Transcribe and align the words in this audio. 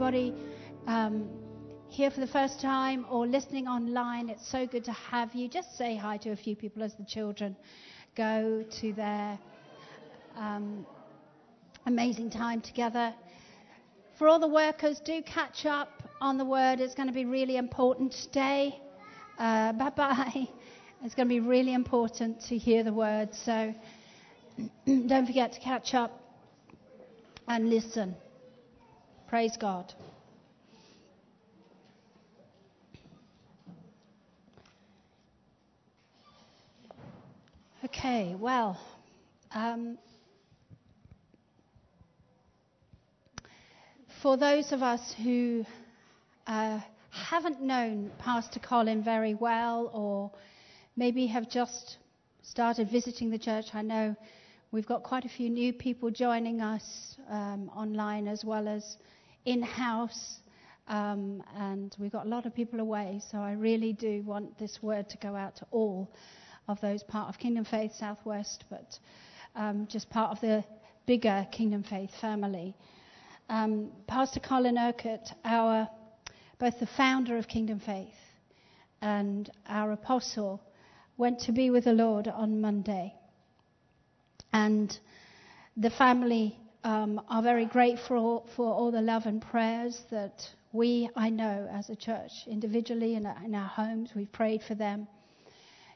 anybody 0.00 0.32
um, 0.86 1.28
here 1.88 2.08
for 2.08 2.20
the 2.20 2.26
first 2.28 2.60
time 2.60 3.04
or 3.10 3.26
listening 3.26 3.66
online, 3.66 4.28
it's 4.28 4.48
so 4.48 4.64
good 4.64 4.84
to 4.84 4.92
have 4.92 5.34
you. 5.34 5.48
Just 5.48 5.76
say 5.76 5.96
hi 5.96 6.16
to 6.18 6.30
a 6.30 6.36
few 6.36 6.54
people 6.54 6.84
as 6.84 6.94
the 6.94 7.04
children 7.04 7.56
go 8.16 8.64
to 8.80 8.92
their 8.92 9.36
um, 10.36 10.86
amazing 11.86 12.30
time 12.30 12.60
together. 12.60 13.12
For 14.20 14.28
all 14.28 14.38
the 14.38 14.46
workers, 14.46 15.00
do 15.04 15.20
catch 15.22 15.66
up 15.66 16.04
on 16.20 16.38
the 16.38 16.44
word. 16.44 16.78
It's 16.78 16.94
going 16.94 17.08
to 17.08 17.12
be 17.12 17.24
really 17.24 17.56
important 17.56 18.12
today. 18.12 18.80
Uh, 19.36 19.72
bye 19.82 19.90
bye. 19.90 20.48
It's 21.02 21.16
going 21.16 21.26
to 21.26 21.34
be 21.34 21.40
really 21.40 21.74
important 21.74 22.40
to 22.42 22.56
hear 22.56 22.84
the 22.84 22.92
word. 22.92 23.30
So 23.34 23.74
don't 24.86 25.26
forget 25.26 25.54
to 25.54 25.60
catch 25.60 25.92
up 25.92 26.20
and 27.48 27.68
listen. 27.68 28.14
Praise 29.28 29.58
God. 29.58 29.92
Okay, 37.84 38.34
well, 38.40 38.80
um, 39.54 39.98
for 44.22 44.38
those 44.38 44.72
of 44.72 44.82
us 44.82 45.12
who 45.22 45.66
uh, 46.46 46.80
haven't 47.10 47.60
known 47.60 48.10
Pastor 48.18 48.60
Colin 48.60 49.04
very 49.04 49.34
well 49.34 49.90
or 49.92 50.30
maybe 50.96 51.26
have 51.26 51.50
just 51.50 51.98
started 52.40 52.90
visiting 52.90 53.28
the 53.28 53.38
church, 53.38 53.66
I 53.74 53.82
know 53.82 54.16
we've 54.72 54.86
got 54.86 55.02
quite 55.02 55.26
a 55.26 55.28
few 55.28 55.50
new 55.50 55.74
people 55.74 56.10
joining 56.10 56.62
us 56.62 57.16
um, 57.28 57.70
online 57.76 58.26
as 58.26 58.42
well 58.42 58.66
as 58.66 58.96
in 59.48 59.62
house. 59.62 60.40
Um, 60.88 61.42
and 61.56 61.96
we've 61.98 62.12
got 62.12 62.26
a 62.26 62.28
lot 62.28 62.44
of 62.44 62.54
people 62.54 62.80
away, 62.80 63.22
so 63.30 63.38
I 63.38 63.52
really 63.52 63.94
do 63.94 64.22
want 64.22 64.58
this 64.58 64.82
word 64.82 65.08
to 65.08 65.16
go 65.16 65.34
out 65.34 65.56
to 65.56 65.66
all 65.70 66.10
of 66.68 66.78
those 66.82 67.02
part 67.02 67.30
of 67.30 67.38
Kingdom 67.38 67.64
Faith 67.64 67.92
Southwest, 67.94 68.64
but 68.68 68.98
um, 69.56 69.86
just 69.90 70.10
part 70.10 70.32
of 70.32 70.40
the 70.42 70.62
bigger 71.06 71.46
Kingdom 71.50 71.82
Faith 71.82 72.10
family. 72.20 72.74
Um, 73.48 73.90
Pastor 74.06 74.40
Colin 74.40 74.76
Urquhart, 74.76 75.32
our 75.46 75.88
both 76.58 76.78
the 76.78 76.88
founder 76.96 77.38
of 77.38 77.48
Kingdom 77.48 77.80
Faith 77.80 78.20
and 79.00 79.50
our 79.66 79.92
apostle, 79.92 80.60
went 81.16 81.40
to 81.40 81.52
be 81.52 81.70
with 81.70 81.84
the 81.84 81.92
Lord 81.92 82.28
on 82.28 82.60
Monday, 82.60 83.14
and 84.52 84.98
the 85.76 85.90
family 85.90 86.58
um, 86.84 87.20
are 87.28 87.42
very 87.42 87.66
grateful 87.66 88.46
for 88.54 88.72
all 88.72 88.90
the 88.90 89.00
love 89.00 89.26
and 89.26 89.42
prayers 89.42 90.00
that 90.10 90.48
we, 90.72 91.08
I 91.16 91.30
know, 91.30 91.68
as 91.72 91.88
a 91.88 91.96
church, 91.96 92.30
individually 92.46 93.14
and 93.14 93.26
in 93.44 93.54
our 93.54 93.68
homes, 93.68 94.10
we've 94.14 94.30
prayed 94.30 94.62
for 94.62 94.74
them 94.74 95.08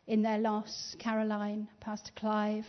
in 0.07 0.23
their 0.23 0.39
loss. 0.39 0.97
Caroline, 0.99 1.69
Pastor 1.81 2.11
Clive, 2.17 2.67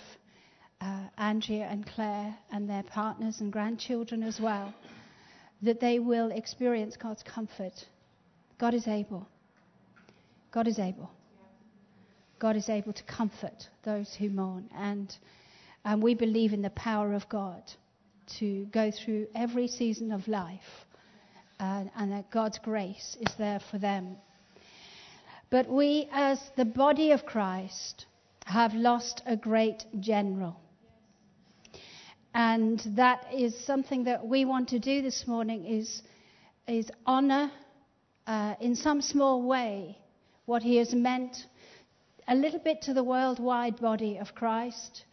uh, 0.81 1.05
Andrea 1.17 1.65
and 1.65 1.85
Claire, 1.85 2.35
and 2.51 2.69
their 2.69 2.83
partners 2.83 3.39
and 3.39 3.51
grandchildren 3.51 4.21
as 4.21 4.39
well, 4.39 4.73
that 5.61 5.79
they 5.79 5.99
will 5.99 6.31
experience 6.31 6.97
God's 6.97 7.23
comfort. 7.23 7.85
God 8.59 8.73
is 8.73 8.87
able. 8.87 9.27
God 10.51 10.67
is 10.67 10.77
able. 10.77 11.09
God 12.37 12.57
is 12.57 12.67
able 12.67 12.91
to 12.93 13.03
comfort 13.03 13.69
those 13.83 14.13
who 14.13 14.29
mourn. 14.29 14.69
And, 14.75 15.15
and 15.85 16.03
we 16.03 16.13
believe 16.13 16.51
in 16.51 16.61
the 16.61 16.69
power 16.69 17.13
of 17.13 17.27
God 17.29 17.63
to 18.39 18.65
go 18.65 18.91
through 18.91 19.27
every 19.35 19.67
season 19.67 20.11
of 20.11 20.27
life 20.27 20.85
uh, 21.59 21.85
and 21.95 22.11
that 22.11 22.29
God's 22.31 22.59
grace 22.59 23.17
is 23.21 23.33
there 23.37 23.59
for 23.71 23.77
them. 23.77 24.17
But 25.49 25.69
we, 25.69 26.09
as 26.11 26.39
the 26.57 26.65
body 26.65 27.11
of 27.11 27.25
Christ, 27.25 28.05
have 28.45 28.73
lost 28.73 29.21
a 29.25 29.37
great 29.37 29.85
general. 29.99 30.59
And 32.33 32.81
that 32.95 33.27
is 33.33 33.57
something 33.65 34.05
that 34.05 34.25
we 34.25 34.45
want 34.45 34.69
to 34.69 34.79
do 34.79 35.01
this 35.01 35.27
morning 35.27 35.65
is, 35.65 36.01
is 36.67 36.89
honor 37.05 37.51
uh, 38.25 38.55
in 38.59 38.75
some 38.75 39.01
small 39.01 39.43
way 39.43 39.97
what 40.45 40.63
he 40.63 40.77
has 40.77 40.93
meant 40.93 41.45
a 42.27 42.35
little 42.35 42.59
bit 42.59 42.81
to 42.83 42.93
the 42.93 43.03
worldwide 43.03 43.79
body 43.79 44.17
of 44.17 44.33
Christ, 44.33 45.05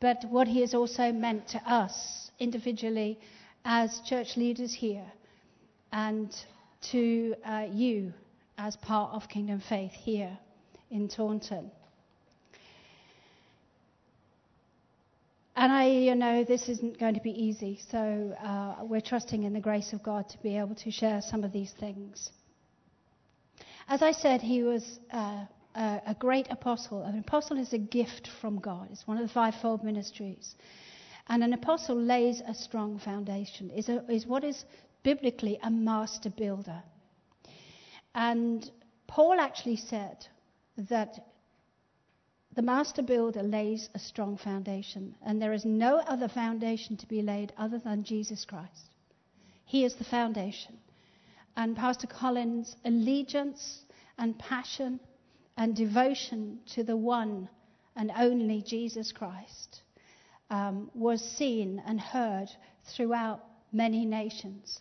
but 0.00 0.24
what 0.28 0.46
he 0.46 0.60
has 0.60 0.74
also 0.74 1.12
meant 1.12 1.48
to 1.48 1.58
us 1.70 2.21
individually 2.38 3.18
as 3.64 4.00
church 4.06 4.36
leaders 4.36 4.72
here 4.72 5.06
and 5.92 6.34
to 6.90 7.34
uh, 7.44 7.66
you 7.70 8.12
as 8.58 8.76
part 8.76 9.14
of 9.14 9.28
Kingdom 9.28 9.62
Faith 9.68 9.92
here 9.92 10.36
in 10.90 11.08
Taunton. 11.08 11.70
And 15.54 15.70
I, 15.70 15.88
you 15.88 16.14
know, 16.14 16.44
this 16.44 16.68
isn't 16.68 16.98
going 16.98 17.14
to 17.14 17.20
be 17.20 17.30
easy, 17.30 17.78
so 17.90 18.34
uh, 18.42 18.84
we're 18.84 19.02
trusting 19.02 19.42
in 19.42 19.52
the 19.52 19.60
grace 19.60 19.92
of 19.92 20.02
God 20.02 20.28
to 20.30 20.38
be 20.38 20.56
able 20.56 20.74
to 20.76 20.90
share 20.90 21.20
some 21.20 21.44
of 21.44 21.52
these 21.52 21.72
things. 21.78 22.30
As 23.86 24.00
I 24.00 24.12
said, 24.12 24.40
he 24.40 24.62
was 24.62 24.98
uh, 25.12 25.44
a, 25.74 26.00
a, 26.06 26.16
great 26.18 26.46
apostle. 26.50 27.02
An 27.02 27.18
apostle 27.18 27.58
is 27.58 27.74
a 27.74 27.78
gift 27.78 28.28
from 28.40 28.60
God, 28.60 28.88
it's 28.90 29.06
one 29.06 29.18
of 29.18 29.26
the 29.26 29.32
fivefold 29.32 29.84
ministries. 29.84 30.54
And 31.28 31.44
an 31.44 31.52
apostle 31.52 31.96
lays 31.96 32.40
a 32.46 32.54
strong 32.54 32.98
foundation, 32.98 33.70
is, 33.70 33.88
a, 33.88 34.04
is 34.10 34.26
what 34.26 34.44
is 34.44 34.64
biblically 35.02 35.58
a 35.62 35.70
master 35.70 36.30
builder. 36.30 36.82
And 38.14 38.68
Paul 39.06 39.40
actually 39.40 39.76
said 39.76 40.26
that 40.76 41.26
the 42.54 42.62
master 42.62 43.02
builder 43.02 43.42
lays 43.42 43.88
a 43.94 43.98
strong 43.98 44.36
foundation, 44.36 45.14
and 45.22 45.40
there 45.40 45.52
is 45.52 45.64
no 45.64 45.98
other 45.98 46.28
foundation 46.28 46.96
to 46.98 47.06
be 47.06 47.22
laid 47.22 47.52
other 47.56 47.78
than 47.78 48.04
Jesus 48.04 48.44
Christ. 48.44 48.90
He 49.64 49.84
is 49.84 49.94
the 49.94 50.04
foundation. 50.04 50.78
And 51.56 51.76
Pastor 51.76 52.06
Colin's 52.06 52.76
allegiance 52.84 53.84
and 54.18 54.38
passion 54.38 55.00
and 55.56 55.76
devotion 55.76 56.60
to 56.74 56.82
the 56.82 56.96
one 56.96 57.48
and 57.96 58.10
only 58.16 58.62
Jesus 58.62 59.12
Christ 59.12 59.81
um, 60.52 60.90
was 60.94 61.20
seen 61.20 61.82
and 61.86 61.98
heard 61.98 62.48
throughout 62.94 63.42
many 63.72 64.04
nations. 64.04 64.80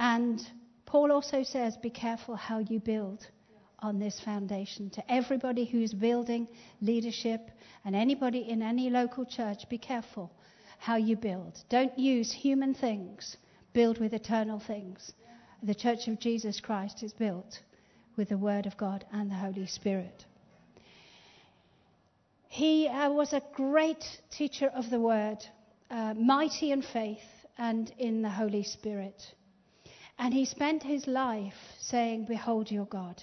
And 0.00 0.40
Paul 0.86 1.12
also 1.12 1.42
says, 1.42 1.76
be 1.76 1.90
careful 1.90 2.34
how 2.34 2.60
you 2.60 2.80
build 2.80 3.26
on 3.80 3.98
this 3.98 4.18
foundation. 4.18 4.88
To 4.90 5.12
everybody 5.12 5.66
who's 5.66 5.92
building 5.92 6.48
leadership 6.80 7.50
and 7.84 7.94
anybody 7.94 8.48
in 8.48 8.62
any 8.62 8.88
local 8.88 9.26
church, 9.26 9.68
be 9.68 9.78
careful 9.78 10.32
how 10.78 10.96
you 10.96 11.16
build. 11.16 11.62
Don't 11.68 11.96
use 11.98 12.32
human 12.32 12.72
things, 12.72 13.36
build 13.74 13.98
with 13.98 14.14
eternal 14.14 14.58
things. 14.58 15.12
The 15.62 15.74
Church 15.74 16.08
of 16.08 16.18
Jesus 16.18 16.60
Christ 16.60 17.02
is 17.02 17.12
built 17.12 17.60
with 18.16 18.30
the 18.30 18.38
Word 18.38 18.64
of 18.64 18.76
God 18.78 19.04
and 19.12 19.30
the 19.30 19.34
Holy 19.34 19.66
Spirit. 19.66 20.24
He 22.48 22.88
uh, 22.88 23.10
was 23.10 23.32
a 23.32 23.42
great 23.54 24.04
teacher 24.30 24.68
of 24.68 24.90
the 24.90 24.98
Word, 24.98 25.38
uh, 25.90 26.14
mighty 26.14 26.72
in 26.72 26.82
faith 26.82 27.46
and 27.58 27.92
in 27.98 28.22
the 28.22 28.30
Holy 28.30 28.62
Spirit. 28.62 29.34
And 30.18 30.34
he 30.34 30.44
spent 30.44 30.82
his 30.82 31.06
life 31.06 31.54
saying, 31.78 32.24
Behold 32.24 32.70
your 32.70 32.86
God. 32.86 33.22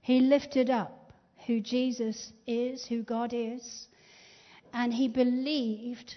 He 0.00 0.20
lifted 0.20 0.70
up 0.70 1.12
who 1.46 1.60
Jesus 1.60 2.32
is, 2.46 2.86
who 2.86 3.02
God 3.02 3.32
is, 3.34 3.88
and 4.72 4.94
he 4.94 5.08
believed 5.08 6.16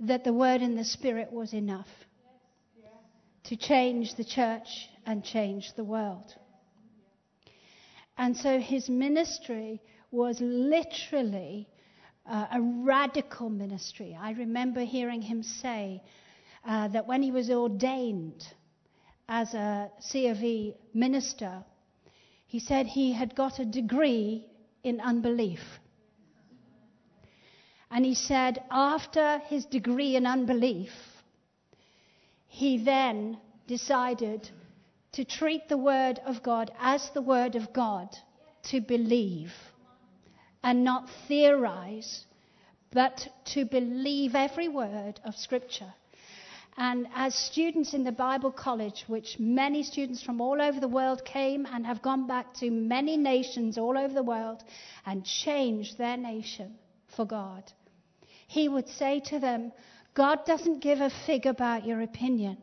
that 0.00 0.24
the 0.24 0.32
Word 0.32 0.60
and 0.60 0.78
the 0.78 0.84
Spirit 0.84 1.32
was 1.32 1.52
enough 1.54 1.88
to 3.44 3.56
change 3.56 4.14
the 4.14 4.24
church 4.24 4.88
and 5.06 5.24
change 5.24 5.74
the 5.74 5.84
world. 5.84 6.34
And 8.16 8.36
so 8.36 8.60
his 8.60 8.88
ministry 8.88 9.80
was 10.12 10.38
literally 10.40 11.66
uh, 12.26 12.46
a 12.52 12.60
radical 12.60 13.48
ministry. 13.48 14.16
I 14.20 14.32
remember 14.32 14.80
hearing 14.80 15.22
him 15.22 15.42
say, 15.42 16.02
uh, 16.64 16.88
that 16.88 17.08
when 17.08 17.22
he 17.22 17.32
was 17.32 17.50
ordained 17.50 18.46
as 19.28 19.52
a 19.54 19.90
C 20.00 20.28
of 20.28 20.38
E 20.38 20.76
minister, 20.94 21.64
he 22.46 22.60
said 22.60 22.86
he 22.86 23.12
had 23.12 23.34
got 23.34 23.58
a 23.58 23.64
degree 23.64 24.46
in 24.84 25.00
unbelief. 25.00 25.60
And 27.90 28.04
he 28.04 28.14
said 28.14 28.62
after 28.70 29.38
his 29.46 29.64
degree 29.64 30.14
in 30.16 30.26
unbelief, 30.26 30.92
he 32.46 32.78
then 32.78 33.38
decided 33.66 34.48
to 35.12 35.24
treat 35.24 35.68
the 35.68 35.76
Word 35.76 36.20
of 36.24 36.42
God 36.42 36.70
as 36.78 37.10
the 37.10 37.22
Word 37.22 37.56
of 37.56 37.72
God, 37.72 38.08
to 38.64 38.80
believe 38.80 39.52
and 40.62 40.84
not 40.84 41.08
theorize, 41.28 42.24
but 42.90 43.28
to 43.46 43.64
believe 43.64 44.34
every 44.34 44.68
word 44.68 45.20
of 45.24 45.34
Scripture 45.34 45.92
And 46.76 47.06
as 47.14 47.34
students 47.34 47.92
in 47.92 48.02
the 48.02 48.12
Bible 48.12 48.50
College, 48.50 49.04
which 49.06 49.38
many 49.38 49.82
students 49.82 50.22
from 50.22 50.40
all 50.40 50.60
over 50.62 50.80
the 50.80 50.88
world 50.88 51.22
came 51.24 51.66
and 51.66 51.84
have 51.84 52.00
gone 52.00 52.26
back 52.26 52.54
to 52.54 52.70
many 52.70 53.16
nations 53.16 53.76
all 53.76 53.98
over 53.98 54.14
the 54.14 54.22
world 54.22 54.62
and 55.04 55.24
changed 55.24 55.98
their 55.98 56.16
nation 56.16 56.78
for 57.14 57.26
God, 57.26 57.70
he 58.46 58.68
would 58.68 58.88
say 58.88 59.20
to 59.26 59.38
them, 59.38 59.72
God 60.14 60.46
doesn't 60.46 60.80
give 60.80 61.00
a 61.00 61.10
fig 61.26 61.44
about 61.46 61.86
your 61.86 62.00
opinion, 62.00 62.56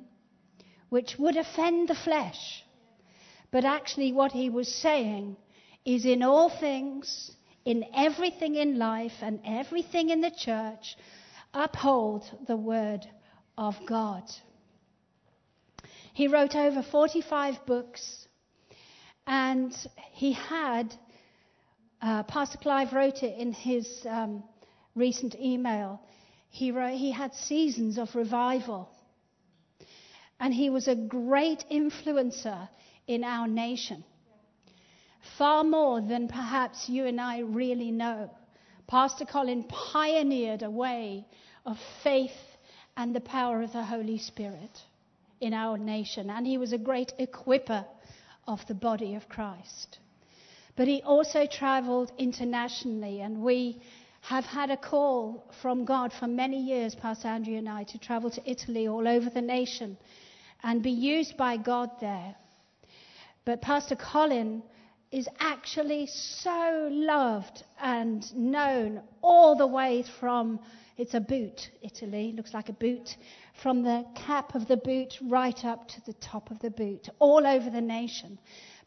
which 0.89 1.19
would 1.19 1.37
offend 1.37 1.87
the 1.87 1.95
flesh. 1.95 2.63
But 3.51 3.65
actually, 3.65 4.11
what 4.11 4.31
he 4.31 4.49
was 4.49 4.73
saying 4.73 5.37
is 5.85 6.05
in 6.05 6.23
all 6.23 6.49
things, 6.49 7.31
in 7.65 7.85
everything 7.95 8.55
in 8.55 8.77
life 8.77 9.13
and 9.21 9.39
everything 9.45 10.09
in 10.09 10.21
the 10.21 10.31
church, 10.31 10.95
uphold 11.53 12.23
the 12.47 12.57
word 12.57 13.05
of 13.57 13.75
God. 13.85 14.23
He 16.13 16.27
wrote 16.27 16.55
over 16.55 16.83
45 16.83 17.65
books, 17.65 18.27
and 19.27 19.73
he 20.11 20.33
had, 20.33 20.93
uh, 22.01 22.23
Pastor 22.23 22.57
Clive 22.57 22.93
wrote 22.93 23.23
it 23.23 23.37
in 23.39 23.53
his 23.53 24.05
um, 24.05 24.43
recent 24.95 25.35
email, 25.35 26.01
he, 26.49 26.71
wrote, 26.71 26.97
he 26.97 27.11
had 27.11 27.33
seasons 27.33 27.97
of 27.97 28.15
revival. 28.15 28.89
And 30.39 30.53
he 30.53 30.69
was 30.69 30.87
a 30.87 30.95
great 30.95 31.63
influencer 31.71 32.69
in 33.07 33.23
our 33.23 33.47
nation. 33.47 34.03
Far 35.37 35.63
more 35.63 36.01
than 36.01 36.27
perhaps 36.27 36.89
you 36.89 37.05
and 37.05 37.19
I 37.19 37.39
really 37.39 37.91
know. 37.91 38.29
Pastor 38.87 39.25
Colin 39.25 39.63
pioneered 39.63 40.63
a 40.63 40.69
way 40.69 41.25
of 41.65 41.77
faith 42.03 42.31
and 42.97 43.15
the 43.15 43.21
power 43.21 43.61
of 43.61 43.71
the 43.71 43.83
Holy 43.83 44.17
Spirit 44.17 44.81
in 45.39 45.53
our 45.53 45.77
nation. 45.77 46.29
And 46.29 46.45
he 46.45 46.57
was 46.57 46.73
a 46.73 46.77
great 46.77 47.13
equiper 47.19 47.85
of 48.47 48.59
the 48.67 48.73
body 48.73 49.15
of 49.15 49.29
Christ. 49.29 49.99
But 50.75 50.87
he 50.87 51.01
also 51.03 51.45
traveled 51.45 52.11
internationally, 52.17 53.21
and 53.21 53.41
we 53.41 53.81
have 54.21 54.45
had 54.45 54.69
a 54.69 54.77
call 54.77 55.45
from 55.61 55.85
God 55.85 56.11
for 56.19 56.27
many 56.27 56.61
years, 56.61 56.95
Pastor 56.95 57.27
Andrew 57.27 57.57
and 57.57 57.69
I, 57.69 57.83
to 57.83 57.97
travel 57.97 58.29
to 58.31 58.49
Italy, 58.49 58.87
all 58.87 59.07
over 59.07 59.29
the 59.29 59.41
nation, 59.41 59.97
and 60.63 60.83
be 60.83 60.91
used 60.91 61.37
by 61.37 61.57
God 61.57 61.89
there. 62.01 62.35
But 63.45 63.61
Pastor 63.61 63.95
Colin 63.95 64.63
is 65.11 65.27
actually 65.39 66.07
so 66.07 66.87
loved 66.91 67.63
and 67.81 68.35
known 68.35 69.01
all 69.21 69.55
the 69.55 69.67
way 69.67 70.03
from 70.19 70.59
it's 70.99 71.13
a 71.13 71.21
boot, 71.21 71.69
Italy, 71.81 72.33
looks 72.35 72.53
like 72.53 72.67
a 72.67 72.73
boot, 72.73 73.15
from 73.63 73.83
the 73.83 74.05
cap 74.15 74.53
of 74.53 74.67
the 74.67 74.75
boot 74.75 75.17
right 75.21 75.63
up 75.63 75.87
to 75.87 76.01
the 76.05 76.11
top 76.13 76.51
of 76.51 76.59
the 76.59 76.69
boot, 76.69 77.07
all 77.19 77.47
over 77.47 77.69
the 77.69 77.79
nation. 77.79 78.37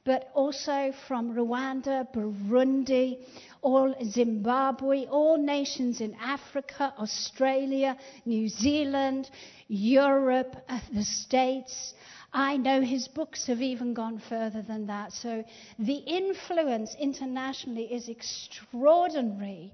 But 0.04 0.30
also 0.34 0.92
from 1.08 1.32
Rwanda, 1.34 2.06
Burundi, 2.12 3.24
all 3.62 3.94
Zimbabwe, 4.04 5.06
all 5.06 5.38
nations 5.38 6.02
in 6.02 6.14
Africa, 6.20 6.92
Australia, 6.98 7.96
New 8.26 8.46
Zealand, 8.50 9.30
Europe, 9.68 10.54
uh, 10.68 10.80
the 10.92 11.04
States. 11.04 11.94
I 12.32 12.56
know 12.56 12.80
his 12.80 13.08
books 13.08 13.46
have 13.46 13.60
even 13.60 13.92
gone 13.92 14.18
further 14.28 14.62
than 14.62 14.86
that. 14.86 15.12
So 15.12 15.44
the 15.78 15.94
influence 15.94 16.96
internationally 16.98 17.92
is 17.92 18.08
extraordinary. 18.08 19.72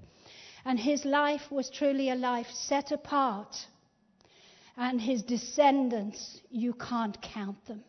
And 0.65 0.77
his 0.77 1.05
life 1.05 1.49
was 1.51 1.69
truly 1.69 2.09
a 2.09 2.15
life 2.15 2.47
set 2.51 2.91
apart. 2.91 3.55
And 4.75 4.99
his 4.99 5.23
descendants, 5.23 6.41
you 6.49 6.73
can't 6.73 7.21
count 7.21 7.65
them. 7.65 7.83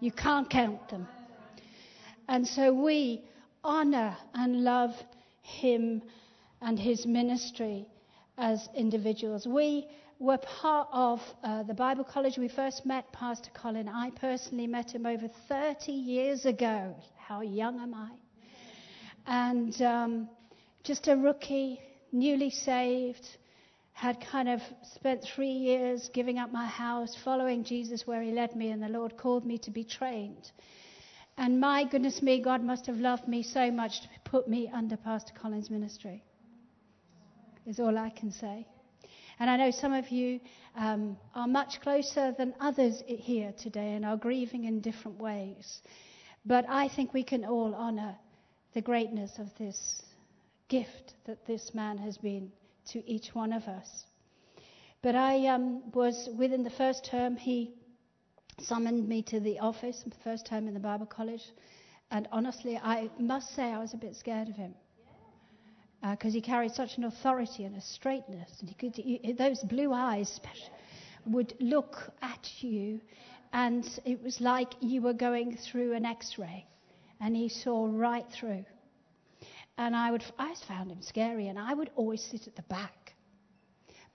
You 0.00 0.12
can't 0.12 0.50
count 0.50 0.88
them. 0.88 1.08
And 2.28 2.46
so 2.46 2.72
we 2.72 3.24
honor 3.64 4.16
and 4.34 4.62
love 4.62 4.94
him 5.42 6.02
and 6.60 6.78
his 6.78 7.06
ministry 7.06 7.86
as 8.36 8.68
individuals. 8.74 9.46
We 9.46 9.88
were 10.22 10.38
part 10.38 10.86
of 10.92 11.20
uh, 11.42 11.64
the 11.64 11.74
Bible 11.74 12.04
College. 12.04 12.38
We 12.38 12.46
first 12.46 12.86
met 12.86 13.12
Pastor 13.12 13.50
Colin. 13.54 13.88
I 13.88 14.10
personally 14.10 14.68
met 14.68 14.94
him 14.94 15.04
over 15.04 15.28
30 15.48 15.90
years 15.90 16.46
ago. 16.46 16.94
How 17.18 17.40
young 17.40 17.80
am 17.80 17.92
I? 17.92 18.10
And 19.26 19.82
um, 19.82 20.28
just 20.84 21.08
a 21.08 21.16
rookie, 21.16 21.80
newly 22.12 22.50
saved, 22.50 23.26
had 23.94 24.20
kind 24.20 24.48
of 24.48 24.60
spent 24.94 25.24
three 25.24 25.50
years 25.50 26.08
giving 26.14 26.38
up 26.38 26.52
my 26.52 26.66
house, 26.66 27.16
following 27.24 27.64
Jesus 27.64 28.06
where 28.06 28.22
he 28.22 28.30
led 28.30 28.54
me, 28.54 28.70
and 28.70 28.80
the 28.80 28.88
Lord 28.88 29.16
called 29.16 29.44
me 29.44 29.58
to 29.58 29.72
be 29.72 29.82
trained. 29.82 30.52
And 31.36 31.58
my 31.60 31.82
goodness 31.82 32.22
me, 32.22 32.40
God 32.40 32.62
must 32.62 32.86
have 32.86 32.96
loved 32.96 33.26
me 33.26 33.42
so 33.42 33.72
much 33.72 34.02
to 34.02 34.08
put 34.24 34.46
me 34.46 34.70
under 34.72 34.96
Pastor 34.96 35.32
Colin's 35.34 35.68
ministry, 35.68 36.22
is 37.66 37.80
all 37.80 37.98
I 37.98 38.10
can 38.10 38.30
say. 38.30 38.68
And 39.42 39.50
I 39.50 39.56
know 39.56 39.72
some 39.72 39.92
of 39.92 40.08
you 40.10 40.38
um, 40.76 41.16
are 41.34 41.48
much 41.48 41.80
closer 41.80 42.30
than 42.30 42.54
others 42.60 43.02
here 43.08 43.52
today 43.58 43.94
and 43.94 44.04
are 44.04 44.16
grieving 44.16 44.66
in 44.66 44.80
different 44.80 45.18
ways. 45.18 45.82
But 46.46 46.64
I 46.68 46.86
think 46.86 47.12
we 47.12 47.24
can 47.24 47.44
all 47.44 47.74
honor 47.74 48.14
the 48.72 48.80
greatness 48.80 49.40
of 49.40 49.48
this 49.58 50.00
gift 50.68 51.14
that 51.26 51.44
this 51.44 51.74
man 51.74 51.98
has 51.98 52.18
been 52.18 52.52
to 52.90 53.04
each 53.04 53.34
one 53.34 53.52
of 53.52 53.64
us. 53.64 54.04
But 55.02 55.16
I 55.16 55.48
um, 55.48 55.90
was 55.90 56.28
within 56.38 56.62
the 56.62 56.70
first 56.70 57.04
term, 57.04 57.34
he 57.34 57.74
summoned 58.60 59.08
me 59.08 59.22
to 59.22 59.40
the 59.40 59.58
office, 59.58 60.04
the 60.06 60.14
first 60.22 60.46
term 60.46 60.68
in 60.68 60.74
the 60.74 60.78
Bible 60.78 61.06
college. 61.06 61.50
And 62.12 62.28
honestly, 62.30 62.76
I 62.76 63.10
must 63.18 63.56
say 63.56 63.64
I 63.64 63.80
was 63.80 63.92
a 63.92 63.96
bit 63.96 64.14
scared 64.14 64.50
of 64.50 64.54
him. 64.54 64.76
Because 66.02 66.32
uh, 66.32 66.34
he 66.34 66.40
carried 66.40 66.72
such 66.72 66.96
an 66.98 67.04
authority 67.04 67.64
and 67.64 67.76
a 67.76 67.80
straightness. 67.80 68.50
And 68.60 68.68
he 68.68 68.74
could, 68.74 68.96
he, 68.96 69.32
those 69.38 69.62
blue 69.62 69.92
eyes 69.92 70.40
would 71.26 71.54
look 71.60 71.96
at 72.20 72.48
you, 72.60 73.00
and 73.52 73.86
it 74.04 74.20
was 74.22 74.40
like 74.40 74.72
you 74.80 75.00
were 75.00 75.12
going 75.12 75.56
through 75.56 75.92
an 75.92 76.04
x 76.04 76.38
ray. 76.38 76.66
And 77.20 77.36
he 77.36 77.48
saw 77.48 77.88
right 77.88 78.26
through. 78.32 78.64
And 79.78 79.94
I, 79.94 80.10
would, 80.10 80.24
I 80.38 80.54
found 80.66 80.90
him 80.90 81.02
scary, 81.02 81.48
and 81.48 81.58
I 81.58 81.72
would 81.72 81.90
always 81.94 82.22
sit 82.22 82.48
at 82.48 82.56
the 82.56 82.62
back. 82.62 83.14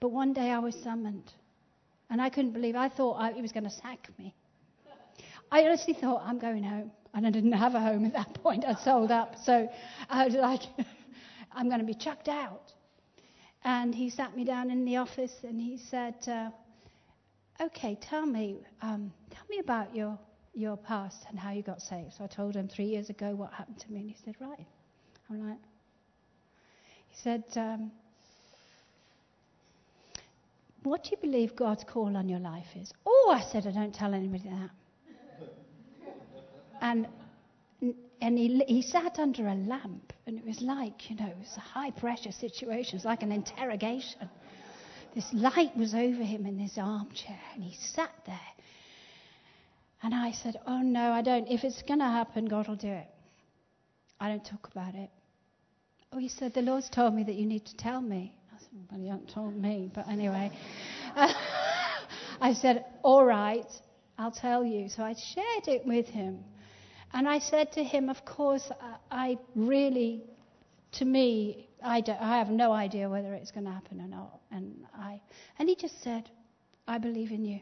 But 0.00 0.10
one 0.10 0.32
day 0.32 0.50
I 0.50 0.58
was 0.58 0.74
summoned, 0.82 1.32
and 2.10 2.20
I 2.20 2.28
couldn't 2.28 2.52
believe. 2.52 2.76
I 2.76 2.88
thought 2.88 3.14
I, 3.14 3.32
he 3.32 3.42
was 3.42 3.52
going 3.52 3.64
to 3.64 3.70
sack 3.70 4.08
me. 4.18 4.34
I 5.50 5.64
honestly 5.64 5.94
thought 5.94 6.22
I'm 6.24 6.38
going 6.38 6.62
home, 6.62 6.90
and 7.14 7.26
I 7.26 7.30
didn't 7.30 7.52
have 7.52 7.74
a 7.74 7.80
home 7.80 8.04
at 8.04 8.12
that 8.12 8.34
point. 8.42 8.64
I'd 8.66 8.78
sold 8.78 9.10
up, 9.10 9.36
so 9.42 9.68
I 10.10 10.26
was 10.26 10.34
like, 10.34 10.60
I'm 11.52 11.68
going 11.68 11.80
to 11.80 11.86
be 11.86 11.94
chucked 11.94 12.28
out. 12.28 12.72
And 13.64 13.94
he 13.94 14.10
sat 14.10 14.36
me 14.36 14.44
down 14.44 14.70
in 14.70 14.84
the 14.84 14.96
office, 14.96 15.34
and 15.42 15.60
he 15.60 15.78
said, 15.78 16.14
uh, 16.28 16.50
"Okay, 17.60 17.96
tell 18.00 18.24
me, 18.24 18.58
um, 18.82 19.12
tell 19.30 19.44
me 19.50 19.58
about 19.58 19.94
your 19.94 20.18
your 20.54 20.76
past 20.76 21.24
and 21.28 21.38
how 21.38 21.50
you 21.50 21.62
got 21.62 21.82
saved." 21.82 22.14
So 22.14 22.24
I 22.24 22.28
told 22.28 22.54
him 22.54 22.68
three 22.68 22.86
years 22.86 23.10
ago 23.10 23.34
what 23.34 23.52
happened 23.52 23.78
to 23.80 23.92
me, 23.92 24.00
and 24.00 24.08
he 24.10 24.16
said, 24.24 24.36
"Right." 24.40 24.66
I'm 25.30 25.46
like, 25.50 25.58
he 27.08 27.16
said, 27.22 27.44
um, 27.56 27.90
What 30.84 31.04
do 31.04 31.10
you 31.10 31.16
believe 31.18 31.54
God's 31.56 31.84
call 31.84 32.16
on 32.16 32.28
your 32.28 32.38
life 32.38 32.68
is? 32.80 32.92
Oh, 33.04 33.34
I 33.36 33.40
said, 33.40 33.66
I 33.66 33.72
don't 33.72 33.94
tell 33.94 34.14
anybody 34.14 34.48
that. 34.48 34.70
and 36.80 37.06
and 37.80 38.38
he, 38.38 38.62
he 38.66 38.82
sat 38.82 39.18
under 39.18 39.46
a 39.46 39.54
lamp, 39.54 40.12
and 40.26 40.38
it 40.38 40.44
was 40.44 40.60
like, 40.60 41.08
you 41.10 41.16
know, 41.16 41.26
it 41.26 41.36
was 41.38 41.54
a 41.56 41.60
high 41.60 41.90
pressure 41.90 42.32
situation. 42.32 42.94
It 42.94 42.98
was 42.98 43.04
like 43.04 43.22
an 43.22 43.32
interrogation. 43.32 44.28
This 45.14 45.26
light 45.32 45.76
was 45.76 45.94
over 45.94 46.22
him 46.22 46.46
in 46.46 46.58
this 46.58 46.76
armchair, 46.78 47.40
and 47.54 47.62
he 47.62 47.76
sat 47.94 48.10
there. 48.26 48.38
And 50.02 50.14
I 50.14 50.32
said, 50.32 50.56
Oh, 50.66 50.80
no, 50.80 51.12
I 51.12 51.22
don't. 51.22 51.46
If 51.48 51.64
it's 51.64 51.82
going 51.82 51.98
to 52.00 52.06
happen, 52.06 52.46
God 52.46 52.68
will 52.68 52.76
do 52.76 52.88
it. 52.88 53.08
I 54.20 54.28
don't 54.28 54.44
talk 54.44 54.68
about 54.70 54.94
it. 54.94 55.10
Oh, 56.12 56.18
he 56.18 56.28
said, 56.28 56.54
The 56.54 56.62
Lord's 56.62 56.88
told 56.88 57.14
me 57.14 57.24
that 57.24 57.34
you 57.34 57.46
need 57.46 57.66
to 57.66 57.76
tell 57.76 58.00
me. 58.00 58.34
I 58.54 58.58
said, 58.58 58.68
Well, 58.90 59.00
you 59.00 59.10
haven't 59.10 59.30
told 59.30 59.56
me, 59.56 59.90
but 59.94 60.08
anyway. 60.08 60.50
I 62.40 62.54
said, 62.54 62.84
All 63.02 63.24
right, 63.24 63.66
I'll 64.18 64.30
tell 64.30 64.64
you. 64.64 64.88
So 64.88 65.02
I 65.02 65.14
shared 65.14 65.68
it 65.68 65.86
with 65.86 66.06
him. 66.06 66.44
And 67.12 67.28
I 67.28 67.38
said 67.38 67.72
to 67.72 67.84
him, 67.84 68.08
Of 68.08 68.24
course, 68.24 68.70
I 69.10 69.38
really, 69.54 70.22
to 70.92 71.04
me, 71.04 71.68
I, 71.82 72.02
I 72.20 72.38
have 72.38 72.50
no 72.50 72.72
idea 72.72 73.08
whether 73.08 73.34
it's 73.34 73.50
going 73.50 73.66
to 73.66 73.72
happen 73.72 74.00
or 74.00 74.08
not. 74.08 74.40
And, 74.50 74.84
I, 74.94 75.20
and 75.58 75.68
he 75.68 75.76
just 75.76 76.02
said, 76.02 76.28
I 76.86 76.98
believe 76.98 77.30
in 77.30 77.44
you. 77.44 77.60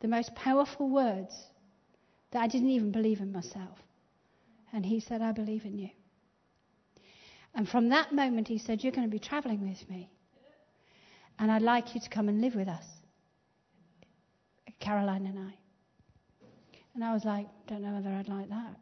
The 0.00 0.08
most 0.08 0.34
powerful 0.34 0.88
words 0.88 1.34
that 2.30 2.42
I 2.42 2.46
didn't 2.46 2.70
even 2.70 2.92
believe 2.92 3.20
in 3.20 3.32
myself. 3.32 3.78
And 4.72 4.84
he 4.84 5.00
said, 5.00 5.22
I 5.22 5.32
believe 5.32 5.64
in 5.64 5.78
you. 5.78 5.90
And 7.54 7.68
from 7.68 7.88
that 7.88 8.12
moment, 8.12 8.48
he 8.48 8.58
said, 8.58 8.82
You're 8.82 8.92
going 8.92 9.08
to 9.08 9.10
be 9.10 9.18
traveling 9.18 9.68
with 9.68 9.88
me. 9.88 10.10
And 11.38 11.50
I'd 11.50 11.62
like 11.62 11.94
you 11.94 12.00
to 12.00 12.08
come 12.08 12.28
and 12.28 12.40
live 12.40 12.54
with 12.54 12.68
us, 12.68 12.84
Caroline 14.80 15.26
and 15.26 15.38
I. 15.38 15.54
And 16.98 17.04
I 17.04 17.12
was 17.12 17.24
like, 17.24 17.46
don't 17.68 17.82
know 17.82 17.92
whether 17.92 18.10
I'd 18.10 18.26
like 18.26 18.48
that. 18.48 18.74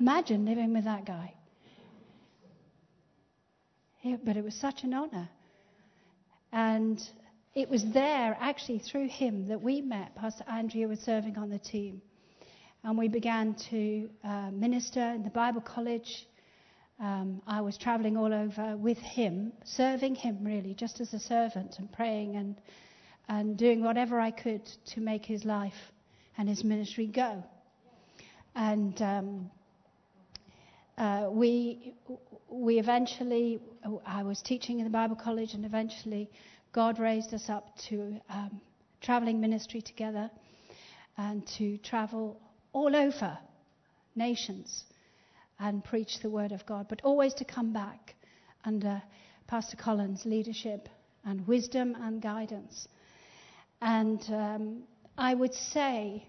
Imagine 0.00 0.46
living 0.46 0.72
with 0.72 0.84
that 0.84 1.04
guy. 1.04 1.34
But 4.24 4.38
it 4.38 4.42
was 4.42 4.54
such 4.54 4.82
an 4.82 4.94
honor. 4.94 5.28
And 6.52 7.06
it 7.54 7.68
was 7.68 7.84
there, 7.92 8.34
actually, 8.40 8.78
through 8.78 9.08
him, 9.08 9.48
that 9.48 9.60
we 9.60 9.82
met. 9.82 10.16
Pastor 10.16 10.44
Andrea 10.48 10.88
was 10.88 11.00
serving 11.00 11.36
on 11.36 11.50
the 11.50 11.58
team. 11.58 12.00
And 12.82 12.96
we 12.96 13.08
began 13.08 13.54
to 13.68 14.08
uh, 14.24 14.50
minister 14.50 15.02
in 15.02 15.22
the 15.22 15.28
Bible 15.28 15.60
college. 15.60 16.26
Um, 16.98 17.42
I 17.46 17.60
was 17.60 17.76
traveling 17.76 18.16
all 18.16 18.32
over 18.32 18.74
with 18.78 18.96
him, 18.96 19.52
serving 19.64 20.14
him 20.14 20.38
really, 20.44 20.72
just 20.72 20.98
as 20.98 21.12
a 21.12 21.20
servant, 21.20 21.78
and 21.78 21.92
praying 21.92 22.36
and, 22.36 22.58
and 23.28 23.58
doing 23.58 23.84
whatever 23.84 24.18
I 24.18 24.30
could 24.30 24.64
to 24.94 25.02
make 25.02 25.26
his 25.26 25.44
life 25.44 25.74
and 26.36 26.48
his 26.48 26.64
ministry 26.64 27.06
go. 27.06 27.42
And 28.54 29.00
um, 29.02 29.50
uh, 30.96 31.28
we, 31.30 31.94
we 32.48 32.78
eventually, 32.78 33.60
I 34.06 34.22
was 34.22 34.42
teaching 34.42 34.78
in 34.78 34.84
the 34.84 34.90
Bible 34.90 35.16
college, 35.16 35.54
and 35.54 35.64
eventually 35.64 36.30
God 36.72 36.98
raised 36.98 37.34
us 37.34 37.48
up 37.48 37.76
to 37.88 38.20
um, 38.30 38.60
traveling 39.00 39.40
ministry 39.40 39.80
together 39.80 40.30
and 41.16 41.46
to 41.58 41.78
travel 41.78 42.40
all 42.72 42.94
over 42.94 43.38
nations 44.16 44.84
and 45.60 45.84
preach 45.84 46.20
the 46.20 46.30
word 46.30 46.52
of 46.52 46.64
God, 46.66 46.86
but 46.88 47.00
always 47.02 47.34
to 47.34 47.44
come 47.44 47.72
back 47.72 48.14
under 48.64 49.02
Pastor 49.46 49.76
Colin's 49.76 50.24
leadership 50.24 50.88
and 51.24 51.46
wisdom 51.46 51.96
and 52.00 52.20
guidance. 52.20 52.88
And 53.80 54.22
um, 54.30 54.82
I 55.16 55.34
would 55.34 55.54
say 55.54 56.26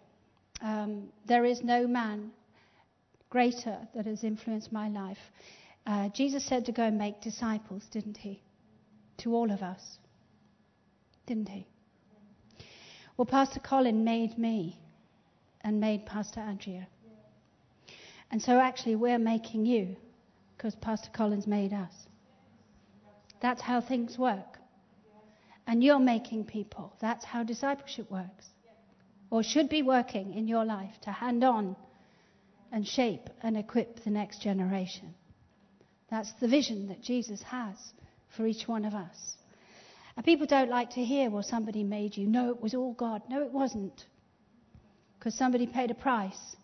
um, 0.61 1.09
there 1.25 1.45
is 1.45 1.63
no 1.63 1.87
man 1.87 2.31
greater 3.29 3.77
that 3.95 4.05
has 4.05 4.23
influenced 4.23 4.71
my 4.71 4.89
life. 4.89 5.17
Uh, 5.87 6.09
Jesus 6.09 6.45
said 6.45 6.65
to 6.65 6.71
go 6.71 6.83
and 6.83 6.97
make 6.97 7.21
disciples, 7.21 7.83
didn't 7.91 8.17
he? 8.17 8.41
To 9.19 9.35
all 9.35 9.51
of 9.51 9.61
us. 9.61 9.97
Didn't 11.25 11.49
he? 11.49 11.67
Well, 13.17 13.25
Pastor 13.25 13.59
Colin 13.59 14.03
made 14.03 14.37
me 14.37 14.79
and 15.61 15.79
made 15.79 16.05
Pastor 16.05 16.41
Andrea. 16.41 16.87
And 18.31 18.41
so 18.41 18.59
actually, 18.59 18.95
we're 18.95 19.19
making 19.19 19.65
you 19.65 19.95
because 20.57 20.75
Pastor 20.75 21.09
Colin's 21.15 21.47
made 21.47 21.73
us. 21.73 21.93
That's 23.41 23.61
how 23.61 23.81
things 23.81 24.17
work. 24.17 24.59
And 25.67 25.83
you're 25.83 25.99
making 25.99 26.45
people. 26.45 26.93
That's 26.99 27.25
how 27.25 27.43
discipleship 27.43 28.09
works. 28.11 28.45
Or 29.29 29.43
should 29.43 29.69
be 29.69 29.81
working 29.81 30.33
in 30.33 30.47
your 30.47 30.65
life 30.65 30.93
to 31.01 31.11
hand 31.11 31.43
on 31.43 31.75
and 32.71 32.87
shape 32.87 33.29
and 33.41 33.57
equip 33.57 34.03
the 34.03 34.09
next 34.09 34.41
generation. 34.41 35.13
That's 36.09 36.31
the 36.39 36.47
vision 36.47 36.87
that 36.89 37.01
Jesus 37.01 37.41
has 37.43 37.75
for 38.35 38.45
each 38.45 38.67
one 38.67 38.85
of 38.85 38.93
us. 38.93 39.35
And 40.15 40.25
people 40.25 40.45
don't 40.45 40.69
like 40.69 40.91
to 40.91 41.03
hear, 41.03 41.29
well, 41.29 41.43
somebody 41.43 41.83
made 41.83 42.15
you. 42.15 42.27
No, 42.27 42.51
it 42.51 42.61
was 42.61 42.73
all 42.73 42.93
God. 42.93 43.21
No, 43.29 43.41
it 43.41 43.51
wasn't. 43.51 44.05
Because 45.17 45.35
somebody 45.35 45.67
paid 45.67 45.91
a 45.91 45.95
price 45.95 46.55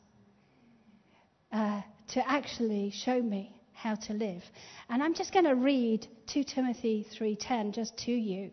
uh, 1.51 1.81
to 2.09 2.29
actually 2.29 2.91
show 2.91 3.21
me 3.21 3.55
how 3.73 3.95
to 3.95 4.13
live. 4.13 4.43
And 4.89 5.01
I'm 5.01 5.13
just 5.13 5.33
going 5.33 5.45
to 5.45 5.55
read 5.55 6.07
2 6.27 6.43
Timothy 6.43 7.05
3:10 7.19 7.73
just 7.73 7.97
to 8.05 8.11
you. 8.11 8.51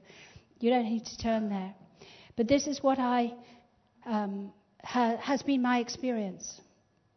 You 0.58 0.70
don't 0.70 0.86
need 0.86 1.04
to 1.06 1.18
turn 1.18 1.48
there. 1.48 1.74
But 2.36 2.48
this 2.48 2.66
is 2.66 2.82
what 2.82 2.98
I 2.98 3.34
um, 4.08 4.52
ha, 4.82 5.16
has 5.18 5.42
been 5.42 5.62
my 5.62 5.78
experience. 5.78 6.60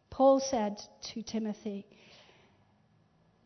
Paul 0.09 0.39
said 0.39 0.81
to 1.13 1.23
Timothy, 1.23 1.85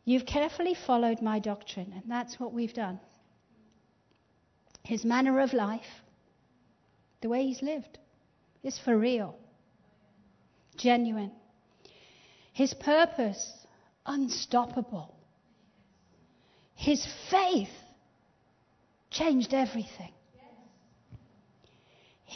You've 0.04 0.26
carefully 0.26 0.76
followed 0.76 1.22
my 1.22 1.40
doctrine, 1.40 1.92
and 1.96 2.04
that's 2.08 2.40
what 2.40 2.54
we've 2.54 2.74
done. 2.74 3.00
His 4.84 5.04
manner 5.04 5.40
of 5.40 5.54
life, 5.54 6.04
the 7.22 7.30
way 7.30 7.44
he's 7.48 7.62
lived, 7.62 7.98
is 8.64 8.78
for 8.78 8.96
real, 8.96 9.36
genuine. 10.78 11.32
His 12.54 12.74
purpose, 12.74 13.66
unstoppable. 14.06 15.16
His 16.76 17.08
faith 17.32 17.70
changed 19.10 19.54
everything. 19.54 20.12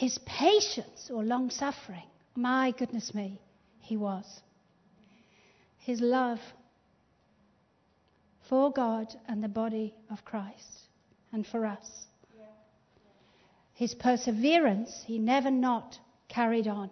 His 0.00 0.16
patience 0.24 1.10
or 1.12 1.22
long 1.22 1.50
suffering, 1.50 2.08
my 2.34 2.70
goodness 2.70 3.14
me, 3.14 3.38
he 3.80 3.98
was. 3.98 4.40
His 5.76 6.00
love 6.00 6.40
for 8.48 8.72
God 8.72 9.14
and 9.28 9.44
the 9.44 9.48
body 9.48 9.94
of 10.10 10.24
Christ 10.24 10.88
and 11.32 11.46
for 11.46 11.66
us. 11.66 12.06
His 13.74 13.94
perseverance, 13.94 15.04
he 15.06 15.18
never 15.18 15.50
not 15.50 15.98
carried 16.28 16.66
on. 16.66 16.88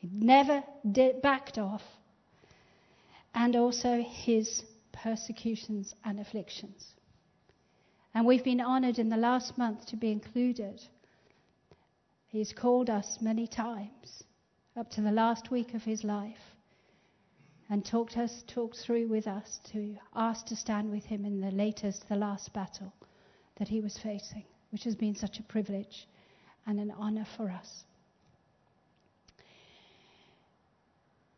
He 0.00 0.10
never 0.12 0.62
did, 0.92 1.22
backed 1.22 1.56
off. 1.56 1.82
And 3.34 3.56
also 3.56 4.02
his 4.02 4.64
persecutions 4.92 5.94
and 6.04 6.20
afflictions. 6.20 6.92
And 8.14 8.26
we've 8.26 8.44
been 8.44 8.60
honored 8.60 8.98
in 8.98 9.08
the 9.08 9.16
last 9.16 9.56
month 9.56 9.86
to 9.86 9.96
be 9.96 10.10
included. 10.10 10.82
He's 12.26 12.52
called 12.52 12.90
us 12.90 13.18
many 13.20 13.46
times 13.46 14.24
up 14.76 14.90
to 14.90 15.00
the 15.00 15.12
last 15.12 15.50
week 15.50 15.74
of 15.74 15.82
his 15.82 16.04
life 16.04 16.56
and 17.68 17.84
talked 17.84 18.16
us 18.16 18.42
talked 18.46 18.76
through 18.76 19.06
with 19.06 19.26
us 19.26 19.60
to 19.72 19.96
ask 20.14 20.46
to 20.46 20.56
stand 20.56 20.90
with 20.90 21.04
him 21.04 21.24
in 21.24 21.40
the 21.40 21.50
latest 21.50 22.08
the 22.08 22.16
last 22.16 22.52
battle 22.52 22.92
that 23.56 23.68
he 23.68 23.80
was 23.80 23.96
facing 23.98 24.44
which 24.70 24.84
has 24.84 24.94
been 24.94 25.14
such 25.14 25.38
a 25.38 25.42
privilege 25.44 26.08
and 26.66 26.80
an 26.80 26.92
honor 26.98 27.26
for 27.36 27.50
us 27.50 27.84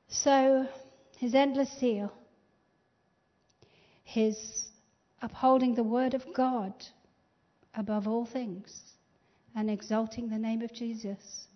so 0.08 0.66
his 1.18 1.34
endless 1.34 1.78
zeal 1.78 2.12
his 4.04 4.71
upholding 5.22 5.74
the 5.74 5.82
word 5.82 6.14
of 6.14 6.24
god 6.34 6.74
above 7.74 8.06
all 8.06 8.26
things 8.26 8.82
and 9.54 9.70
exalting 9.70 10.28
the 10.28 10.38
name 10.38 10.60
of 10.60 10.72
jesus 10.72 11.48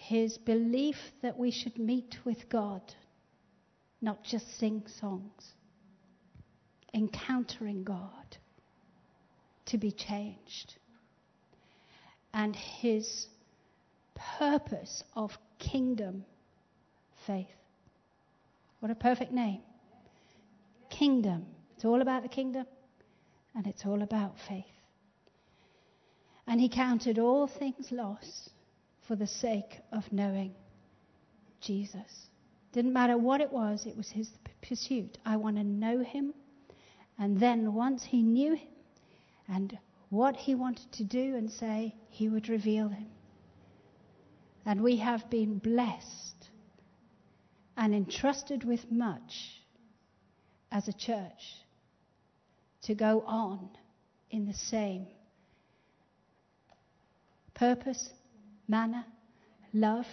his 0.00 0.38
belief 0.38 0.96
that 1.20 1.38
we 1.38 1.50
should 1.50 1.78
meet 1.78 2.16
with 2.24 2.48
God, 2.48 2.80
not 4.00 4.24
just 4.24 4.58
sing 4.58 4.82
songs, 4.86 5.52
encountering 6.94 7.84
God 7.84 8.38
to 9.66 9.76
be 9.76 9.92
changed, 9.92 10.76
and 12.32 12.56
his 12.56 13.26
purpose 14.38 15.04
of 15.14 15.38
kingdom 15.58 16.24
faith. 17.26 17.46
What 18.80 18.90
a 18.90 18.94
perfect 18.94 19.32
name! 19.32 19.60
Kingdom. 20.88 21.44
It's 21.80 21.86
all 21.86 22.02
about 22.02 22.22
the 22.22 22.28
kingdom, 22.28 22.66
and 23.54 23.66
it's 23.66 23.86
all 23.86 24.02
about 24.02 24.34
faith. 24.46 24.66
And 26.46 26.60
he 26.60 26.68
counted 26.68 27.18
all 27.18 27.46
things 27.46 27.90
lost 27.90 28.50
for 29.08 29.16
the 29.16 29.26
sake 29.26 29.80
of 29.90 30.04
knowing 30.12 30.54
Jesus. 31.62 32.28
Didn't 32.72 32.92
matter 32.92 33.16
what 33.16 33.40
it 33.40 33.50
was, 33.50 33.86
it 33.86 33.96
was 33.96 34.10
his 34.10 34.28
pursuit. 34.60 35.16
I 35.24 35.38
want 35.38 35.56
to 35.56 35.64
know 35.64 36.04
him. 36.04 36.34
And 37.18 37.40
then 37.40 37.72
once 37.72 38.04
he 38.04 38.20
knew 38.20 38.56
him 38.56 38.68
and 39.48 39.78
what 40.10 40.36
he 40.36 40.54
wanted 40.54 40.92
to 40.92 41.04
do 41.04 41.34
and 41.34 41.50
say, 41.50 41.94
he 42.10 42.28
would 42.28 42.50
reveal 42.50 42.88
him. 42.90 43.08
And 44.66 44.82
we 44.82 44.98
have 44.98 45.30
been 45.30 45.56
blessed 45.56 46.50
and 47.74 47.94
entrusted 47.94 48.64
with 48.64 48.92
much 48.92 49.62
as 50.70 50.86
a 50.86 50.92
church 50.92 51.56
to 52.82 52.94
go 52.94 53.22
on 53.26 53.68
in 54.30 54.46
the 54.46 54.54
same 54.54 55.06
purpose 57.54 58.10
manner, 58.68 59.04
love, 59.74 60.06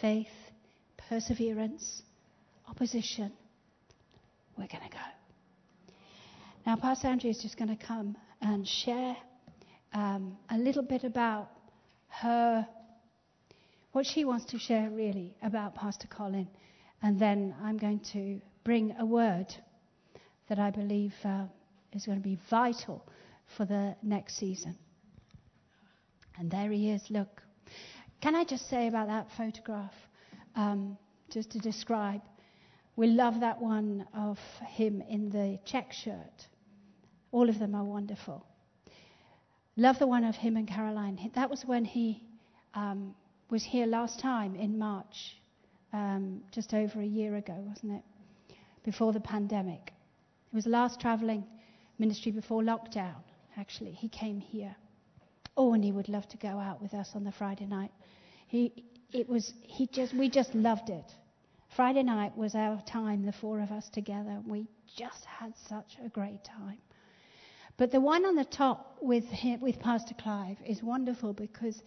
faith, 0.00 0.28
perseverance, 1.08 2.02
opposition, 2.68 3.32
we're 4.56 4.68
going 4.68 4.84
to 4.84 4.90
go. 4.90 5.04
Now, 6.64 6.76
Pastor 6.76 7.08
Andrea 7.08 7.32
is 7.32 7.42
just 7.42 7.58
going 7.58 7.76
to 7.76 7.84
come 7.84 8.16
and 8.40 8.66
share 8.66 9.16
um, 9.92 10.36
a 10.48 10.56
little 10.56 10.82
bit 10.82 11.04
about 11.04 11.50
her, 12.08 12.66
what 13.90 14.06
she 14.06 14.24
wants 14.24 14.44
to 14.46 14.58
share 14.58 14.88
really 14.90 15.34
about 15.42 15.74
Pastor 15.74 16.06
Colin. 16.06 16.48
And 17.02 17.18
then 17.18 17.54
I'm 17.62 17.78
going 17.78 18.00
to 18.12 18.40
bring 18.64 18.94
a 18.98 19.04
word 19.04 19.46
that 20.48 20.58
I 20.58 20.70
believe 20.70 21.12
uh, 21.24 21.46
is 21.92 22.06
going 22.06 22.18
to 22.18 22.24
be 22.24 22.38
vital 22.50 23.06
for 23.56 23.64
the 23.64 23.96
next 24.02 24.36
season. 24.36 24.76
And 26.38 26.50
there 26.50 26.70
he 26.70 26.90
is, 26.90 27.02
look. 27.10 27.42
Can 28.20 28.34
I 28.34 28.44
just 28.44 28.68
say 28.68 28.86
about 28.88 29.08
that 29.08 29.28
photograph, 29.36 29.94
um, 30.54 30.96
just 31.30 31.50
to 31.50 31.58
describe? 31.58 32.22
We 32.96 33.08
love 33.08 33.40
that 33.40 33.60
one 33.60 34.06
of 34.14 34.38
him 34.66 35.02
in 35.08 35.30
the 35.30 35.58
check 35.64 35.92
shirt. 35.92 36.46
All 37.32 37.48
of 37.48 37.58
them 37.58 37.74
are 37.74 37.84
wonderful. 37.84 38.46
Love 39.76 39.98
the 39.98 40.06
one 40.06 40.24
of 40.24 40.36
him 40.36 40.56
and 40.56 40.68
Caroline. 40.68 41.30
That 41.34 41.48
was 41.48 41.64
when 41.64 41.84
he 41.84 42.22
um, 42.74 43.14
was 43.50 43.64
here 43.64 43.86
last 43.86 44.20
time 44.20 44.54
in 44.54 44.78
March, 44.78 45.36
um, 45.92 46.42
just 46.52 46.74
over 46.74 47.00
a 47.00 47.06
year 47.06 47.36
ago, 47.36 47.54
wasn't 47.66 47.92
it? 47.92 48.54
Before 48.84 49.12
the 49.12 49.20
pandemic. 49.20 49.92
It 50.52 50.54
was 50.54 50.66
last 50.66 51.00
traveling 51.00 51.44
ministry 52.02 52.32
before 52.32 52.62
lockdown, 52.62 53.22
actually. 53.56 53.92
He 53.92 54.08
came 54.08 54.40
here. 54.40 54.74
Oh, 55.56 55.72
and 55.72 55.84
he 55.84 55.92
would 55.92 56.08
love 56.08 56.28
to 56.30 56.36
go 56.36 56.58
out 56.58 56.82
with 56.82 56.94
us 56.94 57.10
on 57.14 57.22
the 57.22 57.30
Friday 57.30 57.64
night. 57.64 57.92
He, 58.48 58.84
it 59.12 59.28
was, 59.28 59.54
he 59.62 59.86
just, 59.86 60.12
we 60.12 60.28
just 60.28 60.52
loved 60.52 60.90
it. 60.90 61.04
Friday 61.76 62.02
night 62.02 62.36
was 62.36 62.56
our 62.56 62.82
time, 62.82 63.24
the 63.24 63.32
four 63.32 63.60
of 63.60 63.70
us 63.70 63.88
together. 63.88 64.42
We 64.44 64.66
just 64.96 65.24
had 65.24 65.52
such 65.68 65.96
a 66.04 66.08
great 66.08 66.42
time. 66.44 66.78
But 67.76 67.92
the 67.92 68.00
one 68.00 68.26
on 68.26 68.34
the 68.34 68.44
top 68.44 68.98
with 69.00 69.24
him, 69.24 69.60
with 69.60 69.78
Pastor 69.78 70.14
Clive 70.20 70.58
is 70.66 70.82
wonderful 70.82 71.32
because 71.32 71.80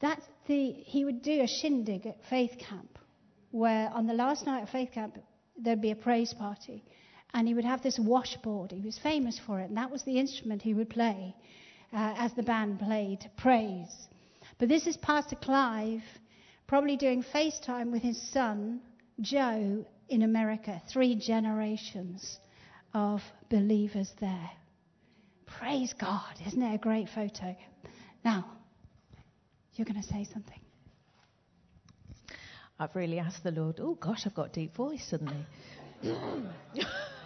that's 0.00 0.24
the 0.46 0.72
he 0.72 1.04
would 1.04 1.22
do 1.22 1.42
a 1.42 1.48
shindig 1.48 2.06
at 2.06 2.24
Faith 2.30 2.56
Camp, 2.58 2.98
where 3.50 3.90
on 3.92 4.06
the 4.06 4.14
last 4.14 4.46
night 4.46 4.62
of 4.62 4.70
Faith 4.70 4.92
Camp 4.92 5.18
there'd 5.58 5.82
be 5.82 5.90
a 5.90 5.96
praise 5.96 6.32
party, 6.32 6.84
and 7.34 7.46
he 7.46 7.54
would 7.54 7.64
have 7.64 7.82
this 7.82 7.98
washboard. 7.98 8.72
He 8.72 8.80
was 8.80 8.98
famous 8.98 9.38
for 9.38 9.60
it, 9.60 9.68
and 9.68 9.76
that 9.76 9.90
was 9.90 10.02
the 10.02 10.18
instrument 10.18 10.62
he 10.62 10.74
would 10.74 10.90
play 10.90 11.34
uh, 11.92 12.14
as 12.16 12.32
the 12.34 12.42
band 12.42 12.80
played 12.80 13.30
praise. 13.36 14.08
But 14.58 14.68
this 14.68 14.86
is 14.86 14.96
Pastor 14.96 15.36
Clive 15.36 16.02
probably 16.66 16.96
doing 16.96 17.24
FaceTime 17.34 17.90
with 17.90 18.02
his 18.02 18.20
son 18.32 18.80
Joe 19.20 19.84
in 20.08 20.22
America, 20.22 20.80
three 20.92 21.14
generations 21.14 22.38
of 22.94 23.20
believers 23.48 24.12
there. 24.20 24.50
Praise 25.46 25.92
God. 25.98 26.34
Isn't 26.46 26.62
it 26.62 26.74
a 26.74 26.78
great 26.78 27.08
photo? 27.08 27.56
Now, 28.24 28.46
you're 29.74 29.84
going 29.84 30.00
to 30.00 30.08
say 30.08 30.26
something. 30.32 30.60
I've 32.78 32.94
really 32.96 33.18
asked 33.18 33.44
the 33.44 33.50
Lord, 33.50 33.78
oh 33.80 33.94
gosh, 33.94 34.22
I've 34.26 34.34
got 34.34 34.48
a 34.48 34.52
deep 34.52 34.74
voice 34.74 35.06
suddenly. 35.08 35.44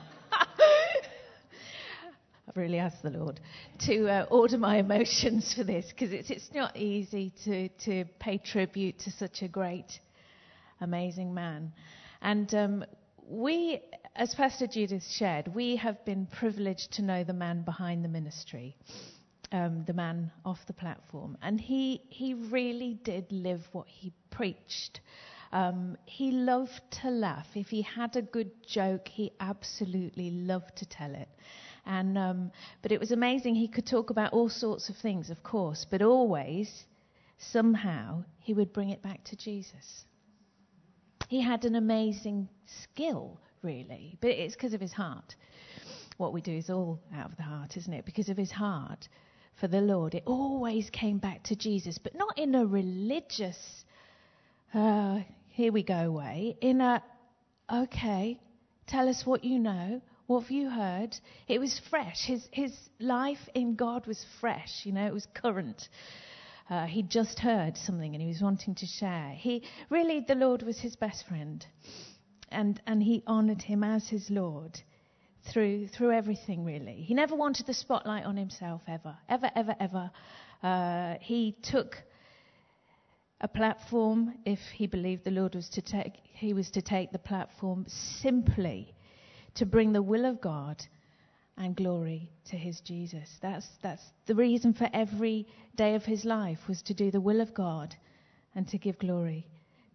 I've 2.47 2.57
really 2.57 2.79
asked 2.79 3.03
the 3.03 3.11
Lord 3.11 3.41
to 3.87 4.09
uh, 4.09 4.27
order 4.31 4.59
my 4.59 4.77
emotions 4.77 5.55
for 5.55 5.65
this 5.65 5.87
because 5.89 6.13
it's, 6.13 6.31
it's 6.31 6.51
not 6.53 6.77
easy 6.77 7.33
to, 7.45 7.69
to 7.87 8.05
pay 8.19 8.39
tribute 8.39 8.99
to 9.01 9.11
such 9.11 9.43
a 9.43 9.49
great 9.49 9.99
amazing 10.81 11.33
man. 11.33 11.73
And 12.21 12.55
um, 12.55 12.85
we, 13.27 13.81
as 14.15 14.35
Pastor 14.35 14.67
Judith 14.67 15.05
shared, 15.11 15.49
we 15.55 15.77
have 15.77 16.05
been 16.05 16.27
privileged 16.27 16.93
to 16.93 17.03
know 17.03 17.25
the 17.25 17.33
man 17.33 17.63
behind 17.63 18.05
the 18.05 18.09
ministry, 18.11 18.77
um, 19.51 19.85
the 19.87 19.95
man 19.95 20.31
off 20.45 20.59
the 20.67 20.75
platform. 20.75 21.39
And 21.41 21.59
he, 21.59 22.03
he 22.11 22.35
really 22.35 22.99
did 23.03 23.25
live 23.31 23.67
what 23.73 23.87
he 23.89 24.13
preached. 24.31 25.01
Um, 25.53 25.97
he 26.05 26.31
loved 26.31 26.83
to 27.03 27.11
laugh. 27.11 27.47
If 27.55 27.69
he 27.69 27.83
had 27.83 28.17
a 28.17 28.23
good 28.23 28.51
joke, 28.67 29.09
he 29.09 29.33
absolutely 29.41 30.31
loved 30.31 30.77
to 30.79 30.87
tell 30.87 31.15
it. 31.15 31.29
And, 31.87 32.17
um, 32.17 32.53
but 32.83 32.93
it 32.93 33.01
was 33.01 33.11
amazing. 33.11 33.55
He 33.55 33.69
could 33.69 33.87
talk 33.87 34.11
about 34.11 34.33
all 34.33 34.49
sorts 34.49 34.89
of 34.89 34.97
things, 34.97 35.31
of 35.31 35.43
course, 35.43 35.87
but 35.91 36.01
always, 36.03 36.85
somehow, 37.39 38.25
he 38.41 38.55
would 38.55 38.73
bring 38.73 38.91
it 38.91 39.03
back 39.03 39.23
to 39.25 39.37
Jesus. 39.37 40.05
He 41.29 41.41
had 41.41 41.65
an 41.65 41.75
amazing 41.75 42.49
skill, 42.67 43.39
really, 43.63 44.17
but 44.21 44.31
it's 44.31 44.55
because 44.55 44.75
of 44.75 44.81
his 44.81 44.93
heart. 44.93 45.37
What 46.17 46.33
we 46.33 46.41
do 46.41 46.53
is 46.53 46.71
all 46.71 47.01
out 47.15 47.31
of 47.31 47.37
the 47.37 47.43
heart, 47.43 47.77
isn't 47.77 47.93
it? 47.93 48.05
Because 48.05 48.29
of 48.29 48.37
his 48.37 48.53
heart 48.53 49.09
for 49.61 49.69
the 49.69 49.81
Lord, 49.81 50.15
it 50.15 50.23
always 50.27 50.91
came 50.91 51.19
back 51.19 51.43
to 51.45 51.57
Jesus, 51.57 51.99
but 51.99 52.15
not 52.15 52.39
in 52.39 52.55
a 52.55 52.67
religious, 52.67 53.85
uh, 54.73 55.21
here 55.51 55.73
we 55.73 55.83
go 55.83 56.11
way, 56.11 56.57
in 56.61 56.81
a, 56.81 57.03
okay, 57.73 58.41
tell 58.87 59.09
us 59.09 59.25
what 59.25 59.45
you 59.45 59.59
know. 59.59 60.01
What 60.27 60.43
have 60.43 60.51
you 60.51 60.71
heard? 60.71 61.17
It 61.49 61.59
was 61.61 61.79
fresh. 61.91 62.25
His, 62.25 62.49
his 62.51 62.73
life 62.99 63.49
in 63.55 63.75
God 63.75 64.07
was 64.07 64.25
fresh, 64.41 64.87
you 64.87 64.93
know, 64.93 65.07
it 65.07 65.13
was 65.13 65.27
current. 65.35 65.89
Uh, 66.71 66.87
he'd 66.87 67.11
just 67.11 67.41
heard 67.41 67.77
something 67.77 68.15
and 68.15 68.23
he 68.23 68.29
was 68.29 68.41
wanting 68.41 68.75
to 68.77 68.87
share. 68.87 69.33
He 69.37 69.65
really, 69.91 70.21
the 70.21 70.35
Lord 70.35 70.63
was 70.63 70.81
his 70.81 70.97
best 70.97 71.27
friend, 71.27 71.65
and 72.51 72.81
and 72.87 73.03
he 73.03 73.23
honoured 73.27 73.61
him 73.61 73.85
as 73.85 74.09
his 74.09 74.31
Lord 74.31 74.81
through 75.53 75.89
through 75.89 76.13
everything. 76.13 76.65
Really, 76.65 76.95
he 76.95 77.13
never 77.13 77.35
wanted 77.35 77.67
the 77.67 77.75
spotlight 77.75 78.25
on 78.25 78.39
himself 78.39 78.81
ever, 78.89 79.15
ever, 79.29 79.51
ever, 79.55 79.77
ever. 79.79 80.11
Uh, 80.63 81.17
he 81.21 81.55
took 81.63 82.03
a 83.43 83.49
platform 83.49 84.33
if 84.47 84.61
he 84.73 84.87
believed 84.87 85.25
the 85.25 85.31
Lord 85.31 85.55
was 85.55 85.69
to 85.69 85.83
take 85.83 86.15
he 86.33 86.55
was 86.55 86.71
to 86.71 86.81
take 86.81 87.13
the 87.13 87.19
platform 87.19 87.85
simply 87.89 88.94
to 89.57 89.67
bring 89.67 89.93
the 89.93 90.03
will 90.03 90.25
of 90.25 90.41
God 90.41 90.85
and 91.57 91.77
glory 91.77 92.31
to 92.47 92.57
his 92.57 92.81
Jesus. 92.81 93.29
That's, 93.41 93.67
that's 93.83 94.03
the 94.27 94.35
reason 94.35 94.75
for 94.75 94.89
every 94.93 95.47
day 95.77 95.95
of 95.95 96.05
his 96.05 96.25
life 96.25 96.59
was 96.69 96.83
to 96.83 96.95
do 96.95 97.11
the 97.11 97.21
will 97.21 97.41
of 97.41 97.55
God 97.55 97.95
and 98.55 98.67
to 98.69 98.79
give 98.79 98.99
glory 98.99 99.47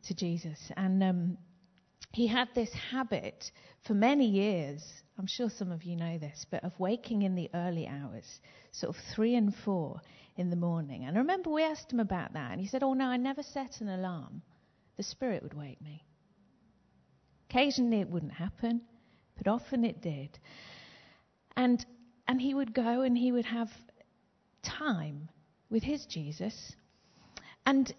to 0.03 0.13
Jesus. 0.13 0.71
And 0.77 1.03
um, 1.03 1.37
he 2.11 2.27
had 2.27 2.47
this 2.55 2.71
habit 2.73 3.51
for 3.85 3.93
many 3.93 4.25
years. 4.25 4.83
I'm 5.17 5.27
sure 5.27 5.49
some 5.49 5.71
of 5.71 5.83
you 5.83 5.95
know 5.95 6.17
this, 6.17 6.45
but 6.49 6.63
of 6.63 6.77
waking 6.79 7.23
in 7.23 7.35
the 7.35 7.49
early 7.53 7.87
hours, 7.87 8.39
sort 8.71 8.95
of 8.95 9.01
three 9.13 9.35
and 9.35 9.53
four 9.53 10.01
in 10.37 10.49
the 10.49 10.55
morning. 10.55 11.05
And 11.05 11.17
I 11.17 11.19
remember 11.19 11.49
we 11.49 11.63
asked 11.63 11.91
him 11.91 11.99
about 11.99 12.33
that, 12.33 12.51
and 12.51 12.61
he 12.61 12.67
said, 12.67 12.83
Oh, 12.83 12.93
no, 12.93 13.05
I 13.05 13.17
never 13.17 13.43
set 13.43 13.81
an 13.81 13.89
alarm. 13.89 14.41
The 14.97 15.03
Spirit 15.03 15.43
would 15.43 15.53
wake 15.53 15.81
me. 15.81 16.03
Occasionally 17.49 17.99
it 17.99 18.09
wouldn't 18.09 18.33
happen, 18.33 18.81
but 19.39 19.49
often 19.49 19.83
it 19.83 20.01
did. 20.01 20.37
And, 21.55 21.83
and 22.27 22.39
he 22.39 22.53
would 22.53 22.73
go 22.73 23.01
and 23.01 23.17
he 23.17 23.31
would 23.31 23.45
have 23.45 23.69
time 24.63 25.29
with 25.69 25.83
his 25.83 26.05
Jesus. 26.05 26.73
And 27.65 27.93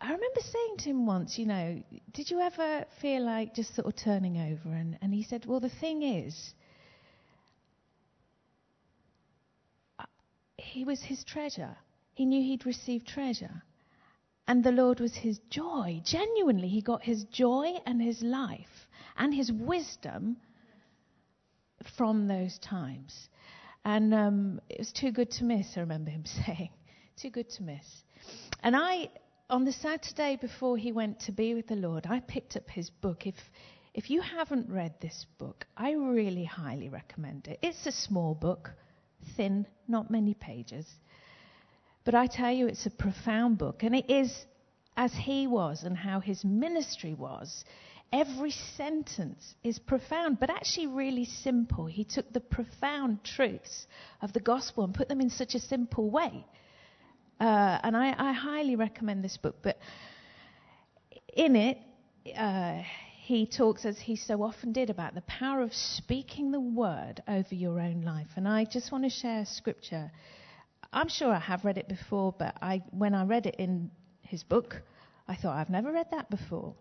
I 0.00 0.06
remember 0.06 0.40
saying 0.40 0.76
to 0.78 0.90
him 0.90 1.06
once, 1.06 1.38
you 1.38 1.46
know, 1.46 1.82
did 2.12 2.30
you 2.30 2.40
ever 2.40 2.84
feel 3.00 3.24
like 3.24 3.54
just 3.54 3.74
sort 3.74 3.86
of 3.86 3.96
turning 3.96 4.38
over? 4.38 4.74
And, 4.74 4.98
and 5.02 5.12
he 5.12 5.22
said, 5.22 5.46
well, 5.46 5.60
the 5.60 5.68
thing 5.68 6.02
is, 6.02 6.54
uh, 9.98 10.04
he 10.58 10.84
was 10.84 11.02
his 11.02 11.24
treasure. 11.24 11.76
He 12.14 12.24
knew 12.24 12.42
he'd 12.42 12.66
received 12.66 13.08
treasure. 13.08 13.62
And 14.48 14.62
the 14.62 14.72
Lord 14.72 15.00
was 15.00 15.14
his 15.14 15.40
joy. 15.50 16.00
Genuinely, 16.04 16.68
he 16.68 16.80
got 16.80 17.02
his 17.02 17.24
joy 17.24 17.74
and 17.84 18.00
his 18.00 18.22
life 18.22 18.85
and 19.16 19.34
his 19.34 19.50
wisdom 19.52 20.36
from 21.96 22.26
those 22.28 22.58
times. 22.58 23.28
And 23.84 24.12
um, 24.12 24.60
it 24.68 24.78
was 24.78 24.92
too 24.92 25.12
good 25.12 25.30
to 25.32 25.44
miss, 25.44 25.76
I 25.76 25.80
remember 25.80 26.10
him 26.10 26.24
saying. 26.46 26.70
Too 27.16 27.30
good 27.30 27.48
to 27.50 27.62
miss. 27.62 28.02
And 28.62 28.76
I, 28.76 29.08
on 29.48 29.64
the 29.64 29.72
Saturday 29.72 30.36
before 30.40 30.76
he 30.76 30.92
went 30.92 31.20
to 31.20 31.32
be 31.32 31.54
with 31.54 31.68
the 31.68 31.76
Lord, 31.76 32.06
I 32.06 32.20
picked 32.20 32.56
up 32.56 32.68
his 32.68 32.90
book. 32.90 33.26
If, 33.26 33.36
if 33.94 34.10
you 34.10 34.20
haven't 34.20 34.68
read 34.68 34.94
this 35.00 35.26
book, 35.38 35.66
I 35.76 35.92
really 35.92 36.44
highly 36.44 36.88
recommend 36.88 37.46
it. 37.46 37.58
It's 37.62 37.86
a 37.86 37.92
small 37.92 38.34
book, 38.34 38.72
thin, 39.36 39.66
not 39.88 40.10
many 40.10 40.34
pages. 40.34 40.86
But 42.04 42.14
I 42.14 42.26
tell 42.26 42.52
you, 42.52 42.66
it's 42.66 42.86
a 42.86 42.90
profound 42.90 43.58
book. 43.58 43.82
And 43.82 43.94
it 43.94 44.10
is 44.10 44.46
as 44.96 45.12
he 45.14 45.46
was 45.46 45.84
and 45.84 45.96
how 45.96 46.20
his 46.20 46.44
ministry 46.44 47.14
was. 47.14 47.64
Every 48.12 48.52
sentence 48.52 49.54
is 49.64 49.78
profound, 49.78 50.38
but 50.38 50.48
actually 50.48 50.86
really 50.86 51.24
simple. 51.24 51.86
He 51.86 52.04
took 52.04 52.32
the 52.32 52.40
profound 52.40 53.24
truths 53.24 53.86
of 54.22 54.32
the 54.32 54.40
gospel 54.40 54.84
and 54.84 54.94
put 54.94 55.08
them 55.08 55.20
in 55.20 55.28
such 55.28 55.54
a 55.54 55.58
simple 55.58 56.08
way. 56.08 56.44
Uh, 57.40 57.78
and 57.82 57.96
I, 57.96 58.14
I, 58.16 58.32
highly 58.32 58.76
recommend 58.76 59.22
this 59.22 59.36
book. 59.36 59.56
But 59.60 59.78
in 61.34 61.54
it, 61.56 61.78
uh, 62.36 62.82
he 63.24 63.44
talks, 63.44 63.84
as 63.84 63.98
he 63.98 64.16
so 64.16 64.42
often 64.42 64.72
did, 64.72 64.88
about 64.88 65.14
the 65.14 65.22
power 65.22 65.60
of 65.60 65.74
speaking 65.74 66.52
the 66.52 66.60
word 66.60 67.22
over 67.28 67.54
your 67.54 67.80
own 67.80 68.02
life. 68.02 68.28
And 68.36 68.48
I 68.48 68.64
just 68.64 68.90
want 68.90 69.04
to 69.04 69.10
share 69.10 69.44
scripture. 69.44 70.10
I'm 70.92 71.08
sure 71.08 71.30
I 71.32 71.40
have 71.40 71.64
read 71.64 71.76
it 71.76 71.88
before, 71.88 72.34
but 72.38 72.56
I, 72.62 72.82
when 72.90 73.14
I 73.14 73.24
read 73.24 73.46
it 73.46 73.56
in 73.58 73.90
his 74.22 74.42
book, 74.42 74.80
I 75.28 75.34
thought, 75.34 75.56
I've 75.56 75.70
never 75.70 75.92
read 75.92 76.06
that 76.12 76.30
before. 76.30 76.74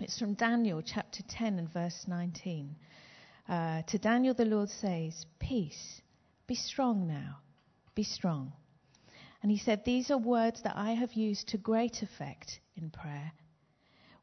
It's 0.00 0.18
from 0.18 0.32
Daniel 0.32 0.80
chapter 0.80 1.22
10 1.28 1.58
and 1.58 1.70
verse 1.70 2.06
19. 2.08 2.74
Uh, 3.46 3.82
to 3.82 3.98
Daniel, 3.98 4.32
the 4.32 4.46
Lord 4.46 4.70
says, 4.70 5.26
Peace, 5.38 6.00
Be 6.46 6.54
strong 6.54 7.06
now. 7.06 7.36
Be 7.94 8.02
strong. 8.02 8.54
And 9.42 9.52
he 9.52 9.58
said, 9.58 9.84
These 9.84 10.10
are 10.10 10.16
words 10.16 10.62
that 10.62 10.74
I 10.74 10.92
have 10.92 11.12
used 11.12 11.48
to 11.48 11.58
great 11.58 12.02
effect 12.02 12.60
in 12.76 12.88
prayer. 12.88 13.32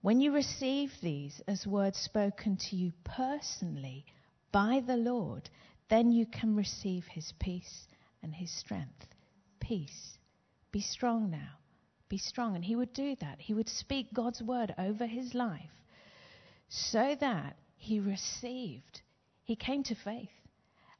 When 0.01 0.19
you 0.19 0.31
receive 0.31 0.93
these 0.99 1.41
as 1.47 1.67
words 1.67 1.99
spoken 1.99 2.57
to 2.57 2.75
you 2.75 2.91
personally 3.03 4.03
by 4.51 4.81
the 4.85 4.97
Lord, 4.97 5.47
then 5.89 6.11
you 6.11 6.25
can 6.25 6.55
receive 6.55 7.05
his 7.05 7.33
peace 7.39 7.87
and 8.23 8.33
his 8.33 8.51
strength. 8.51 9.13
Peace. 9.59 10.17
Be 10.71 10.81
strong 10.81 11.29
now. 11.29 11.59
Be 12.09 12.17
strong. 12.17 12.55
And 12.55 12.63
he 12.63 12.75
would 12.75 12.93
do 12.93 13.15
that. 13.21 13.39
He 13.39 13.53
would 13.53 13.69
speak 13.69 14.13
God's 14.13 14.41
word 14.41 14.73
over 14.77 15.05
his 15.05 15.33
life 15.33 15.71
so 16.69 17.15
that 17.19 17.57
he 17.77 17.99
received, 17.99 19.01
he 19.43 19.55
came 19.55 19.83
to 19.83 19.95
faith. 19.95 20.29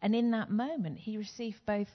And 0.02 0.16
in 0.16 0.32
that 0.32 0.52
moment, 0.52 1.00
he 1.00 1.18
received 1.18 1.58
both 1.66 1.90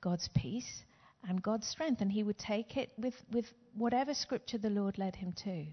God's 0.00 0.28
peace 0.34 0.84
and 1.28 1.42
God's 1.42 1.66
strength. 1.66 2.00
And 2.00 2.12
he 2.12 2.22
would 2.22 2.38
take 2.38 2.76
it 2.76 2.92
with, 2.98 3.14
with 3.32 3.46
whatever 3.74 4.14
scripture 4.14 4.58
the 4.58 4.70
Lord 4.70 4.98
led 4.98 5.16
him 5.16 5.32
to. 5.44 5.66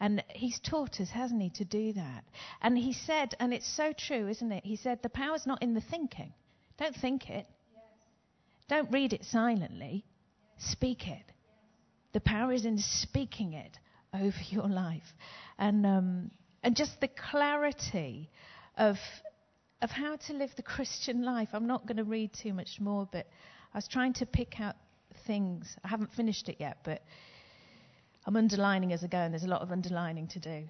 And 0.00 0.22
he's 0.28 0.60
taught 0.60 1.00
us, 1.00 1.10
hasn't 1.10 1.42
he, 1.42 1.50
to 1.50 1.64
do 1.64 1.92
that. 1.94 2.24
And 2.62 2.78
he 2.78 2.92
said, 2.92 3.34
and 3.40 3.52
it's 3.52 3.66
so 3.66 3.92
true, 3.92 4.28
isn't 4.28 4.52
it? 4.52 4.64
He 4.64 4.76
said, 4.76 5.02
the 5.02 5.08
power's 5.08 5.44
not 5.44 5.60
in 5.60 5.74
the 5.74 5.80
thinking. 5.80 6.32
Don't 6.78 6.94
think 6.94 7.28
it. 7.28 7.46
Yes. 7.74 7.82
Don't 8.68 8.92
read 8.92 9.12
it 9.12 9.24
silently. 9.24 10.04
Yes. 10.56 10.70
Speak 10.70 11.08
it. 11.08 11.32
The 12.12 12.20
power 12.20 12.52
is 12.52 12.64
in 12.64 12.78
speaking 12.78 13.52
it 13.52 13.78
over 14.14 14.36
your 14.50 14.68
life. 14.68 15.14
And, 15.58 15.86
um, 15.86 16.30
and 16.62 16.76
just 16.76 17.00
the 17.00 17.08
clarity 17.08 18.30
of, 18.76 18.96
of 19.82 19.90
how 19.90 20.16
to 20.16 20.32
live 20.32 20.50
the 20.56 20.62
Christian 20.62 21.22
life. 21.22 21.48
I'm 21.52 21.66
not 21.66 21.86
going 21.86 21.98
to 21.98 22.04
read 22.04 22.32
too 22.32 22.52
much 22.52 22.80
more, 22.80 23.08
but 23.10 23.26
I 23.74 23.78
was 23.78 23.88
trying 23.88 24.14
to 24.14 24.26
pick 24.26 24.60
out 24.60 24.76
things. 25.26 25.76
I 25.84 25.88
haven't 25.88 26.12
finished 26.12 26.48
it 26.48 26.56
yet, 26.58 26.78
but 26.84 27.02
I'm 28.26 28.36
underlining 28.36 28.92
as 28.92 29.02
I 29.04 29.06
go, 29.06 29.18
and 29.18 29.32
there's 29.32 29.44
a 29.44 29.48
lot 29.48 29.62
of 29.62 29.72
underlining 29.72 30.28
to 30.28 30.38
do. 30.38 30.64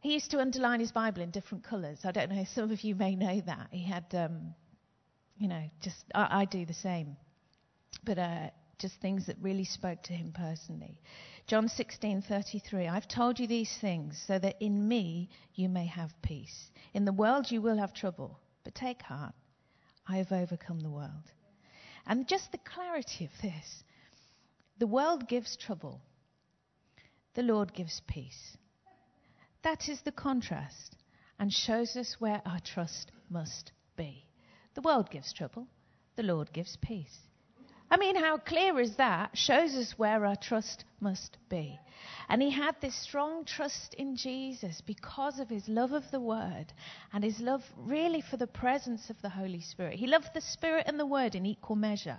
He 0.00 0.12
used 0.12 0.30
to 0.30 0.40
underline 0.40 0.80
his 0.80 0.92
Bible 0.92 1.22
in 1.22 1.30
different 1.30 1.64
colours. 1.64 2.00
I 2.04 2.12
don't 2.12 2.30
know, 2.30 2.44
some 2.54 2.70
of 2.70 2.82
you 2.82 2.94
may 2.94 3.14
know 3.16 3.40
that. 3.46 3.68
He 3.70 3.84
had, 3.84 4.04
um, 4.14 4.54
you 5.38 5.48
know, 5.48 5.62
just, 5.80 6.04
I, 6.14 6.40
I, 6.40 6.44
do 6.44 6.64
the 6.64 6.74
same. 6.74 7.16
But 8.04 8.18
uh, 8.18 8.50
just 8.78 9.00
things 9.00 9.26
that 9.26 9.36
really 9.40 9.64
spoke 9.64 10.02
to 10.04 10.12
him 10.12 10.32
personally. 10.32 11.00
John 11.46 11.68
16:33 11.68 12.88
I've 12.88 13.08
told 13.08 13.40
you 13.40 13.46
these 13.46 13.76
things 13.78 14.22
so 14.26 14.38
that 14.38 14.60
in 14.60 14.86
me 14.86 15.30
you 15.54 15.68
may 15.68 15.86
have 15.86 16.20
peace. 16.22 16.70
In 16.94 17.04
the 17.04 17.12
world 17.12 17.50
you 17.50 17.60
will 17.60 17.78
have 17.78 17.92
trouble, 17.92 18.38
but 18.64 18.74
take 18.74 19.02
heart. 19.02 19.34
I 20.06 20.18
have 20.18 20.32
overcome 20.32 20.80
the 20.80 20.90
world. 20.90 21.32
And 22.06 22.28
just 22.28 22.52
the 22.52 22.58
clarity 22.58 23.24
of 23.24 23.40
this. 23.42 23.84
The 24.78 24.86
world 24.86 25.28
gives 25.28 25.56
trouble. 25.56 26.00
The 27.34 27.42
Lord 27.42 27.74
gives 27.74 28.00
peace. 28.06 28.56
That 29.62 29.88
is 29.88 30.00
the 30.02 30.12
contrast 30.12 30.96
and 31.38 31.52
shows 31.52 31.96
us 31.96 32.20
where 32.20 32.40
our 32.46 32.60
trust 32.60 33.12
must 33.28 33.72
be. 33.96 34.24
The 34.74 34.80
world 34.80 35.10
gives 35.10 35.32
trouble. 35.32 35.66
The 36.16 36.22
Lord 36.22 36.52
gives 36.52 36.76
peace. 36.76 37.27
I 37.90 37.96
mean, 37.96 38.16
how 38.16 38.36
clear 38.38 38.78
is 38.80 38.96
that? 38.96 39.36
Shows 39.36 39.74
us 39.74 39.94
where 39.96 40.26
our 40.26 40.36
trust 40.36 40.84
must 41.00 41.38
be. 41.48 41.78
And 42.28 42.42
he 42.42 42.50
had 42.50 42.76
this 42.80 42.94
strong 42.94 43.46
trust 43.46 43.94
in 43.94 44.16
Jesus 44.16 44.82
because 44.82 45.38
of 45.38 45.48
his 45.48 45.66
love 45.68 45.92
of 45.92 46.10
the 46.10 46.20
Word 46.20 46.66
and 47.12 47.24
his 47.24 47.40
love 47.40 47.62
really 47.78 48.20
for 48.20 48.36
the 48.36 48.46
presence 48.46 49.08
of 49.08 49.20
the 49.22 49.30
Holy 49.30 49.62
Spirit. 49.62 49.98
He 49.98 50.06
loved 50.06 50.28
the 50.34 50.42
Spirit 50.42 50.84
and 50.86 51.00
the 51.00 51.06
Word 51.06 51.34
in 51.34 51.46
equal 51.46 51.76
measure. 51.76 52.18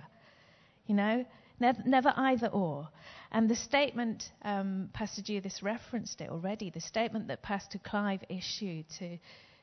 You 0.88 0.96
know, 0.96 1.26
never, 1.60 1.84
never 1.86 2.14
either 2.18 2.48
or. 2.48 2.90
And 3.32 3.48
the 3.48 3.56
statement, 3.56 4.32
um, 4.42 4.90
Pastor 4.94 5.22
this 5.40 5.62
referenced 5.62 6.20
it 6.20 6.32
already, 6.32 6.72
the 6.72 6.82
statement 6.82 7.28
that 7.28 7.44
Pastor 7.44 7.78
Clive 7.78 8.24
issued 8.28 8.90
to 8.98 9.20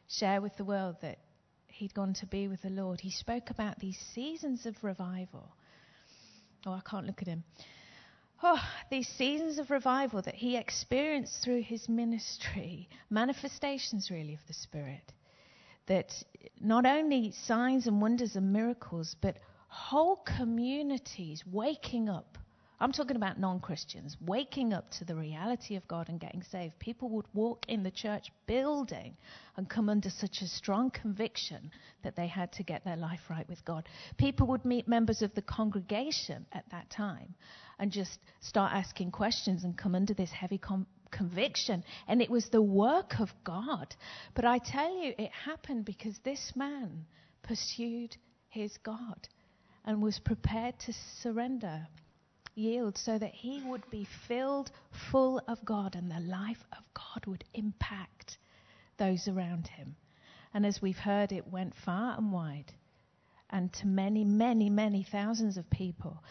share 0.08 0.40
with 0.40 0.56
the 0.56 0.64
world 0.64 0.96
that 1.02 1.18
he'd 1.66 1.94
gone 1.94 2.14
to 2.14 2.26
be 2.26 2.46
with 2.46 2.62
the 2.62 2.70
Lord, 2.70 3.00
he 3.00 3.10
spoke 3.10 3.50
about 3.50 3.80
these 3.80 3.98
seasons 4.14 4.66
of 4.66 4.84
revival 4.84 5.52
Oh, 6.66 6.72
I 6.72 6.80
can't 6.80 7.06
look 7.06 7.22
at 7.22 7.28
him. 7.28 7.44
Oh, 8.42 8.60
these 8.90 9.08
seasons 9.08 9.58
of 9.58 9.70
revival 9.70 10.20
that 10.22 10.34
he 10.34 10.56
experienced 10.56 11.42
through 11.42 11.62
his 11.62 11.88
ministry, 11.88 12.88
manifestations 13.08 14.10
really 14.10 14.34
of 14.34 14.46
the 14.46 14.52
Spirit. 14.52 15.12
That 15.86 16.22
not 16.60 16.84
only 16.84 17.30
signs 17.30 17.86
and 17.86 18.02
wonders 18.02 18.34
and 18.34 18.52
miracles, 18.52 19.14
but 19.20 19.38
whole 19.68 20.16
communities 20.16 21.44
waking 21.46 22.08
up 22.08 22.36
I'm 22.78 22.92
talking 22.92 23.16
about 23.16 23.38
non 23.40 23.60
Christians 23.60 24.18
waking 24.20 24.74
up 24.74 24.90
to 24.98 25.04
the 25.06 25.14
reality 25.14 25.76
of 25.76 25.88
God 25.88 26.10
and 26.10 26.20
getting 26.20 26.42
saved. 26.42 26.78
People 26.78 27.08
would 27.10 27.24
walk 27.32 27.64
in 27.68 27.82
the 27.82 27.90
church 27.90 28.30
building 28.46 29.16
and 29.56 29.68
come 29.68 29.88
under 29.88 30.10
such 30.10 30.42
a 30.42 30.46
strong 30.46 30.90
conviction 30.90 31.70
that 32.02 32.16
they 32.16 32.26
had 32.26 32.52
to 32.52 32.62
get 32.62 32.84
their 32.84 32.96
life 32.96 33.20
right 33.30 33.48
with 33.48 33.64
God. 33.64 33.88
People 34.18 34.46
would 34.48 34.66
meet 34.66 34.86
members 34.86 35.22
of 35.22 35.34
the 35.34 35.40
congregation 35.40 36.44
at 36.52 36.68
that 36.70 36.90
time 36.90 37.34
and 37.78 37.90
just 37.90 38.18
start 38.40 38.72
asking 38.74 39.10
questions 39.10 39.64
and 39.64 39.78
come 39.78 39.94
under 39.94 40.12
this 40.12 40.30
heavy 40.30 40.58
com- 40.58 40.86
conviction. 41.10 41.82
And 42.08 42.20
it 42.20 42.30
was 42.30 42.50
the 42.50 42.62
work 42.62 43.20
of 43.20 43.30
God. 43.42 43.94
But 44.34 44.44
I 44.44 44.58
tell 44.58 45.02
you, 45.02 45.14
it 45.16 45.30
happened 45.30 45.86
because 45.86 46.18
this 46.24 46.52
man 46.54 47.06
pursued 47.42 48.18
his 48.48 48.76
God 48.82 49.28
and 49.86 50.02
was 50.02 50.18
prepared 50.18 50.78
to 50.80 50.92
surrender 51.22 51.86
yield 52.56 52.98
so 52.98 53.18
that 53.18 53.34
he 53.34 53.62
would 53.64 53.88
be 53.90 54.06
filled 54.26 54.70
full 55.10 55.40
of 55.46 55.64
God 55.64 55.94
and 55.94 56.10
the 56.10 56.20
life 56.20 56.64
of 56.72 56.82
God 56.94 57.26
would 57.26 57.44
impact 57.54 58.38
those 58.96 59.28
around 59.28 59.68
him. 59.68 59.96
And 60.54 60.64
as 60.64 60.80
we've 60.80 60.98
heard, 60.98 61.32
it 61.32 61.46
went 61.46 61.74
far 61.74 62.16
and 62.16 62.32
wide 62.32 62.72
and 63.50 63.72
to 63.74 63.86
many, 63.86 64.24
many, 64.24 64.70
many 64.70 65.02
thousands 65.02 65.56
of 65.56 65.68
people. 65.70 66.22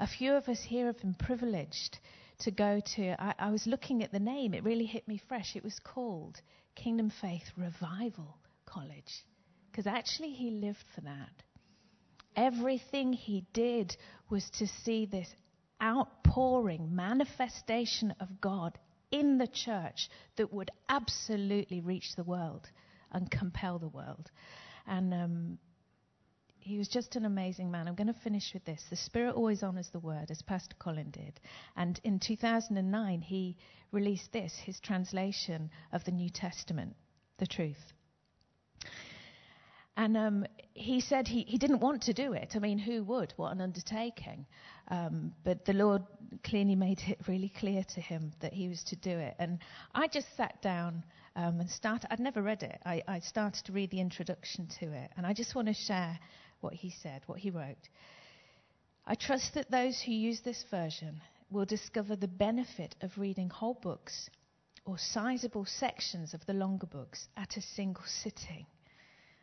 A 0.00 0.06
few 0.06 0.34
of 0.34 0.48
us 0.48 0.60
here 0.60 0.86
have 0.86 0.98
been 0.98 1.14
privileged 1.14 1.98
to 2.40 2.50
go 2.50 2.80
to, 2.94 3.20
I, 3.20 3.34
I 3.38 3.50
was 3.50 3.66
looking 3.66 4.02
at 4.02 4.12
the 4.12 4.20
name, 4.20 4.54
it 4.54 4.64
really 4.64 4.86
hit 4.86 5.08
me 5.08 5.20
fresh. 5.28 5.56
It 5.56 5.64
was 5.64 5.78
called 5.78 6.40
Kingdom 6.74 7.10
Faith 7.10 7.50
Revival 7.56 8.38
College 8.66 9.24
because 9.70 9.86
actually 9.86 10.32
he 10.32 10.50
lived 10.50 10.84
for 10.94 11.00
that. 11.02 11.42
Everything 12.36 13.12
he 13.12 13.44
did 13.52 13.96
was 14.30 14.48
to 14.50 14.66
see 14.66 15.06
this 15.06 15.28
outpouring 15.82 16.94
manifestation 16.94 18.14
of 18.20 18.40
God 18.40 18.78
in 19.10 19.38
the 19.38 19.46
church 19.46 20.08
that 20.36 20.52
would 20.52 20.70
absolutely 20.88 21.80
reach 21.80 22.14
the 22.16 22.24
world 22.24 22.68
and 23.12 23.30
compel 23.30 23.78
the 23.78 23.88
world. 23.88 24.30
And 24.86 25.14
um, 25.14 25.58
he 26.58 26.76
was 26.76 26.88
just 26.88 27.16
an 27.16 27.24
amazing 27.24 27.70
man. 27.70 27.88
I'm 27.88 27.94
going 27.94 28.12
to 28.12 28.20
finish 28.20 28.52
with 28.52 28.64
this. 28.64 28.84
The 28.90 28.96
Spirit 28.96 29.34
always 29.34 29.62
honors 29.62 29.88
the 29.90 30.00
word, 30.00 30.30
as 30.30 30.42
Pastor 30.42 30.76
Colin 30.78 31.10
did. 31.10 31.40
And 31.76 31.98
in 32.04 32.18
2009, 32.18 33.22
he 33.22 33.56
released 33.90 34.32
this, 34.32 34.54
his 34.64 34.78
translation 34.80 35.70
of 35.92 36.04
the 36.04 36.10
New 36.10 36.28
Testament, 36.28 36.94
the 37.38 37.46
truth. 37.46 37.94
And 39.98 40.16
um, 40.16 40.46
he 40.74 41.00
said 41.00 41.26
he, 41.26 41.42
he 41.42 41.58
didn't 41.58 41.80
want 41.80 42.02
to 42.02 42.12
do 42.12 42.32
it. 42.32 42.52
I 42.54 42.60
mean, 42.60 42.78
who 42.78 43.02
would? 43.02 43.34
What 43.36 43.50
an 43.50 43.60
undertaking. 43.60 44.46
Um, 44.92 45.32
but 45.42 45.64
the 45.64 45.72
Lord 45.72 46.04
clearly 46.44 46.76
made 46.76 47.00
it 47.08 47.18
really 47.26 47.52
clear 47.58 47.82
to 47.94 48.00
him 48.00 48.30
that 48.38 48.52
he 48.52 48.68
was 48.68 48.84
to 48.84 48.96
do 48.96 49.10
it. 49.10 49.34
And 49.40 49.58
I 49.96 50.06
just 50.06 50.28
sat 50.36 50.62
down 50.62 51.02
um, 51.34 51.58
and 51.58 51.68
started, 51.68 52.06
I'd 52.12 52.20
never 52.20 52.42
read 52.42 52.62
it. 52.62 52.78
I, 52.86 53.02
I 53.08 53.18
started 53.18 53.64
to 53.64 53.72
read 53.72 53.90
the 53.90 54.00
introduction 54.00 54.68
to 54.78 54.86
it. 54.92 55.10
And 55.16 55.26
I 55.26 55.32
just 55.32 55.56
want 55.56 55.66
to 55.66 55.74
share 55.74 56.16
what 56.60 56.74
he 56.74 56.94
said, 57.02 57.22
what 57.26 57.40
he 57.40 57.50
wrote. 57.50 57.88
I 59.04 59.16
trust 59.16 59.54
that 59.54 59.68
those 59.68 60.00
who 60.00 60.12
use 60.12 60.42
this 60.42 60.64
version 60.70 61.20
will 61.50 61.64
discover 61.64 62.14
the 62.14 62.28
benefit 62.28 62.94
of 63.00 63.18
reading 63.18 63.50
whole 63.50 63.74
books 63.82 64.30
or 64.84 64.96
sizable 64.96 65.64
sections 65.64 66.34
of 66.34 66.46
the 66.46 66.52
longer 66.52 66.86
books 66.86 67.26
at 67.36 67.56
a 67.56 67.62
single 67.62 68.04
sitting 68.06 68.64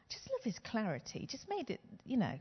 just 0.10 0.30
love 0.32 0.44
his 0.44 0.60
clarity. 0.60 1.26
Just 1.26 1.50
made 1.50 1.70
it, 1.70 1.82
you 2.06 2.18
know, 2.18 2.40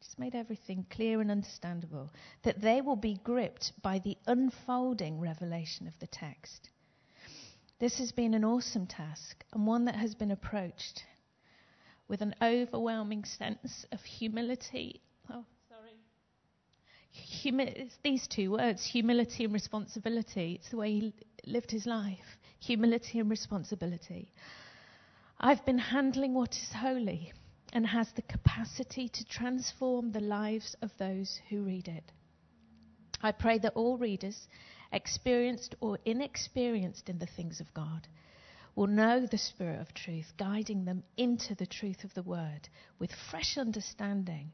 just 0.00 0.18
made 0.18 0.34
everything 0.34 0.86
clear 0.90 1.20
and 1.20 1.30
understandable. 1.30 2.10
That 2.42 2.60
they 2.60 2.80
will 2.80 2.96
be 2.96 3.18
gripped 3.24 3.72
by 3.82 3.98
the 3.98 4.16
unfolding 4.26 5.20
revelation 5.20 5.86
of 5.86 5.98
the 5.98 6.06
text. 6.06 6.70
This 7.78 7.98
has 7.98 8.12
been 8.12 8.34
an 8.34 8.44
awesome 8.44 8.86
task 8.86 9.44
and 9.52 9.66
one 9.66 9.84
that 9.86 9.96
has 9.96 10.14
been 10.14 10.30
approached 10.30 11.04
with 12.08 12.20
an 12.22 12.34
overwhelming 12.42 13.24
sense 13.24 13.86
of 13.92 14.00
humility. 14.02 15.00
Oh, 15.30 15.44
sorry. 15.68 15.92
Humi- 17.10 17.90
these 18.02 18.26
two 18.28 18.52
words, 18.52 18.84
humility 18.84 19.44
and 19.44 19.52
responsibility. 19.52 20.54
It's 20.54 20.70
the 20.70 20.76
way 20.76 20.92
he 20.92 21.14
lived 21.46 21.70
his 21.70 21.86
life. 21.86 22.38
Humility 22.60 23.18
and 23.20 23.30
responsibility. 23.30 24.32
I've 25.46 25.66
been 25.66 25.76
handling 25.76 26.32
what 26.32 26.56
is 26.56 26.72
holy 26.72 27.34
and 27.74 27.86
has 27.86 28.10
the 28.12 28.22
capacity 28.22 29.10
to 29.10 29.24
transform 29.26 30.10
the 30.10 30.22
lives 30.22 30.74
of 30.80 30.90
those 30.96 31.38
who 31.50 31.64
read 31.64 31.86
it. 31.86 32.12
I 33.20 33.32
pray 33.32 33.58
that 33.58 33.74
all 33.74 33.98
readers, 33.98 34.48
experienced 34.90 35.74
or 35.80 35.98
inexperienced 36.06 37.10
in 37.10 37.18
the 37.18 37.26
things 37.26 37.60
of 37.60 37.74
God, 37.74 38.08
will 38.74 38.86
know 38.86 39.26
the 39.26 39.36
Spirit 39.36 39.82
of 39.82 39.92
truth, 39.92 40.32
guiding 40.38 40.86
them 40.86 41.02
into 41.18 41.54
the 41.54 41.66
truth 41.66 42.04
of 42.04 42.14
the 42.14 42.22
Word 42.22 42.70
with 42.98 43.12
fresh 43.12 43.58
understanding, 43.58 44.50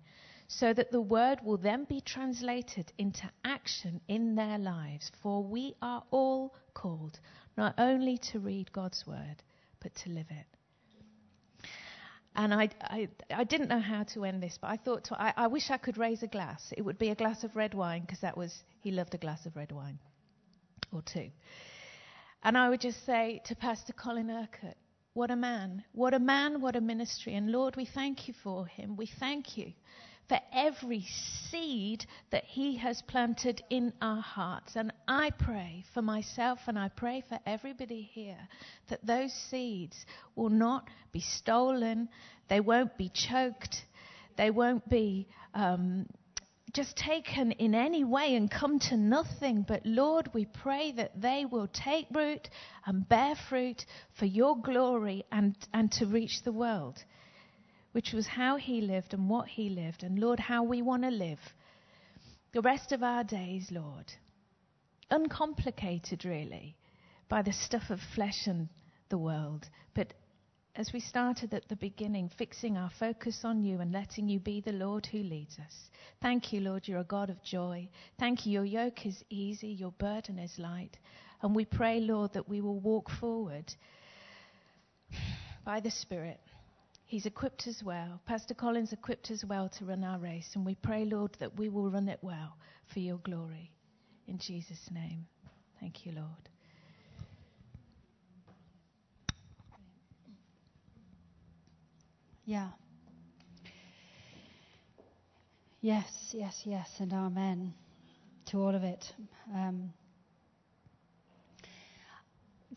so 0.48 0.74
that 0.74 0.90
the 0.90 1.00
Word 1.00 1.38
will 1.44 1.58
then 1.58 1.84
be 1.84 2.00
translated 2.00 2.92
into 2.98 3.30
action 3.44 4.00
in 4.08 4.34
their 4.34 4.58
lives. 4.58 5.12
For 5.22 5.40
we 5.40 5.76
are 5.80 6.02
all 6.10 6.52
called 6.74 7.20
not 7.56 7.76
only 7.78 8.18
to 8.32 8.40
read 8.40 8.72
God's 8.72 9.06
Word, 9.06 9.44
but 9.78 9.94
to 9.94 10.10
live 10.10 10.26
it. 10.30 10.46
And 12.36 12.54
I, 12.54 12.68
I, 12.80 13.08
I 13.30 13.44
didn't 13.44 13.68
know 13.68 13.80
how 13.80 14.04
to 14.14 14.24
end 14.24 14.42
this, 14.42 14.56
but 14.60 14.68
I 14.68 14.76
thought, 14.76 15.04
to, 15.04 15.20
I, 15.20 15.34
I 15.36 15.46
wish 15.48 15.70
I 15.70 15.78
could 15.78 15.98
raise 15.98 16.22
a 16.22 16.28
glass. 16.28 16.72
It 16.76 16.82
would 16.82 16.98
be 16.98 17.10
a 17.10 17.14
glass 17.14 17.42
of 17.42 17.56
red 17.56 17.74
wine, 17.74 18.02
because 18.02 18.20
that 18.20 18.36
was, 18.36 18.62
he 18.82 18.92
loved 18.92 19.14
a 19.14 19.18
glass 19.18 19.46
of 19.46 19.56
red 19.56 19.72
wine, 19.72 19.98
or 20.92 21.02
two. 21.02 21.30
And 22.42 22.56
I 22.56 22.68
would 22.68 22.80
just 22.80 23.04
say 23.04 23.42
to 23.46 23.56
Pastor 23.56 23.92
Colin 23.92 24.30
Urquhart, 24.30 24.76
what 25.12 25.30
a 25.30 25.36
man, 25.36 25.84
what 25.92 26.14
a 26.14 26.20
man, 26.20 26.60
what 26.60 26.76
a 26.76 26.80
ministry. 26.80 27.34
And 27.34 27.50
Lord, 27.50 27.74
we 27.76 27.84
thank 27.84 28.28
you 28.28 28.34
for 28.44 28.64
him. 28.64 28.96
We 28.96 29.06
thank 29.06 29.58
you 29.58 29.72
for 30.30 30.38
every 30.52 31.04
seed 31.50 32.06
that 32.30 32.44
He 32.44 32.76
has 32.76 33.02
planted 33.02 33.64
in 33.68 33.92
our 34.00 34.22
hearts. 34.22 34.76
And 34.76 34.92
I 35.08 35.30
pray 35.30 35.84
for 35.92 36.02
myself 36.02 36.60
and 36.68 36.78
I 36.78 36.88
pray 36.88 37.24
for 37.28 37.40
everybody 37.44 38.08
here 38.14 38.38
that 38.90 39.04
those 39.04 39.32
seeds 39.50 40.06
will 40.36 40.48
not 40.48 40.86
be 41.10 41.20
stolen, 41.20 42.08
they 42.48 42.60
won't 42.60 42.96
be 42.96 43.10
choked, 43.12 43.84
they 44.36 44.50
won't 44.50 44.88
be. 44.88 45.26
Um, 45.52 46.06
just 46.72 46.96
taken 46.96 47.50
in 47.50 47.74
any 47.74 48.04
way 48.04 48.36
and 48.36 48.48
come 48.48 48.78
to 48.78 48.96
nothing. 48.96 49.64
But 49.66 49.84
Lord, 49.84 50.30
we 50.32 50.44
pray 50.44 50.92
that 50.92 51.20
they 51.20 51.44
will 51.44 51.66
take 51.66 52.06
root 52.14 52.48
and 52.86 53.08
bear 53.08 53.34
fruit 53.48 53.84
for 54.16 54.26
your 54.26 54.56
glory 54.56 55.24
and, 55.32 55.56
and 55.74 55.90
to 55.94 56.06
reach 56.06 56.44
the 56.44 56.52
world 56.52 57.02
which 57.92 58.12
was 58.12 58.26
how 58.26 58.56
he 58.56 58.80
lived 58.80 59.14
and 59.14 59.28
what 59.28 59.48
he 59.48 59.68
lived, 59.68 60.02
and 60.02 60.18
Lord, 60.18 60.38
how 60.38 60.62
we 60.62 60.82
want 60.82 61.02
to 61.02 61.10
live 61.10 61.40
the 62.52 62.62
rest 62.62 62.92
of 62.92 63.02
our 63.02 63.22
days, 63.24 63.68
Lord. 63.70 64.12
Uncomplicated, 65.10 66.24
really, 66.24 66.76
by 67.28 67.42
the 67.42 67.52
stuff 67.52 67.90
of 67.90 68.00
flesh 68.14 68.46
and 68.46 68.68
the 69.08 69.18
world, 69.18 69.68
but 69.94 70.12
as 70.76 70.92
we 70.92 71.00
started 71.00 71.52
at 71.52 71.68
the 71.68 71.76
beginning, 71.76 72.30
fixing 72.38 72.76
our 72.76 72.90
focus 72.98 73.40
on 73.44 73.62
you 73.62 73.80
and 73.80 73.92
letting 73.92 74.28
you 74.28 74.38
be 74.38 74.60
the 74.60 74.72
Lord 74.72 75.04
who 75.06 75.18
leads 75.18 75.58
us. 75.58 75.90
Thank 76.22 76.52
you, 76.52 76.60
Lord, 76.60 76.86
you're 76.86 77.00
a 77.00 77.04
God 77.04 77.28
of 77.28 77.42
joy. 77.42 77.88
Thank 78.18 78.46
you, 78.46 78.52
your 78.52 78.64
yoke 78.64 79.04
is 79.04 79.22
easy, 79.30 79.68
your 79.68 79.92
burden 79.92 80.38
is 80.38 80.58
light. 80.58 80.96
And 81.42 81.54
we 81.56 81.64
pray, 81.64 82.00
Lord, 82.00 82.32
that 82.34 82.48
we 82.48 82.60
will 82.60 82.78
walk 82.78 83.10
forward 83.10 83.74
by 85.64 85.80
the 85.80 85.90
Spirit 85.90 86.40
He's 87.10 87.26
equipped 87.26 87.66
us 87.66 87.82
well. 87.82 88.20
Pastor 88.24 88.54
Colin's 88.54 88.92
equipped 88.92 89.32
us 89.32 89.44
well 89.44 89.68
to 89.70 89.84
run 89.84 90.04
our 90.04 90.20
race. 90.20 90.48
And 90.54 90.64
we 90.64 90.76
pray, 90.76 91.04
Lord, 91.04 91.36
that 91.40 91.58
we 91.58 91.68
will 91.68 91.90
run 91.90 92.08
it 92.08 92.20
well 92.22 92.56
for 92.94 93.00
your 93.00 93.16
glory. 93.16 93.72
In 94.28 94.38
Jesus' 94.38 94.88
name. 94.92 95.26
Thank 95.80 96.06
you, 96.06 96.12
Lord. 96.12 96.48
Yeah. 102.44 102.68
Yes, 105.80 106.06
yes, 106.30 106.62
yes, 106.64 106.88
and 107.00 107.12
amen 107.12 107.74
to 108.52 108.58
all 108.58 108.72
of 108.72 108.84
it. 108.84 109.04
Um, 109.52 109.92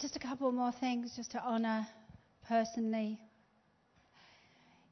just 0.02 0.16
a 0.16 0.20
couple 0.20 0.52
more 0.52 0.72
things 0.80 1.16
just 1.16 1.30
to 1.34 1.46
honour 1.46 1.86
personally 2.48 3.20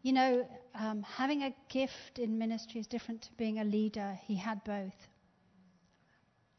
you 0.02 0.14
know, 0.14 0.48
um, 0.76 1.04
having 1.04 1.44
a 1.44 1.56
gift 1.70 2.18
in 2.18 2.38
ministry 2.38 2.80
is 2.80 2.88
different 2.88 3.22
to 3.24 3.30
being 3.38 3.60
a 3.60 3.64
leader. 3.64 4.18
He 4.24 4.36
had 4.36 4.64
both. 4.64 4.96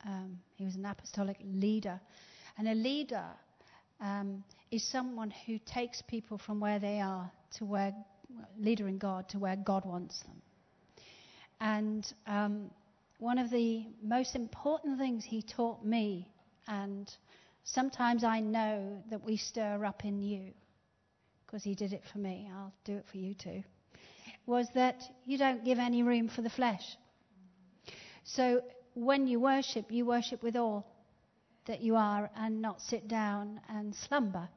Um, 0.07 0.39
he 0.57 0.65
was 0.65 0.77
an 0.77 0.87
apostolic 0.87 1.39
leader. 1.45 2.01
And 2.59 2.69
a 2.69 2.75
leader 2.75 3.25
um, 4.01 4.45
is 4.71 4.85
someone 4.85 5.33
who 5.47 5.59
takes 5.65 6.03
people 6.03 6.39
from 6.39 6.61
where 6.61 6.79
they 6.79 7.01
are 7.01 7.31
to 7.59 7.65
where, 7.65 7.95
leader 8.59 8.89
in 8.89 8.99
God, 8.99 9.29
to 9.31 9.39
where 9.39 9.57
God 9.57 9.85
wants 9.85 10.23
them. 10.23 10.43
And 11.61 12.13
um, 12.27 12.71
one 13.19 13.39
of 13.39 13.51
the 13.51 13.87
most 14.03 14.35
important 14.35 14.99
things 14.99 15.25
he 15.25 15.43
taught 15.43 15.85
me, 15.85 16.29
and 16.67 17.13
sometimes 17.65 18.25
I 18.25 18.41
know 18.41 19.03
that 19.11 19.23
we 19.25 19.37
stir 19.37 19.85
up 19.85 20.05
in 20.05 20.21
you, 20.21 20.53
because 21.53 21.65
he 21.65 21.75
did 21.75 21.93
it 21.93 22.03
for 22.11 22.19
me, 22.19 22.51
I'll 22.51 22.73
do 22.87 22.97
it 22.97 23.05
for 23.11 23.19
you 23.19 23.35
too, 23.35 23.63
was 24.47 24.67
that 24.75 25.03
you 25.27 25.37
don't 25.37 25.67
give 25.67 25.79
any 25.79 26.03
room 26.03 26.31
for 26.31 26.41
the 26.41 26.49
flesh. 26.49 26.97
So 28.25 28.63
when 28.95 29.27
you 29.27 29.39
worship, 29.39 29.93
you 29.93 30.07
worship 30.07 30.43
with 30.43 30.57
all 30.57 30.87
that 31.67 31.83
you 31.83 31.95
are 31.97 32.31
and 32.35 32.63
not 32.63 32.81
sit 32.81 33.07
down 33.07 33.61
and 33.69 33.95
slumber. 33.95 34.49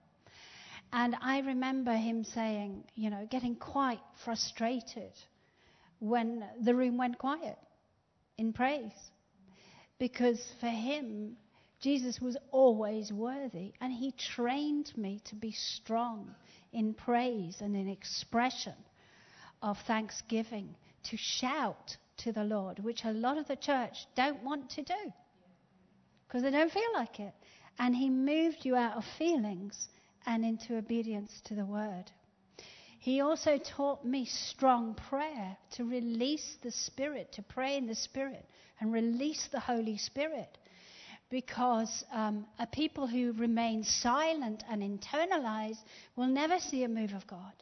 And 0.94 1.18
I 1.22 1.40
remember 1.40 1.92
him 1.92 2.24
saying, 2.24 2.86
you 2.96 3.10
know, 3.10 3.28
getting 3.30 3.56
quite 3.56 4.00
frustrated 4.24 5.12
when 6.00 6.46
the 6.62 6.76
room 6.76 6.98
went 6.98 7.18
quiet 7.18 7.58
in 8.38 8.54
praise. 8.54 8.94
Because 10.00 10.42
for 10.62 10.70
him, 10.70 11.36
Jesus 11.82 12.22
was 12.22 12.38
always 12.52 13.12
worthy, 13.12 13.74
and 13.82 13.92
he 13.92 14.14
trained 14.14 14.94
me 14.96 15.22
to 15.26 15.36
be 15.36 15.52
strong 15.52 16.34
in 16.76 16.94
praise 16.94 17.62
and 17.62 17.76
in 17.76 17.88
expression 17.88 18.76
of 19.62 19.78
thanksgiving, 19.88 20.76
to 21.04 21.18
shout 21.18 21.96
to 22.18 22.32
the 22.32 22.44
Lord, 22.44 22.80
which 22.80 23.06
a 23.06 23.12
lot 23.12 23.38
of 23.38 23.48
the 23.48 23.56
church 23.56 24.06
don't 24.16 24.44
want 24.44 24.70
to 24.72 24.84
do 24.84 25.14
because 26.28 26.44
they 26.44 26.52
don't 26.52 26.72
feel 26.72 26.94
like 26.94 27.20
it. 27.20 27.34
And 27.80 27.96
He 27.96 28.10
moved 28.10 28.66
you 28.66 28.76
out 28.76 28.98
of 28.98 29.06
feelings 29.18 29.88
and 30.26 30.44
into 30.44 30.78
obedience 30.78 31.42
to 31.46 31.56
the 31.56 31.66
word. 31.66 32.12
He 33.00 33.22
also 33.22 33.58
taught 33.58 34.04
me 34.04 34.26
strong 34.26 34.96
prayer 35.10 35.56
to 35.74 35.86
release 35.86 36.58
the 36.62 36.72
Spirit, 36.72 37.32
to 37.34 37.42
pray 37.42 37.78
in 37.78 37.86
the 37.86 37.96
Spirit 37.96 38.46
and 38.80 38.92
release 38.92 39.48
the 39.52 39.60
Holy 39.60 39.98
Spirit 39.98 40.58
because 41.30 42.04
um, 42.12 42.46
a 42.60 42.68
people 42.68 43.08
who 43.08 43.34
remain 43.34 43.84
silent 43.84 44.64
and 44.70 44.82
internalize 44.82 45.78
will 46.16 46.28
never 46.28 46.60
see 46.60 46.84
a 46.84 46.90
move 46.90 47.14
of 47.14 47.26
God. 47.28 47.54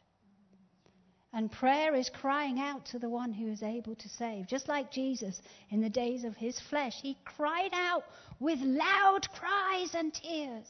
And 1.36 1.52
prayer 1.52 1.96
is 1.96 2.10
crying 2.10 2.60
out 2.60 2.86
to 2.88 3.00
the 3.00 3.10
one 3.10 3.34
who 3.34 3.48
is 3.48 3.64
able 3.64 3.96
to 3.96 4.10
save. 4.10 4.48
Just 4.48 4.68
like 4.68 4.92
Jesus 4.92 5.42
in 5.72 5.82
the 5.82 5.90
days 5.90 6.24
of 6.24 6.36
his 6.36 6.60
flesh, 6.60 7.02
he 7.02 7.18
cried 7.26 7.74
out 7.74 8.04
with 8.40 8.60
loud 8.62 9.28
cries 9.34 9.96
and 9.96 10.14
tears. 10.14 10.68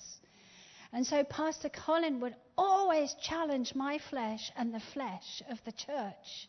And 0.94 1.06
so 1.06 1.24
Pastor 1.26 1.70
Colin 1.70 2.22
would 2.22 2.36
always 2.58 3.14
challenge 3.16 3.76
my 3.76 3.98
flesh 4.10 4.52
and 4.56 4.74
the 4.74 4.80
flesh 4.94 5.42
of 5.50 5.62
the 5.66 5.72
church 5.74 6.48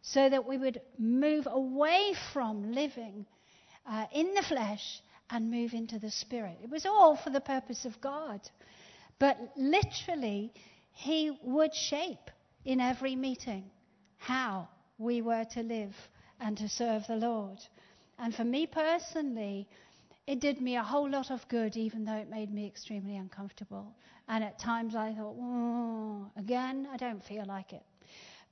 so 0.00 0.28
that 0.28 0.46
we 0.46 0.56
would 0.56 0.80
move 0.98 1.46
away 1.50 2.14
from 2.32 2.72
living 2.72 3.26
uh, 3.86 4.06
in 4.12 4.32
the 4.34 4.42
flesh 4.42 5.02
and 5.30 5.50
move 5.50 5.72
into 5.72 5.98
the 5.98 6.10
Spirit. 6.10 6.58
It 6.62 6.70
was 6.70 6.86
all 6.86 7.16
for 7.16 7.30
the 7.30 7.40
purpose 7.40 7.84
of 7.84 8.00
God. 8.00 8.40
But 9.18 9.38
literally, 9.56 10.52
He 10.92 11.30
would 11.42 11.74
shape 11.74 12.30
in 12.64 12.80
every 12.80 13.16
meeting 13.16 13.70
how 14.18 14.68
we 14.98 15.22
were 15.22 15.44
to 15.52 15.62
live 15.62 15.96
and 16.40 16.56
to 16.58 16.68
serve 16.68 17.06
the 17.06 17.16
Lord. 17.16 17.58
And 18.18 18.34
for 18.34 18.44
me 18.44 18.66
personally, 18.66 19.68
it 20.26 20.40
did 20.40 20.60
me 20.60 20.76
a 20.76 20.82
whole 20.82 21.08
lot 21.08 21.30
of 21.30 21.46
good, 21.48 21.76
even 21.76 22.04
though 22.04 22.16
it 22.16 22.28
made 22.28 22.52
me 22.52 22.66
extremely 22.66 23.16
uncomfortable. 23.16 23.94
And 24.28 24.44
at 24.44 24.58
times 24.58 24.94
I 24.94 25.12
thought, 25.12 25.36
oh, 25.38 26.30
again, 26.36 26.86
I 26.92 26.96
don't 26.96 27.24
feel 27.24 27.44
like 27.46 27.72
it. 27.72 27.82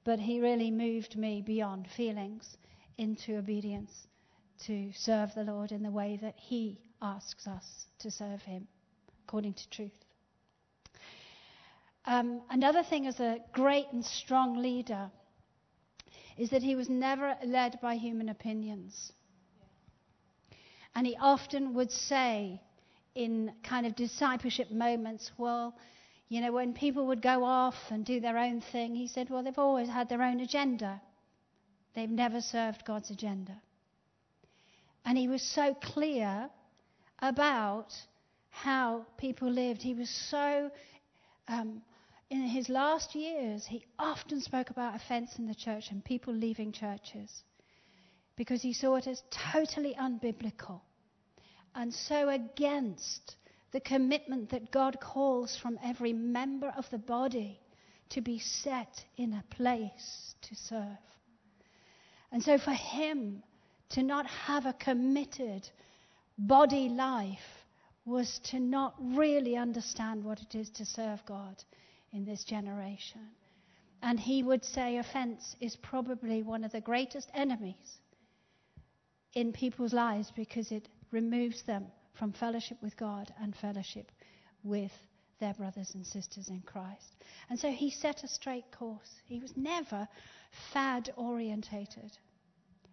But 0.04 0.18
he 0.18 0.40
really 0.40 0.70
moved 0.70 1.16
me 1.16 1.42
beyond 1.42 1.86
feelings 1.88 2.56
into 2.96 3.36
obedience 3.36 4.08
to 4.66 4.92
serve 4.94 5.34
the 5.34 5.44
Lord 5.44 5.72
in 5.72 5.82
the 5.82 5.90
way 5.90 6.18
that 6.22 6.34
He 6.36 6.80
asks 7.00 7.46
us 7.46 7.86
to 8.00 8.10
serve 8.10 8.42
Him, 8.42 8.66
according 9.24 9.54
to 9.54 9.70
truth. 9.70 10.04
Um, 12.04 12.40
another 12.50 12.82
thing 12.82 13.06
as 13.06 13.20
a 13.20 13.38
great 13.52 13.86
and 13.92 14.04
strong 14.04 14.62
leader 14.62 15.10
is 16.38 16.50
that 16.50 16.62
he 16.62 16.74
was 16.74 16.88
never 16.88 17.36
led 17.44 17.78
by 17.82 17.96
human 17.96 18.28
opinions. 18.28 19.12
And 20.94 21.06
he 21.06 21.16
often 21.20 21.74
would 21.74 21.90
say 21.90 22.62
in 23.14 23.52
kind 23.62 23.86
of 23.86 23.94
discipleship 23.94 24.70
moments, 24.70 25.30
well, 25.36 25.74
You 26.28 26.42
know, 26.42 26.52
when 26.52 26.74
people 26.74 27.06
would 27.06 27.22
go 27.22 27.42
off 27.42 27.74
and 27.90 28.04
do 28.04 28.20
their 28.20 28.36
own 28.36 28.60
thing, 28.60 28.94
he 28.94 29.08
said, 29.08 29.30
well, 29.30 29.42
they've 29.42 29.58
always 29.58 29.88
had 29.88 30.08
their 30.08 30.22
own 30.22 30.40
agenda. 30.40 31.00
They've 31.94 32.10
never 32.10 32.40
served 32.42 32.84
God's 32.84 33.10
agenda. 33.10 33.60
And 35.08 35.16
he 35.16 35.26
was 35.26 35.40
so 35.40 35.72
clear 35.72 36.50
about 37.20 37.94
how 38.50 39.06
people 39.16 39.50
lived. 39.50 39.80
He 39.80 39.94
was 39.94 40.10
so, 40.10 40.70
um, 41.48 41.80
in 42.28 42.42
his 42.42 42.68
last 42.68 43.14
years, 43.14 43.64
he 43.64 43.86
often 43.98 44.42
spoke 44.42 44.68
about 44.68 44.94
offense 44.94 45.38
in 45.38 45.46
the 45.46 45.54
church 45.54 45.86
and 45.90 46.04
people 46.04 46.34
leaving 46.34 46.72
churches 46.72 47.42
because 48.36 48.60
he 48.60 48.74
saw 48.74 48.96
it 48.96 49.06
as 49.06 49.22
totally 49.30 49.96
unbiblical 49.98 50.82
and 51.74 51.94
so 51.94 52.28
against 52.28 53.36
the 53.72 53.80
commitment 53.80 54.50
that 54.50 54.70
God 54.70 54.98
calls 55.00 55.56
from 55.56 55.78
every 55.82 56.12
member 56.12 56.68
of 56.76 56.84
the 56.90 56.98
body 56.98 57.58
to 58.10 58.20
be 58.20 58.38
set 58.38 59.06
in 59.16 59.32
a 59.32 59.44
place 59.54 60.34
to 60.42 60.54
serve. 60.54 60.98
And 62.30 62.42
so 62.42 62.58
for 62.58 62.72
him 62.72 63.42
to 63.90 64.02
not 64.02 64.26
have 64.26 64.66
a 64.66 64.72
committed 64.74 65.68
body 66.36 66.88
life 66.88 67.38
was 68.04 68.40
to 68.44 68.58
not 68.58 68.94
really 69.00 69.56
understand 69.56 70.24
what 70.24 70.40
it 70.40 70.54
is 70.54 70.70
to 70.70 70.84
serve 70.84 71.24
God 71.26 71.62
in 72.12 72.24
this 72.24 72.44
generation. 72.44 73.20
And 74.02 74.18
he 74.18 74.42
would 74.42 74.64
say 74.64 74.96
offense 74.96 75.56
is 75.60 75.76
probably 75.76 76.42
one 76.42 76.64
of 76.64 76.72
the 76.72 76.80
greatest 76.80 77.28
enemies 77.34 77.98
in 79.34 79.52
people's 79.52 79.92
lives 79.92 80.32
because 80.34 80.70
it 80.70 80.88
removes 81.10 81.62
them 81.62 81.86
from 82.18 82.32
fellowship 82.32 82.78
with 82.82 82.96
God 82.96 83.32
and 83.40 83.54
fellowship 83.56 84.10
with 84.62 84.92
their 85.40 85.54
brothers 85.54 85.92
and 85.94 86.06
sisters 86.06 86.48
in 86.48 86.60
Christ. 86.62 87.16
And 87.50 87.58
so 87.58 87.70
he 87.70 87.90
set 87.90 88.24
a 88.24 88.28
straight 88.28 88.70
course. 88.72 89.20
He 89.24 89.38
was 89.38 89.56
never 89.56 90.08
fad 90.72 91.10
orientated. 91.16 92.16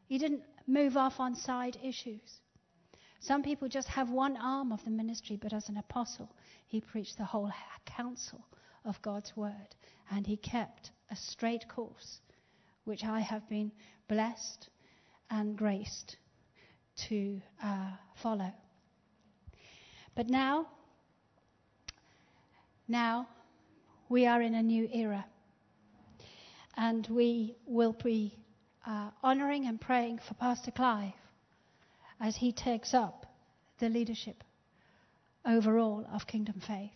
He 0.08 0.18
didn't 0.18 0.44
move 0.68 0.98
off 0.98 1.20
on 1.20 1.36
side 1.36 1.78
issues. 1.84 2.42
Some 3.20 3.44
people 3.44 3.68
just 3.68 3.88
have 3.88 4.10
one 4.10 4.38
arm 4.38 4.72
of 4.72 4.84
the 4.84 4.92
ministry, 4.92 5.36
but 5.36 5.54
as 5.54 5.70
an 5.70 5.78
apostle, 5.78 6.30
he 6.68 6.82
preached 6.82 7.18
the 7.18 7.26
whole 7.26 7.52
counsel 7.86 8.46
of 8.84 9.02
God's 9.02 9.36
word. 9.36 9.76
And 10.12 10.28
he 10.28 10.38
kept 10.38 10.92
a 11.10 11.16
straight 11.16 11.68
course, 11.68 12.20
which 12.84 13.04
I 13.04 13.22
have 13.22 13.48
been 13.50 13.72
blessed 14.08 14.70
and 15.30 15.58
graced 15.58 16.18
to 17.08 17.42
uh, 17.64 17.92
follow. 18.16 18.52
But 20.14 20.30
now, 20.30 20.68
now 22.88 23.28
we 24.08 24.28
are 24.28 24.42
in 24.42 24.54
a 24.54 24.64
new 24.64 24.88
era. 24.94 25.26
And 26.78 27.08
we 27.08 27.56
will 27.66 27.94
be 27.94 28.38
uh, 28.86 29.10
honoring 29.24 29.66
and 29.66 29.80
praying 29.80 30.20
for 30.28 30.34
Pastor 30.36 30.72
Clive 30.72 31.14
as 32.20 32.36
he 32.36 32.52
takes 32.52 32.94
up 32.94 33.26
the 33.80 33.90
leadership 33.90 34.44
overall 35.46 36.06
of 36.14 36.28
Kingdom 36.28 36.62
Faith. 36.66 36.92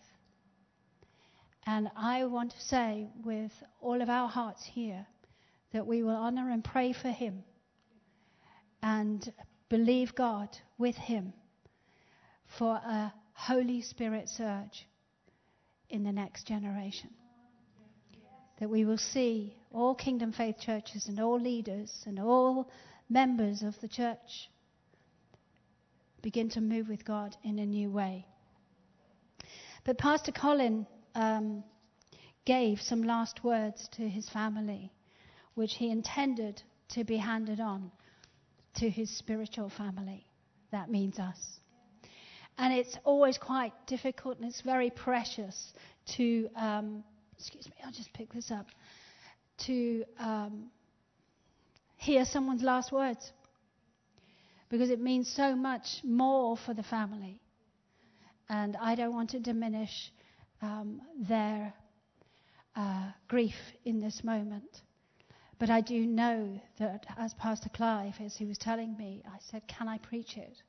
And 1.66 1.90
I 1.96 2.24
want 2.24 2.52
to 2.52 2.60
say 2.60 3.08
with 3.24 3.52
all 3.80 4.00
of 4.00 4.08
our 4.08 4.28
hearts 4.28 4.64
here 4.64 5.06
that 5.72 5.86
we 5.86 6.02
will 6.02 6.16
honor 6.16 6.50
and 6.50 6.64
pray 6.64 6.92
for 6.92 7.10
him 7.10 7.44
and 8.82 9.32
believe 9.68 10.14
God 10.14 10.48
with 10.78 10.96
him 10.96 11.32
for 12.58 12.74
a 12.74 13.12
Holy 13.34 13.82
Spirit 13.82 14.28
surge 14.28 14.86
in 15.88 16.02
the 16.02 16.12
next 16.12 16.46
generation. 16.46 17.10
That 18.58 18.70
we 18.70 18.84
will 18.84 18.98
see 18.98 19.59
all 19.72 19.94
Kingdom 19.94 20.32
Faith 20.32 20.56
churches 20.60 21.06
and 21.06 21.20
all 21.20 21.38
leaders 21.40 22.02
and 22.06 22.18
all 22.18 22.70
members 23.08 23.62
of 23.62 23.78
the 23.80 23.88
church 23.88 24.50
begin 26.22 26.48
to 26.50 26.60
move 26.60 26.88
with 26.88 27.04
God 27.04 27.36
in 27.44 27.58
a 27.58 27.66
new 27.66 27.90
way. 27.90 28.26
But 29.84 29.98
Pastor 29.98 30.32
Colin 30.32 30.86
um, 31.14 31.64
gave 32.44 32.80
some 32.80 33.02
last 33.02 33.42
words 33.42 33.88
to 33.92 34.08
his 34.08 34.28
family, 34.28 34.92
which 35.54 35.74
he 35.74 35.90
intended 35.90 36.62
to 36.90 37.04
be 37.04 37.16
handed 37.16 37.60
on 37.60 37.90
to 38.74 38.90
his 38.90 39.16
spiritual 39.16 39.70
family. 39.70 40.26
That 40.72 40.90
means 40.90 41.18
us. 41.18 41.60
And 42.58 42.74
it's 42.74 42.96
always 43.04 43.38
quite 43.38 43.72
difficult 43.86 44.36
and 44.38 44.46
it's 44.46 44.60
very 44.60 44.90
precious 44.90 45.72
to, 46.16 46.48
um, 46.56 47.02
excuse 47.38 47.66
me, 47.66 47.74
I'll 47.84 47.92
just 47.92 48.12
pick 48.12 48.32
this 48.32 48.50
up, 48.50 48.66
to 49.66 50.04
um, 50.18 50.70
hear 51.96 52.24
someone's 52.24 52.62
last 52.62 52.92
words. 52.92 53.32
Because 54.68 54.90
it 54.90 55.00
means 55.00 55.28
so 55.28 55.56
much 55.56 56.00
more 56.04 56.56
for 56.56 56.74
the 56.74 56.82
family. 56.82 57.40
And 58.48 58.76
I 58.76 58.94
don't 58.94 59.14
want 59.14 59.30
to 59.30 59.40
diminish 59.40 60.12
um, 60.62 61.00
their 61.28 61.72
uh, 62.76 63.10
grief 63.28 63.54
in 63.84 64.00
this 64.00 64.22
moment. 64.22 64.82
But 65.58 65.70
I 65.70 65.82
do 65.82 66.06
know 66.06 66.60
that 66.78 67.04
as 67.18 67.34
Pastor 67.34 67.68
Clive, 67.68 68.14
as 68.24 68.36
he 68.36 68.46
was 68.46 68.56
telling 68.56 68.96
me, 68.96 69.22
I 69.26 69.36
said, 69.50 69.66
Can 69.68 69.88
I 69.88 69.98
preach 69.98 70.36
it? 70.36 70.62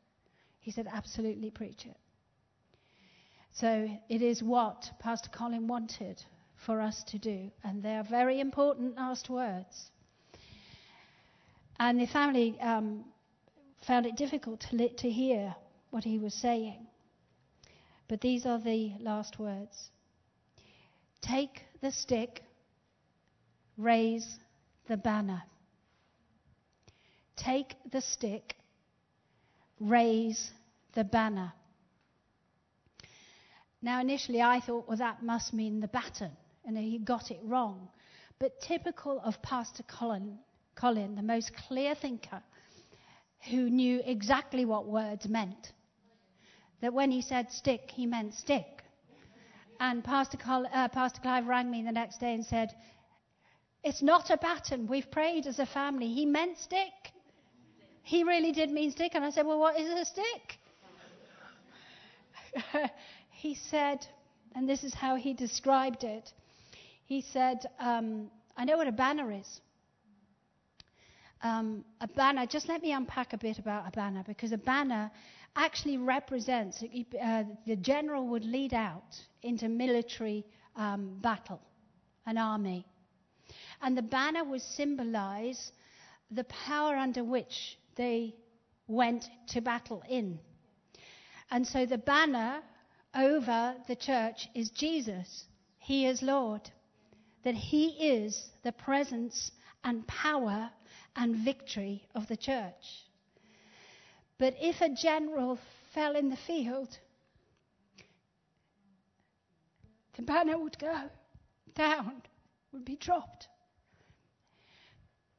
He 0.59 0.71
said, 0.71 0.87
Absolutely 0.91 1.49
preach 1.49 1.85
it. 1.85 1.97
So 3.53 3.89
it 4.09 4.21
is 4.21 4.43
what 4.43 4.89
Pastor 4.99 5.29
Colin 5.29 5.67
wanted 5.67 6.23
for 6.65 6.81
us 6.81 7.03
to 7.05 7.17
do. 7.17 7.51
And 7.63 7.83
they 7.83 7.95
are 7.95 8.03
very 8.03 8.39
important 8.39 8.95
last 8.95 9.29
words. 9.29 9.91
And 11.79 11.99
the 11.99 12.07
family 12.07 12.59
um, 12.61 13.05
found 13.87 14.05
it 14.05 14.15
difficult 14.15 14.61
to, 14.69 14.75
li- 14.75 14.93
to 14.97 15.09
hear 15.09 15.55
what 15.89 16.03
he 16.03 16.19
was 16.19 16.33
saying. 16.33 16.87
But 18.07 18.21
these 18.21 18.45
are 18.45 18.59
the 18.59 18.93
last 18.99 19.39
words 19.39 19.89
Take 21.21 21.61
the 21.81 21.91
stick, 21.91 22.41
raise 23.77 24.39
the 24.87 24.97
banner. 24.97 25.43
Take 27.35 27.75
the 27.91 28.01
stick, 28.01 28.55
raise 29.79 30.51
the 30.93 31.03
banner. 31.03 31.53
Now, 33.81 34.01
initially, 34.01 34.41
I 34.41 34.59
thought, 34.59 34.87
well, 34.87 34.97
that 34.97 35.23
must 35.23 35.53
mean 35.53 35.79
the 35.79 35.87
baton, 35.87 36.31
and 36.65 36.77
he 36.77 36.97
got 36.99 37.31
it 37.31 37.39
wrong. 37.43 37.89
But 38.39 38.59
typical 38.61 39.19
of 39.23 39.41
Pastor 39.41 39.83
Colin, 39.83 40.37
Colin, 40.75 41.15
the 41.15 41.21
most 41.21 41.51
clear 41.67 41.95
thinker, 41.95 42.41
who 43.49 43.69
knew 43.69 44.01
exactly 44.05 44.65
what 44.65 44.87
words 44.87 45.27
meant. 45.27 45.73
That 46.81 46.93
when 46.93 47.11
he 47.11 47.21
said 47.21 47.51
stick, 47.51 47.91
he 47.91 48.05
meant 48.05 48.33
stick. 48.33 48.83
And 49.79 50.03
Pastor, 50.03 50.37
Col- 50.37 50.67
uh, 50.71 50.87
Pastor 50.89 51.21
Clive 51.21 51.47
rang 51.47 51.69
me 51.69 51.83
the 51.83 51.91
next 51.91 52.19
day 52.19 52.33
and 52.33 52.45
said, 52.45 52.71
it's 53.83 54.01
not 54.01 54.29
a 54.29 54.37
baton. 54.37 54.87
We've 54.87 55.09
prayed 55.09 55.47
as 55.47 55.59
a 55.59 55.65
family. 55.65 56.07
He 56.07 56.25
meant 56.25 56.57
stick. 56.59 57.11
He 58.03 58.23
really 58.23 58.51
did 58.51 58.69
mean 58.69 58.91
stick. 58.91 59.15
And 59.15 59.25
I 59.25 59.31
said, 59.31 59.45
Well, 59.45 59.59
what 59.59 59.79
is 59.79 59.89
a 59.89 60.05
stick? 60.05 60.59
he 63.31 63.55
said, 63.55 64.05
and 64.55 64.67
this 64.67 64.83
is 64.83 64.93
how 64.93 65.15
he 65.15 65.33
described 65.33 66.03
it. 66.03 66.31
He 67.11 67.19
said, 67.19 67.65
um, 67.77 68.31
I 68.55 68.63
know 68.63 68.77
what 68.77 68.87
a 68.87 68.93
banner 68.93 69.33
is. 69.33 69.59
Um, 71.43 71.83
a 71.99 72.07
banner, 72.07 72.45
just 72.45 72.69
let 72.69 72.81
me 72.81 72.93
unpack 72.93 73.33
a 73.33 73.37
bit 73.37 73.59
about 73.59 73.85
a 73.85 73.91
banner 73.91 74.23
because 74.25 74.53
a 74.53 74.57
banner 74.57 75.11
actually 75.57 75.97
represents, 75.97 76.81
uh, 76.81 77.43
the 77.67 77.75
general 77.75 78.29
would 78.29 78.45
lead 78.45 78.73
out 78.73 79.13
into 79.41 79.67
military 79.67 80.45
um, 80.77 81.17
battle, 81.19 81.59
an 82.25 82.37
army. 82.37 82.85
And 83.81 83.97
the 83.97 84.03
banner 84.03 84.45
would 84.45 84.61
symbolize 84.61 85.73
the 86.31 86.45
power 86.45 86.95
under 86.95 87.25
which 87.25 87.77
they 87.97 88.37
went 88.87 89.25
to 89.49 89.59
battle 89.59 90.01
in. 90.07 90.39
And 91.49 91.67
so 91.67 91.85
the 91.85 91.97
banner 91.97 92.61
over 93.13 93.75
the 93.89 93.97
church 93.97 94.47
is 94.55 94.69
Jesus. 94.69 95.43
He 95.77 96.05
is 96.05 96.21
Lord. 96.21 96.71
That 97.43 97.55
He 97.55 97.87
is 98.09 98.49
the 98.63 98.71
presence 98.71 99.51
and 99.83 100.05
power 100.07 100.69
and 101.15 101.35
victory 101.35 102.07
of 102.13 102.27
the 102.27 102.37
church. 102.37 103.05
But 104.37 104.55
if 104.61 104.81
a 104.81 104.89
general 104.89 105.59
fell 105.93 106.15
in 106.15 106.29
the 106.29 106.37
field, 106.37 106.97
the 110.15 110.21
banner 110.21 110.57
would 110.57 110.77
go 110.79 111.09
down, 111.75 112.21
would 112.71 112.85
be 112.85 112.95
dropped. 112.95 113.47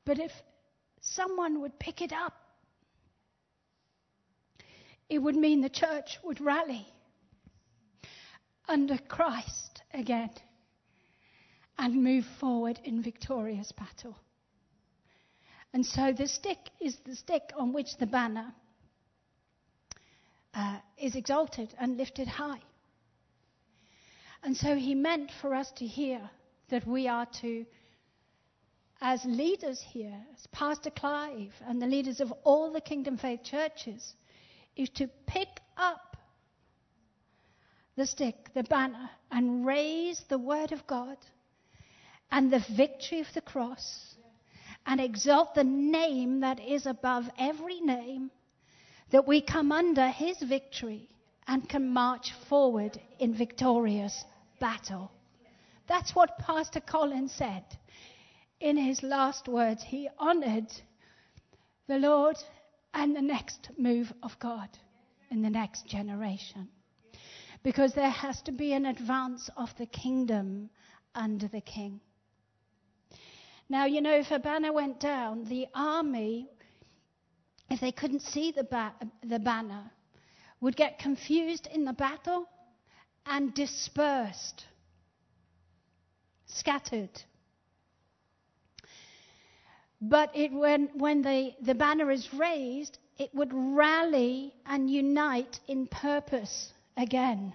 But 0.04 0.18
if 0.18 0.32
someone 1.00 1.60
would 1.60 1.78
pick 1.78 2.02
it 2.02 2.12
up, 2.12 2.34
it 5.08 5.18
would 5.18 5.36
mean 5.36 5.60
the 5.60 5.68
church 5.68 6.18
would 6.24 6.40
rally 6.40 6.86
under 8.68 8.98
Christ 8.98 9.82
again 9.92 10.30
and 11.82 12.00
move 12.00 12.24
forward 12.38 12.78
in 12.84 13.02
victorious 13.02 13.72
battle. 13.72 14.16
And 15.74 15.84
so 15.84 16.12
the 16.12 16.28
stick 16.28 16.70
is 16.80 16.96
the 17.04 17.16
stick 17.16 17.50
on 17.58 17.72
which 17.72 17.96
the 17.96 18.06
banner 18.06 18.54
uh, 20.54 20.76
is 20.96 21.16
exalted 21.16 21.74
and 21.80 21.96
lifted 21.96 22.28
high. 22.28 22.60
And 24.44 24.56
so 24.56 24.76
he 24.76 24.94
meant 24.94 25.32
for 25.40 25.56
us 25.56 25.72
to 25.78 25.84
hear 25.84 26.20
that 26.70 26.86
we 26.86 27.08
are 27.08 27.26
to, 27.40 27.66
as 29.00 29.24
leaders 29.24 29.80
here, 29.80 30.20
as 30.36 30.46
Pastor 30.52 30.90
Clive 30.90 31.52
and 31.66 31.82
the 31.82 31.86
leaders 31.86 32.20
of 32.20 32.30
all 32.44 32.72
the 32.72 32.80
Kingdom 32.80 33.16
Faith 33.16 33.42
churches, 33.42 34.14
is 34.76 34.88
to 34.90 35.08
pick 35.26 35.48
up 35.76 36.16
the 37.96 38.06
stick, 38.06 38.50
the 38.54 38.62
banner, 38.62 39.10
and 39.32 39.66
raise 39.66 40.22
the 40.28 40.38
word 40.38 40.70
of 40.70 40.86
God 40.86 41.16
and 42.32 42.50
the 42.50 42.64
victory 42.74 43.20
of 43.20 43.32
the 43.34 43.42
cross 43.42 44.16
and 44.86 45.00
exalt 45.00 45.54
the 45.54 45.62
name 45.62 46.40
that 46.40 46.58
is 46.58 46.86
above 46.86 47.28
every 47.38 47.80
name, 47.80 48.30
that 49.10 49.28
we 49.28 49.42
come 49.42 49.70
under 49.70 50.08
his 50.08 50.38
victory 50.42 51.08
and 51.46 51.68
can 51.68 51.88
march 51.92 52.32
forward 52.48 52.98
in 53.20 53.34
victorious 53.34 54.24
battle. 54.58 55.12
That's 55.86 56.14
what 56.14 56.38
Pastor 56.38 56.80
Colin 56.80 57.28
said 57.28 57.64
in 58.60 58.78
his 58.78 59.02
last 59.02 59.46
words. 59.46 59.82
He 59.82 60.08
honored 60.18 60.72
the 61.86 61.98
Lord 61.98 62.36
and 62.94 63.14
the 63.14 63.22
next 63.22 63.68
move 63.76 64.10
of 64.22 64.38
God 64.38 64.68
in 65.30 65.42
the 65.42 65.50
next 65.50 65.86
generation. 65.86 66.68
Because 67.62 67.92
there 67.92 68.10
has 68.10 68.40
to 68.42 68.52
be 68.52 68.72
an 68.72 68.86
advance 68.86 69.50
of 69.56 69.76
the 69.76 69.86
kingdom 69.86 70.70
under 71.14 71.46
the 71.46 71.60
king. 71.60 72.00
Now, 73.68 73.86
you 73.86 74.00
know, 74.00 74.14
if 74.14 74.30
a 74.30 74.38
banner 74.38 74.72
went 74.72 75.00
down, 75.00 75.44
the 75.44 75.66
army, 75.74 76.48
if 77.70 77.80
they 77.80 77.92
couldn't 77.92 78.22
see 78.22 78.52
the, 78.52 78.64
ba- 78.64 78.94
the 79.22 79.38
banner, 79.38 79.90
would 80.60 80.76
get 80.76 80.98
confused 80.98 81.68
in 81.72 81.84
the 81.84 81.92
battle 81.92 82.46
and 83.26 83.54
dispersed, 83.54 84.66
scattered. 86.46 87.22
But 90.00 90.30
it, 90.34 90.52
when, 90.52 90.90
when 90.94 91.22
the, 91.22 91.52
the 91.62 91.74
banner 91.74 92.10
is 92.10 92.32
raised, 92.34 92.98
it 93.18 93.30
would 93.34 93.52
rally 93.52 94.52
and 94.66 94.90
unite 94.90 95.60
in 95.68 95.86
purpose 95.86 96.72
again. 96.96 97.54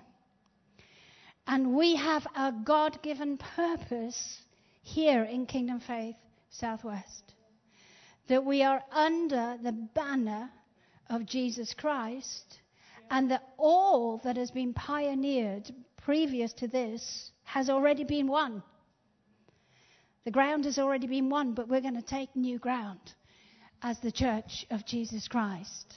And 1.45 1.76
we 1.76 1.95
have 1.95 2.26
a 2.36 2.53
God 2.64 3.01
given 3.01 3.38
purpose 3.38 4.39
here 4.88 5.24
in 5.24 5.46
Kingdom 5.46 5.82
Faith 5.82 6.16
Southwest. 6.50 7.34
That 8.30 8.46
we 8.46 8.64
are 8.64 8.82
under 8.92 9.58
the 9.62 9.74
banner 9.74 10.50
of 11.10 11.26
Jesus 11.26 11.74
Christ, 11.74 12.60
and 13.12 13.32
that 13.32 13.44
all 13.58 14.22
that 14.24 14.38
has 14.38 14.50
been 14.50 14.74
pioneered 14.74 15.70
previous 15.98 16.54
to 16.54 16.68
this 16.68 17.32
has 17.44 17.70
already 17.70 18.06
been 18.06 18.28
won. 18.28 18.64
The 20.24 20.32
ground 20.32 20.66
has 20.66 20.80
already 20.80 21.08
been 21.08 21.30
won, 21.30 21.54
but 21.54 21.68
we're 21.68 21.82
going 21.82 22.02
to 22.02 22.02
take 22.02 22.36
new 22.36 22.58
ground 22.58 23.14
as 23.82 24.00
the 24.00 24.12
church 24.12 24.66
of 24.72 24.86
Jesus 24.86 25.28
Christ. 25.28 25.94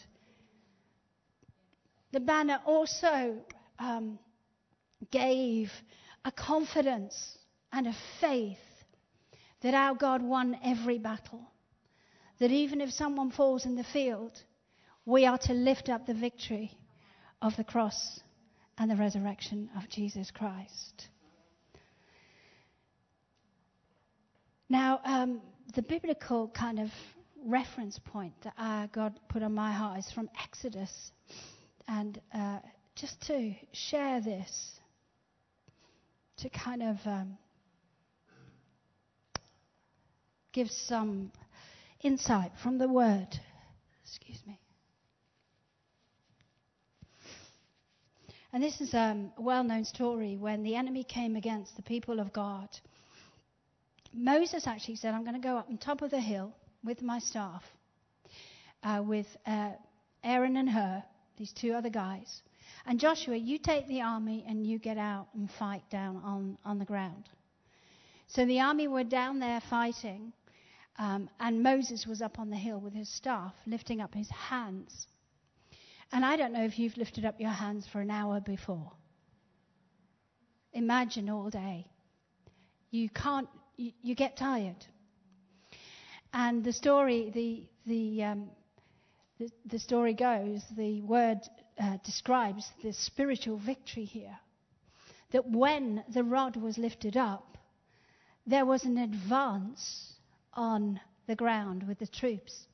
The 2.12 2.20
banner 2.20 2.60
also 2.66 3.36
um, 3.78 4.18
gave 5.12 5.70
a 6.24 6.32
confidence 6.32 7.38
and 7.72 7.86
a 7.86 7.96
faith 8.20 8.58
that 9.62 9.74
our 9.74 9.94
God 9.94 10.22
won 10.22 10.58
every 10.64 10.98
battle. 10.98 11.42
That 12.38 12.50
even 12.50 12.80
if 12.80 12.90
someone 12.92 13.30
falls 13.30 13.66
in 13.66 13.76
the 13.76 13.84
field, 13.84 14.32
we 15.04 15.26
are 15.26 15.38
to 15.38 15.52
lift 15.52 15.88
up 15.88 16.06
the 16.06 16.14
victory 16.14 16.72
of 17.42 17.56
the 17.56 17.64
cross 17.64 18.20
and 18.78 18.90
the 18.90 18.96
resurrection 18.96 19.68
of 19.76 19.88
Jesus 19.88 20.30
Christ. 20.30 21.08
Now, 24.68 25.00
um, 25.04 25.42
the 25.74 25.82
biblical 25.82 26.48
kind 26.48 26.78
of 26.78 26.88
reference 27.44 27.98
point 27.98 28.34
that 28.44 28.92
God 28.92 29.18
put 29.28 29.42
on 29.42 29.54
my 29.54 29.72
heart 29.72 29.98
is 29.98 30.12
from 30.12 30.30
Exodus. 30.42 31.12
And 31.88 32.20
uh, 32.32 32.58
just 32.94 33.20
to 33.26 33.52
share 33.72 34.20
this, 34.20 34.78
to 36.38 36.48
kind 36.50 36.82
of 36.82 36.96
um, 37.04 37.36
give 40.52 40.70
some 40.70 41.32
insight 42.02 42.52
from 42.62 42.78
the 42.78 42.88
Word. 42.88 43.28
Excuse 44.04 44.40
me. 44.46 44.58
And 48.52 48.62
this 48.62 48.80
is 48.80 48.92
um, 48.94 49.32
a 49.36 49.42
well 49.42 49.62
known 49.62 49.84
story 49.84 50.36
when 50.36 50.62
the 50.62 50.74
enemy 50.74 51.04
came 51.04 51.36
against 51.36 51.76
the 51.76 51.82
people 51.82 52.18
of 52.18 52.32
God. 52.32 52.68
Moses 54.12 54.66
actually 54.66 54.96
said, 54.96 55.14
I'm 55.14 55.22
going 55.22 55.40
to 55.40 55.46
go 55.46 55.56
up 55.56 55.68
on 55.68 55.78
top 55.78 56.02
of 56.02 56.10
the 56.10 56.20
hill 56.20 56.52
with 56.82 57.00
my 57.00 57.20
staff, 57.20 57.62
uh, 58.82 59.02
with 59.04 59.26
uh, 59.46 59.70
Aaron 60.24 60.56
and 60.56 60.68
Hur, 60.68 61.02
these 61.36 61.52
two 61.52 61.72
other 61.74 61.90
guys. 61.90 62.42
And 62.86 62.98
Joshua, 62.98 63.36
you 63.36 63.58
take 63.58 63.86
the 63.86 64.00
army 64.00 64.44
and 64.48 64.66
you 64.66 64.80
get 64.80 64.98
out 64.98 65.28
and 65.34 65.48
fight 65.58 65.88
down 65.90 66.20
on, 66.24 66.58
on 66.64 66.80
the 66.80 66.84
ground. 66.84 67.28
So 68.26 68.44
the 68.44 68.60
army 68.60 68.88
were 68.88 69.04
down 69.04 69.38
there 69.38 69.60
fighting, 69.70 70.32
um, 70.98 71.30
and 71.38 71.62
Moses 71.62 72.06
was 72.06 72.20
up 72.20 72.38
on 72.38 72.50
the 72.50 72.56
hill 72.56 72.78
with 72.78 72.94
his 72.94 73.08
staff, 73.08 73.54
lifting 73.66 74.00
up 74.00 74.14
his 74.14 74.28
hands. 74.30 75.06
And 76.12 76.24
I 76.24 76.36
don't 76.36 76.52
know 76.52 76.64
if 76.64 76.78
you've 76.78 76.96
lifted 76.96 77.24
up 77.24 77.40
your 77.40 77.50
hands 77.50 77.86
for 77.90 78.00
an 78.00 78.10
hour 78.10 78.40
before. 78.40 78.92
Imagine 80.72 81.30
all 81.30 81.50
day. 81.50 81.86
You 82.90 83.08
can't, 83.08 83.48
you, 83.76 83.92
you 84.02 84.14
get 84.14 84.36
tired. 84.36 84.84
And 86.32 86.62
the 86.64 86.72
story, 86.72 87.30
the, 87.32 87.68
the, 87.86 88.24
um, 88.24 88.50
the, 89.38 89.50
the, 89.66 89.78
story 89.78 90.14
goes, 90.14 90.62
the 90.76 91.00
word 91.02 91.38
uh, 91.80 91.96
describes 92.04 92.70
the 92.82 92.92
spiritual 92.92 93.56
victory 93.56 94.04
here. 94.04 94.36
That 95.32 95.48
when 95.48 96.04
the 96.12 96.24
rod 96.24 96.56
was 96.56 96.78
lifted 96.78 97.16
up, 97.16 97.58
there 98.46 98.66
was 98.66 98.84
an 98.84 98.98
advance 98.98 100.14
on 100.54 101.00
the 101.26 101.36
ground 101.36 101.86
with 101.86 101.98
the 101.98 102.06
troops. 102.06 102.66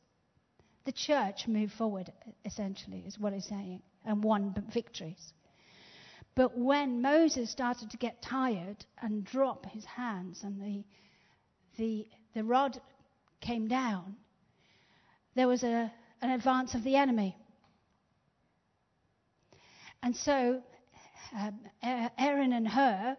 The 0.85 0.93
church 0.93 1.49
moved 1.49 1.73
forward, 1.73 2.13
essentially, 2.45 3.05
is 3.07 3.19
what 3.19 3.33
he's 3.33 3.47
saying, 3.47 3.83
and 4.05 4.23
won 4.23 4.55
victories. 4.73 5.33
But 6.35 6.57
when 6.57 7.03
Moses 7.03 7.51
started 7.51 7.91
to 7.91 7.97
get 7.97 8.23
tired 8.23 8.85
and 9.01 9.25
drop 9.25 9.67
his 9.67 9.85
hands, 9.85 10.43
and 10.43 10.61
the, 10.61 10.85
the, 11.77 12.07
the 12.35 12.45
rod 12.45 12.81
came 13.41 13.69
down, 13.69 14.17
there 15.35 15.49
was 15.49 15.63
a, 15.65 15.93
an 16.23 16.31
advance 16.31 16.75
of 16.75 16.85
the 16.85 16.97
enemy. 16.97 17.37
And 20.03 20.15
so 20.15 20.63
um, 21.35 21.59
Aaron 21.83 22.53
and 22.53 22.69
Hur 22.69 23.17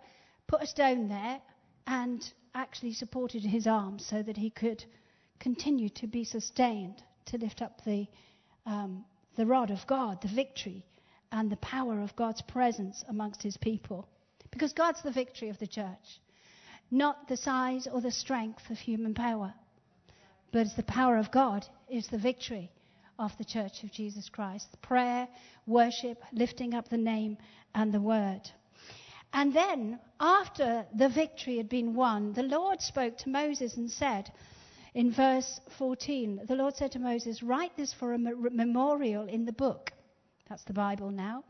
put 0.47 0.61
a 0.61 0.67
stone 0.67 1.09
there 1.09 1.41
and 1.85 2.23
actually 2.53 2.93
supported 2.93 3.43
his 3.43 3.67
arms 3.67 4.05
so 4.05 4.21
that 4.23 4.37
he 4.37 4.49
could 4.49 4.83
continue 5.39 5.89
to 5.89 6.07
be 6.07 6.23
sustained 6.23 7.01
to 7.25 7.37
lift 7.37 7.61
up 7.61 7.83
the, 7.85 8.07
um, 8.65 9.05
the 9.35 9.45
rod 9.45 9.71
of 9.71 9.85
God, 9.87 10.21
the 10.21 10.27
victory, 10.27 10.85
and 11.31 11.49
the 11.49 11.57
power 11.57 12.01
of 12.01 12.15
God's 12.15 12.41
presence 12.41 13.03
amongst 13.07 13.43
his 13.43 13.57
people. 13.57 14.07
Because 14.51 14.73
God's 14.73 15.01
the 15.03 15.11
victory 15.11 15.49
of 15.49 15.59
the 15.59 15.67
church, 15.67 16.21
not 16.89 17.27
the 17.27 17.37
size 17.37 17.87
or 17.91 18.01
the 18.01 18.11
strength 18.11 18.69
of 18.69 18.77
human 18.77 19.13
power, 19.13 19.53
but 20.51 20.61
it's 20.61 20.75
the 20.75 20.83
power 20.83 21.17
of 21.17 21.31
God 21.31 21.65
is 21.89 22.07
the 22.07 22.17
victory 22.17 22.71
of 23.19 23.31
the 23.37 23.45
church 23.45 23.83
of 23.83 23.91
Jesus 23.91 24.29
Christ. 24.29 24.67
Prayer, 24.81 25.27
worship, 25.65 26.21
lifting 26.31 26.73
up 26.73 26.87
the 26.89 26.97
name 26.97 27.37
and 27.75 27.93
the 27.93 28.01
word. 28.01 28.41
And 29.33 29.53
then, 29.53 29.99
after 30.19 30.85
the 30.95 31.09
victory 31.09 31.57
had 31.57 31.69
been 31.69 31.93
won, 31.93 32.33
the 32.33 32.43
Lord 32.43 32.81
spoke 32.81 33.17
to 33.19 33.29
Moses 33.29 33.77
and 33.77 33.89
said, 33.89 34.31
in 34.93 35.11
verse 35.11 35.59
14, 35.77 36.41
the 36.47 36.55
Lord 36.55 36.75
said 36.75 36.93
to 36.93 36.99
Moses, 36.99 37.43
Write 37.43 37.75
this 37.77 37.93
for 37.93 38.13
a 38.13 38.17
memorial 38.17 39.27
in 39.27 39.45
the 39.45 39.53
book. 39.53 39.91
That's 40.49 40.63
the 40.63 40.73
Bible 40.73 41.11
now. 41.11 41.43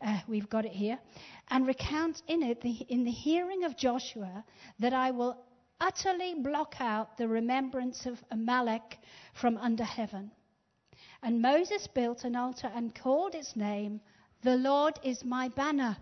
Uh, 0.00 0.20
we've 0.28 0.48
got 0.48 0.66
it 0.66 0.72
here. 0.72 0.98
And 1.48 1.66
recount 1.66 2.22
in 2.28 2.42
it, 2.42 2.60
the, 2.60 2.72
in 2.88 3.02
the 3.04 3.10
hearing 3.10 3.64
of 3.64 3.76
Joshua, 3.76 4.44
that 4.78 4.92
I 4.92 5.10
will 5.10 5.36
utterly 5.80 6.34
block 6.34 6.76
out 6.78 7.16
the 7.16 7.26
remembrance 7.26 8.06
of 8.06 8.22
Amalek 8.30 8.98
from 9.32 9.56
under 9.56 9.84
heaven. 9.84 10.30
And 11.22 11.42
Moses 11.42 11.88
built 11.88 12.24
an 12.24 12.36
altar 12.36 12.70
and 12.72 12.94
called 12.94 13.34
its 13.34 13.56
name, 13.56 14.00
The 14.42 14.56
Lord 14.56 15.00
is 15.02 15.24
my 15.24 15.48
banner. 15.48 15.96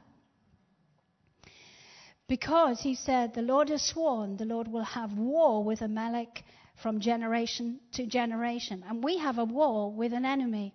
Because 2.31 2.81
he 2.81 2.95
said, 2.95 3.35
The 3.35 3.43
Lord 3.43 3.71
has 3.71 3.83
sworn, 3.83 4.37
the 4.37 4.45
Lord 4.45 4.69
will 4.69 4.85
have 4.85 5.19
war 5.19 5.65
with 5.65 5.83
Amalek 5.83 6.45
from 6.81 7.01
generation 7.01 7.81
to 7.95 8.07
generation. 8.07 8.85
And 8.89 9.03
we 9.03 9.19
have 9.19 9.39
a 9.39 9.45
war 9.45 9.93
with 9.93 10.13
an 10.13 10.25
enemy 10.25 10.73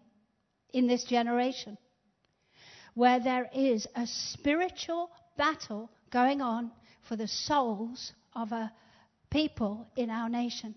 in 0.73 0.85
this 0.85 1.05
generation 1.05 1.77
where 2.93 3.21
there 3.21 3.49
is 3.55 3.87
a 3.95 4.05
spiritual 4.05 5.09
battle 5.37 5.89
going 6.09 6.41
on 6.41 6.71
for 7.07 7.15
the 7.15 7.29
souls 7.29 8.11
of 8.33 8.51
a 8.51 8.73
people 9.29 9.87
in 9.95 10.09
our 10.09 10.27
nation. 10.27 10.75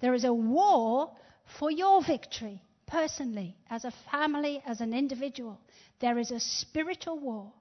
There 0.00 0.14
is 0.14 0.24
a 0.24 0.32
war 0.32 1.10
for 1.58 1.70
your 1.70 2.02
victory, 2.02 2.62
personally, 2.86 3.54
as 3.68 3.84
a 3.84 3.92
family, 4.10 4.62
as 4.64 4.80
an 4.80 4.94
individual. 4.94 5.60
There 6.00 6.18
is 6.18 6.30
a 6.30 6.40
spiritual 6.40 7.18
war. 7.18 7.52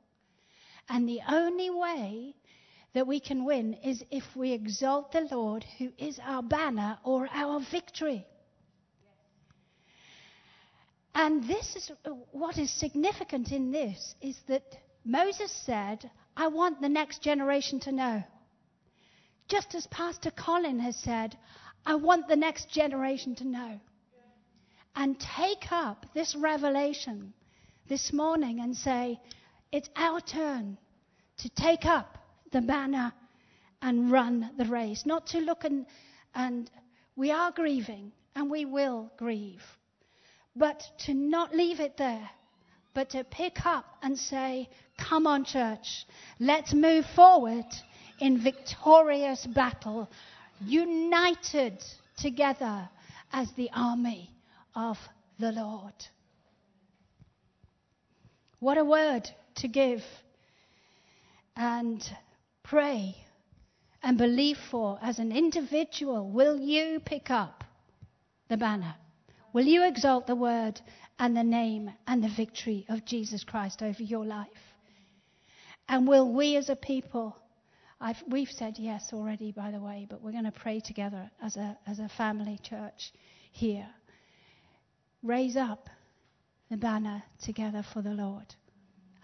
And 0.89 1.07
the 1.07 1.21
only 1.27 1.69
way 1.69 2.35
that 2.93 3.07
we 3.07 3.19
can 3.19 3.43
win 3.45 3.73
is 3.83 4.03
if 4.11 4.23
we 4.35 4.53
exalt 4.53 5.11
the 5.11 5.27
Lord, 5.31 5.65
who 5.77 5.91
is 5.97 6.19
our 6.23 6.43
banner 6.43 6.97
or 7.03 7.27
our 7.31 7.59
victory. 7.59 8.25
And 11.13 11.47
this 11.47 11.75
is 11.75 11.91
what 12.31 12.57
is 12.57 12.71
significant 12.71 13.51
in 13.51 13.71
this 13.71 14.15
is 14.21 14.37
that 14.47 14.63
Moses 15.05 15.51
said, 15.65 16.09
I 16.35 16.47
want 16.47 16.81
the 16.81 16.89
next 16.89 17.21
generation 17.21 17.79
to 17.81 17.91
know. 17.91 18.23
Just 19.47 19.75
as 19.75 19.87
Pastor 19.87 20.31
Colin 20.31 20.79
has 20.79 20.97
said, 20.97 21.37
I 21.85 21.95
want 21.95 22.27
the 22.27 22.35
next 22.35 22.69
generation 22.69 23.35
to 23.35 23.45
know. 23.45 23.79
And 24.95 25.19
take 25.19 25.71
up 25.71 26.05
this 26.13 26.35
revelation 26.35 27.33
this 27.87 28.11
morning 28.11 28.59
and 28.59 28.75
say, 28.75 29.19
it's 29.71 29.89
our 29.95 30.21
turn 30.21 30.77
to 31.37 31.49
take 31.49 31.85
up 31.85 32.17
the 32.51 32.61
banner 32.61 33.13
and 33.81 34.11
run 34.11 34.51
the 34.57 34.65
race. 34.65 35.05
Not 35.05 35.27
to 35.27 35.39
look 35.39 35.63
and, 35.63 35.85
and 36.33 36.69
we 37.15 37.31
are 37.31 37.51
grieving 37.51 38.11
and 38.35 38.49
we 38.49 38.65
will 38.65 39.11
grieve. 39.17 39.63
But 40.55 40.81
to 41.05 41.13
not 41.13 41.53
leave 41.53 41.79
it 41.79 41.97
there, 41.97 42.29
but 42.93 43.09
to 43.11 43.23
pick 43.23 43.65
up 43.65 43.85
and 44.01 44.17
say, 44.17 44.69
Come 44.97 45.27
on, 45.27 45.43
church, 45.43 46.05
let's 46.39 46.73
move 46.73 47.05
forward 47.15 47.65
in 48.19 48.41
victorious 48.41 49.45
battle, 49.45 50.09
united 50.61 51.83
together 52.17 52.87
as 53.33 53.51
the 53.57 53.69
army 53.75 54.31
of 54.73 54.97
the 55.39 55.51
Lord. 55.51 55.93
What 58.59 58.77
a 58.77 58.85
word 58.85 59.29
to 59.55 59.67
give 59.67 60.03
and 61.55 62.07
pray 62.63 63.15
and 64.03 64.17
believe 64.17 64.57
for 64.69 64.99
as 65.01 65.19
an 65.19 65.31
individual. 65.31 66.29
Will 66.29 66.59
you 66.59 66.99
pick 66.99 67.31
up 67.31 67.63
the 68.49 68.57
banner? 68.57 68.95
Will 69.53 69.65
you 69.65 69.85
exalt 69.85 70.27
the 70.27 70.35
word 70.35 70.79
and 71.17 71.35
the 71.35 71.43
name 71.43 71.91
and 72.07 72.23
the 72.23 72.29
victory 72.29 72.85
of 72.89 73.05
Jesus 73.05 73.43
Christ 73.43 73.81
over 73.81 74.03
your 74.03 74.25
life? 74.25 74.47
And 75.87 76.07
will 76.07 76.31
we 76.31 76.57
as 76.57 76.69
a 76.69 76.75
people, 76.75 77.37
I've, 78.01 78.21
we've 78.27 78.51
said 78.51 78.77
yes 78.77 79.11
already, 79.13 79.51
by 79.51 79.71
the 79.71 79.79
way, 79.79 80.07
but 80.09 80.21
we're 80.21 80.31
going 80.31 80.43
to 80.45 80.51
pray 80.51 80.79
together 80.81 81.29
as 81.41 81.55
a, 81.55 81.77
as 81.87 81.99
a 81.99 82.09
family 82.09 82.59
church 82.61 83.13
here. 83.51 83.87
Raise 85.23 85.55
up 85.55 85.89
the 86.69 86.77
banner 86.77 87.23
together 87.39 87.83
for 87.93 88.01
the 88.01 88.11
Lord 88.11 88.55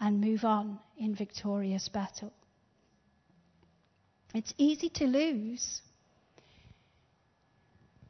and 0.02 0.20
move 0.20 0.44
on 0.44 0.80
in 0.98 1.14
victorious 1.14 1.88
battle. 1.88 2.32
It's 4.34 4.52
easy 4.58 4.88
to 4.88 5.06
lose 5.06 5.80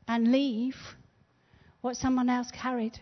and 0.08 0.32
leave 0.32 0.76
what 1.82 1.98
someone 1.98 2.30
else 2.30 2.50
carried. 2.50 2.98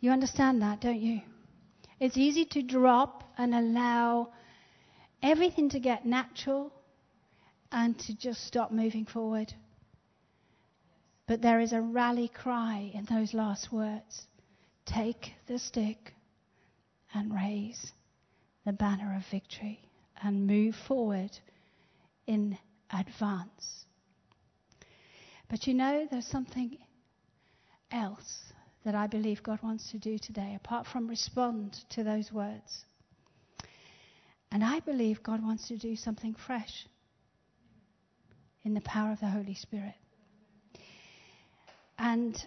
You 0.00 0.10
understand 0.10 0.60
that, 0.62 0.80
don't 0.80 1.00
you? 1.00 1.20
It's 2.00 2.16
easy 2.16 2.44
to 2.46 2.62
drop 2.62 3.22
and 3.38 3.54
allow 3.54 4.30
everything 5.22 5.68
to 5.70 5.78
get 5.78 6.06
natural 6.06 6.72
and 7.70 7.96
to 8.00 8.16
just 8.16 8.44
stop 8.44 8.72
moving 8.72 9.04
forward. 9.04 9.52
But 11.28 11.40
there 11.40 11.60
is 11.60 11.72
a 11.72 11.80
rally 11.80 12.26
cry 12.26 12.90
in 12.94 13.04
those 13.04 13.32
last 13.32 13.70
words 13.70 14.26
take 14.94 15.32
the 15.46 15.58
stick 15.58 16.14
and 17.14 17.34
raise 17.34 17.92
the 18.66 18.72
banner 18.72 19.16
of 19.16 19.24
victory 19.30 19.80
and 20.22 20.46
move 20.46 20.74
forward 20.86 21.30
in 22.26 22.58
advance. 22.92 23.84
But 25.48 25.66
you 25.66 25.74
know, 25.74 26.06
there's 26.10 26.26
something 26.26 26.76
else 27.90 28.52
that 28.84 28.94
I 28.94 29.06
believe 29.06 29.42
God 29.42 29.60
wants 29.62 29.90
to 29.90 29.98
do 29.98 30.18
today, 30.18 30.54
apart 30.56 30.86
from 30.86 31.08
respond 31.08 31.76
to 31.90 32.04
those 32.04 32.32
words. 32.32 32.84
And 34.52 34.64
I 34.64 34.80
believe 34.80 35.22
God 35.22 35.42
wants 35.42 35.68
to 35.68 35.76
do 35.76 35.96
something 35.96 36.34
fresh 36.34 36.86
in 38.64 38.74
the 38.74 38.80
power 38.80 39.12
of 39.12 39.20
the 39.20 39.28
Holy 39.28 39.54
Spirit. 39.54 39.94
And 41.98 42.42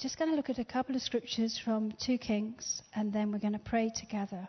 just 0.00 0.16
going 0.16 0.30
to 0.30 0.36
look 0.36 0.48
at 0.48 0.60
a 0.60 0.64
couple 0.64 0.94
of 0.94 1.02
scriptures 1.02 1.60
from 1.64 1.92
2 2.04 2.18
Kings, 2.18 2.82
and 2.94 3.12
then 3.12 3.32
we're 3.32 3.40
going 3.40 3.52
to 3.52 3.58
pray 3.58 3.90
together. 3.94 4.48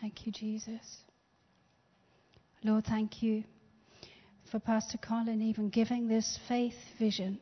Thank 0.00 0.26
you, 0.26 0.32
Jesus. 0.32 0.98
Lord, 2.64 2.84
thank 2.84 3.22
you 3.22 3.44
for 4.50 4.58
Pastor 4.58 4.98
Colin 4.98 5.42
even 5.42 5.68
giving 5.68 6.08
this 6.08 6.38
faith 6.48 6.74
vision 6.98 7.38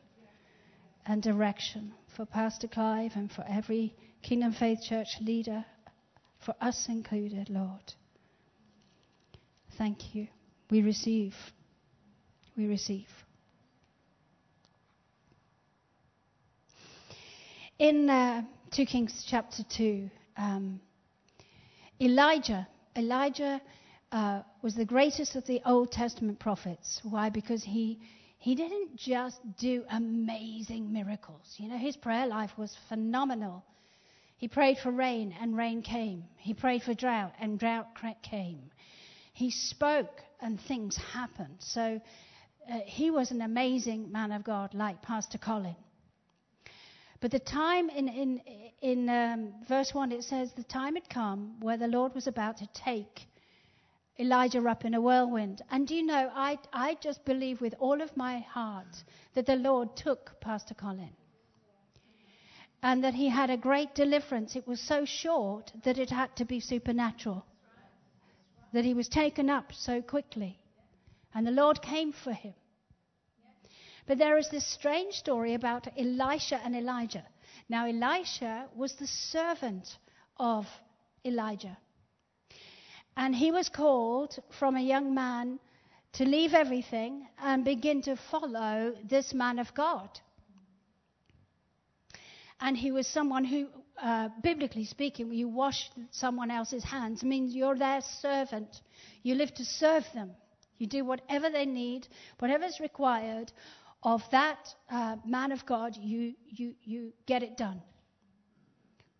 and 1.07 1.23
direction 1.23 1.93
for 2.15 2.25
Pastor 2.25 2.67
Clive 2.67 3.13
and 3.15 3.31
for 3.31 3.43
every 3.49 3.95
Kingdom 4.21 4.53
Faith 4.53 4.79
Church 4.87 5.07
leader, 5.21 5.65
for 6.45 6.53
us 6.61 6.85
included, 6.87 7.49
Lord. 7.49 7.93
Thank 9.77 10.13
you. 10.13 10.27
We 10.69 10.81
receive. 10.83 11.33
We 12.55 12.67
receive. 12.67 13.07
In 17.83 18.09
uh, 18.09 18.43
2 18.71 18.85
Kings 18.85 19.25
chapter 19.27 19.61
2, 19.75 20.09
um, 20.37 20.79
Elijah, 21.99 22.65
Elijah 22.95 23.61
uh, 24.13 24.43
was 24.61 24.73
the 24.73 24.85
greatest 24.85 25.35
of 25.35 25.45
the 25.47 25.61
Old 25.65 25.91
Testament 25.91 26.39
prophets. 26.39 27.01
Why? 27.03 27.29
Because 27.29 27.61
he 27.61 27.99
he 28.37 28.55
didn't 28.55 28.95
just 28.95 29.37
do 29.57 29.83
amazing 29.89 30.93
miracles. 30.93 31.55
You 31.57 31.67
know, 31.67 31.77
his 31.77 31.97
prayer 31.97 32.25
life 32.25 32.51
was 32.57 32.73
phenomenal. 32.87 33.65
He 34.37 34.47
prayed 34.47 34.77
for 34.77 34.89
rain 34.89 35.35
and 35.41 35.57
rain 35.57 35.81
came. 35.81 36.23
He 36.37 36.53
prayed 36.53 36.83
for 36.83 36.93
drought 36.93 37.33
and 37.37 37.59
drought 37.59 37.87
came. 38.21 38.71
He 39.33 39.51
spoke 39.51 40.21
and 40.39 40.57
things 40.57 40.95
happened. 40.95 41.57
So 41.59 41.99
uh, 42.71 42.79
he 42.85 43.11
was 43.11 43.31
an 43.31 43.41
amazing 43.41 44.09
man 44.09 44.31
of 44.31 44.45
God, 44.45 44.73
like 44.73 45.01
Pastor 45.01 45.37
Colin. 45.37 45.75
But 47.23 47.31
the 47.31 47.39
time 47.39 47.89
in, 47.89 48.09
in, 48.09 48.41
in 48.81 49.07
um, 49.07 49.53
verse 49.65 49.93
1, 49.93 50.11
it 50.11 50.25
says, 50.25 50.51
The 50.51 50.63
time 50.65 50.95
had 50.95 51.07
come 51.07 51.57
where 51.61 51.77
the 51.77 51.87
Lord 51.87 52.13
was 52.13 52.27
about 52.27 52.57
to 52.57 52.67
take 52.73 53.27
Elijah 54.19 54.61
up 54.67 54.83
in 54.83 54.93
a 54.93 54.99
whirlwind. 54.99 55.61
And 55.71 55.87
do 55.87 55.95
you 55.95 56.05
know, 56.05 56.29
I, 56.35 56.59
I 56.73 56.97
just 56.99 57.23
believe 57.23 57.61
with 57.61 57.75
all 57.79 58.01
of 58.01 58.17
my 58.17 58.39
heart 58.39 59.05
that 59.35 59.45
the 59.45 59.55
Lord 59.55 59.95
took 59.95 60.37
Pastor 60.41 60.73
Colin. 60.73 61.15
And 62.81 63.01
that 63.05 63.13
he 63.13 63.29
had 63.29 63.49
a 63.49 63.55
great 63.55 63.95
deliverance. 63.95 64.57
It 64.57 64.67
was 64.67 64.81
so 64.81 65.05
short 65.05 65.71
that 65.85 65.97
it 65.97 66.09
had 66.09 66.35
to 66.35 66.43
be 66.43 66.59
supernatural. 66.59 67.45
That 68.73 68.83
he 68.83 68.93
was 68.93 69.07
taken 69.07 69.49
up 69.49 69.71
so 69.71 70.01
quickly. 70.01 70.59
And 71.33 71.47
the 71.47 71.51
Lord 71.51 71.81
came 71.81 72.11
for 72.11 72.33
him. 72.33 72.53
But 74.05 74.17
there 74.17 74.37
is 74.37 74.49
this 74.49 74.65
strange 74.65 75.15
story 75.15 75.53
about 75.53 75.87
Elisha 75.97 76.59
and 76.63 76.75
Elijah. 76.75 77.25
Now, 77.69 77.87
Elisha 77.87 78.67
was 78.75 78.95
the 78.95 79.07
servant 79.07 79.97
of 80.37 80.65
Elijah. 81.25 81.77
And 83.15 83.35
he 83.35 83.51
was 83.51 83.69
called 83.69 84.37
from 84.59 84.75
a 84.75 84.81
young 84.81 85.13
man 85.13 85.59
to 86.13 86.25
leave 86.25 86.53
everything 86.53 87.27
and 87.39 87.63
begin 87.63 88.01
to 88.03 88.15
follow 88.29 88.93
this 89.07 89.33
man 89.33 89.59
of 89.59 89.73
God. 89.73 90.09
And 92.59 92.77
he 92.77 92.91
was 92.91 93.07
someone 93.07 93.45
who, 93.45 93.67
uh, 94.01 94.29
biblically 94.41 94.85
speaking, 94.85 95.31
you 95.31 95.47
wash 95.47 95.89
someone 96.11 96.51
else's 96.51 96.83
hands 96.83 97.23
means 97.23 97.55
you're 97.55 97.77
their 97.77 98.01
servant. 98.01 98.81
You 99.21 99.35
live 99.35 99.53
to 99.55 99.65
serve 99.65 100.05
them. 100.13 100.31
You 100.77 100.87
do 100.87 101.05
whatever 101.05 101.49
they 101.49 101.65
need, 101.65 102.07
whatever 102.39 102.65
is 102.65 102.79
required 102.79 103.51
of 104.03 104.21
that 104.31 104.59
uh, 104.89 105.15
man 105.25 105.51
of 105.51 105.65
God, 105.65 105.95
you, 105.97 106.33
you, 106.47 106.75
you 106.83 107.13
get 107.25 107.41
it 107.43 107.57
done. 107.57 107.81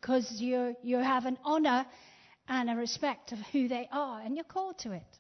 because 0.04 0.30
you, 0.42 0.76
you 0.84 0.98
have 0.98 1.26
an 1.26 1.38
honor 1.46 1.86
and 2.50 2.70
a 2.70 2.76
respect 2.76 3.32
of 3.32 3.40
who 3.54 3.70
they 3.70 3.88
are, 3.90 4.20
and 4.20 4.36
you're 4.36 4.44
called 4.44 4.78
to 4.80 4.92
it. 4.92 5.18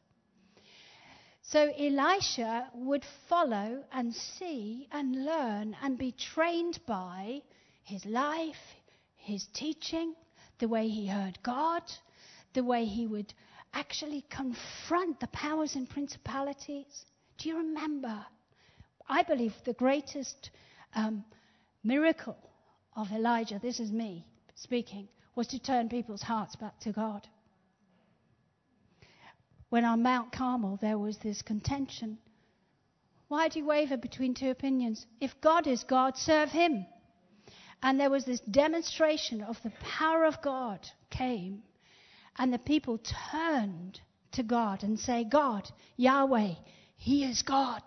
So 1.41 1.71
Elisha 1.79 2.67
would 2.73 3.05
follow 3.29 3.83
and 3.93 4.13
see 4.13 4.89
and 4.91 5.25
learn 5.25 5.75
and 5.81 5.97
be 5.97 6.11
trained 6.11 6.79
by 6.85 7.41
his 7.83 8.05
life, 8.05 8.55
his 9.15 9.45
teaching, 9.53 10.15
the 10.59 10.67
way 10.67 10.89
he 10.89 11.07
heard 11.07 11.39
God, 11.43 11.83
the 12.53 12.63
way 12.63 12.83
he 12.83 13.07
would 13.07 13.33
actually 13.73 14.25
confront 14.29 15.21
the 15.21 15.27
powers 15.27 15.75
and 15.75 15.89
principalities. 15.89 17.05
Do 17.37 17.47
you 17.47 17.57
remember? 17.57 18.25
I 19.07 19.23
believe 19.23 19.53
the 19.65 19.73
greatest 19.73 20.49
um, 20.95 21.23
miracle 21.83 22.37
of 22.95 23.11
Elijah, 23.11 23.59
this 23.59 23.79
is 23.79 23.91
me 23.91 24.25
speaking, 24.55 25.07
was 25.35 25.47
to 25.47 25.59
turn 25.59 25.89
people's 25.89 26.21
hearts 26.21 26.55
back 26.55 26.79
to 26.81 26.91
God. 26.91 27.27
When 29.69 29.85
on 29.85 30.03
Mount 30.03 30.31
Carmel 30.31 30.77
there 30.81 30.99
was 30.99 31.17
this 31.17 31.41
contention. 31.41 32.19
Why 33.27 33.47
do 33.49 33.59
you 33.59 33.65
waver 33.65 33.97
between 33.97 34.35
two 34.35 34.51
opinions? 34.51 35.07
If 35.19 35.41
God 35.41 35.65
is 35.65 35.83
God, 35.83 36.15
serve 36.17 36.49
Him. 36.49 36.85
And 37.81 37.99
there 37.99 38.11
was 38.11 38.25
this 38.25 38.39
demonstration 38.41 39.41
of 39.41 39.61
the 39.63 39.73
power 39.81 40.25
of 40.25 40.41
God 40.41 40.87
came, 41.09 41.63
and 42.37 42.53
the 42.53 42.59
people 42.59 42.99
turned 43.31 43.99
to 44.33 44.43
God 44.43 44.83
and 44.83 44.99
say, 44.99 45.23
God, 45.23 45.69
Yahweh, 45.97 46.53
He 46.95 47.23
is 47.23 47.41
God. 47.41 47.81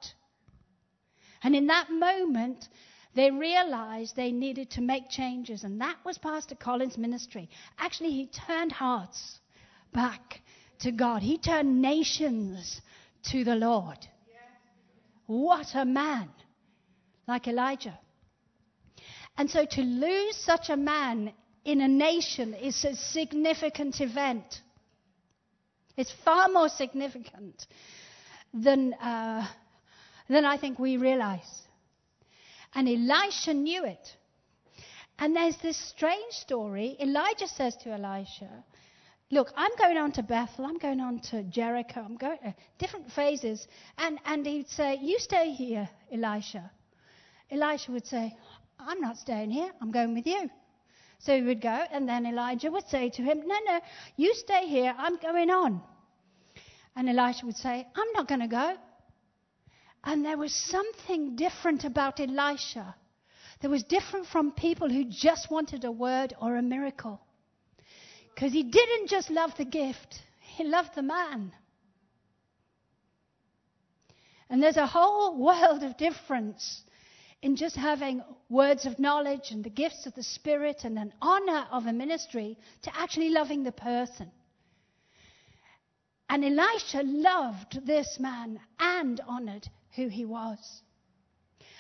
And 1.42 1.54
in 1.54 1.66
that 1.66 1.90
moment, 1.90 2.68
they 3.14 3.30
realized 3.30 4.14
they 4.14 4.32
needed 4.32 4.70
to 4.72 4.80
make 4.80 5.08
changes, 5.08 5.64
and 5.64 5.80
that 5.80 5.96
was 6.04 6.18
Pastor 6.18 6.54
Colin's 6.54 6.98
ministry. 6.98 7.48
Actually, 7.78 8.10
he 8.10 8.26
turned 8.46 8.72
hearts 8.72 9.38
back 9.92 10.40
to 10.80 10.92
God, 10.92 11.22
he 11.22 11.38
turned 11.38 11.80
nations 11.80 12.80
to 13.30 13.44
the 13.44 13.54
Lord. 13.54 13.98
What 15.26 15.74
a 15.74 15.84
man! 15.84 16.28
Like 17.26 17.48
Elijah. 17.48 17.98
And 19.38 19.50
so 19.50 19.64
to 19.64 19.82
lose 19.82 20.36
such 20.36 20.70
a 20.70 20.76
man 20.76 21.32
in 21.64 21.80
a 21.80 21.88
nation 21.88 22.54
is 22.54 22.84
a 22.84 22.94
significant 22.94 24.00
event. 24.00 24.60
It's 25.96 26.12
far 26.24 26.48
more 26.48 26.68
significant 26.68 27.66
than, 28.54 28.94
uh, 28.94 29.46
than 30.28 30.44
I 30.44 30.56
think 30.56 30.78
we 30.78 30.96
realize. 30.96 31.62
And 32.74 32.88
Elisha 32.88 33.54
knew 33.54 33.84
it. 33.84 34.16
And 35.18 35.34
there's 35.34 35.56
this 35.58 35.76
strange 35.76 36.32
story. 36.32 36.96
Elijah 37.00 37.48
says 37.48 37.76
to 37.78 37.90
Elisha, 37.90 38.64
Look, 39.30 39.50
I'm 39.56 39.74
going 39.76 39.96
on 39.96 40.12
to 40.12 40.22
Bethel, 40.22 40.66
I'm 40.66 40.78
going 40.78 41.00
on 41.00 41.18
to 41.30 41.42
Jericho, 41.44 42.00
I'm 42.00 42.16
going 42.16 42.38
uh, 42.46 42.52
different 42.78 43.10
phases. 43.10 43.66
And, 43.98 44.20
and 44.24 44.46
he'd 44.46 44.68
say, 44.68 44.98
You 45.00 45.18
stay 45.18 45.52
here, 45.52 45.88
Elisha. 46.12 46.70
Elisha 47.50 47.90
would 47.92 48.06
say, 48.06 48.36
I'm 48.78 49.00
not 49.00 49.16
staying 49.16 49.50
here, 49.50 49.72
I'm 49.80 49.90
going 49.90 50.14
with 50.14 50.26
you. 50.26 50.48
So 51.18 51.34
he 51.34 51.42
would 51.42 51.60
go, 51.60 51.84
and 51.90 52.08
then 52.08 52.26
Elijah 52.26 52.70
would 52.70 52.88
say 52.88 53.10
to 53.10 53.22
him, 53.22 53.42
No, 53.46 53.58
no, 53.66 53.80
you 54.16 54.34
stay 54.34 54.68
here, 54.68 54.94
I'm 54.96 55.16
going 55.16 55.50
on. 55.50 55.82
And 56.94 57.08
Elisha 57.08 57.46
would 57.46 57.56
say, 57.56 57.86
I'm 57.96 58.12
not 58.12 58.28
going 58.28 58.42
to 58.42 58.48
go. 58.48 58.76
And 60.06 60.24
there 60.24 60.38
was 60.38 60.54
something 60.54 61.34
different 61.34 61.84
about 61.84 62.20
Elisha. 62.20 62.94
There 63.60 63.70
was 63.70 63.82
different 63.82 64.26
from 64.26 64.52
people 64.52 64.88
who 64.88 65.04
just 65.04 65.50
wanted 65.50 65.84
a 65.84 65.90
word 65.90 66.32
or 66.40 66.56
a 66.56 66.62
miracle. 66.62 67.20
Because 68.32 68.52
he 68.52 68.62
didn't 68.62 69.08
just 69.08 69.30
love 69.30 69.50
the 69.58 69.64
gift, 69.64 70.22
he 70.38 70.62
loved 70.62 70.94
the 70.94 71.02
man. 71.02 71.52
And 74.48 74.62
there's 74.62 74.76
a 74.76 74.86
whole 74.86 75.36
world 75.44 75.82
of 75.82 75.96
difference 75.96 76.82
in 77.42 77.56
just 77.56 77.74
having 77.74 78.22
words 78.48 78.86
of 78.86 79.00
knowledge 79.00 79.50
and 79.50 79.64
the 79.64 79.70
gifts 79.70 80.06
of 80.06 80.14
the 80.14 80.22
Spirit 80.22 80.82
and 80.84 80.96
an 81.00 81.12
honor 81.20 81.66
of 81.72 81.86
a 81.86 81.92
ministry 81.92 82.56
to 82.82 82.96
actually 82.96 83.30
loving 83.30 83.64
the 83.64 83.72
person. 83.72 84.30
And 86.28 86.44
Elisha 86.44 87.02
loved 87.02 87.84
this 87.84 88.18
man 88.20 88.60
and 88.78 89.20
honored 89.26 89.68
who 89.96 90.08
he 90.08 90.24
was. 90.24 90.58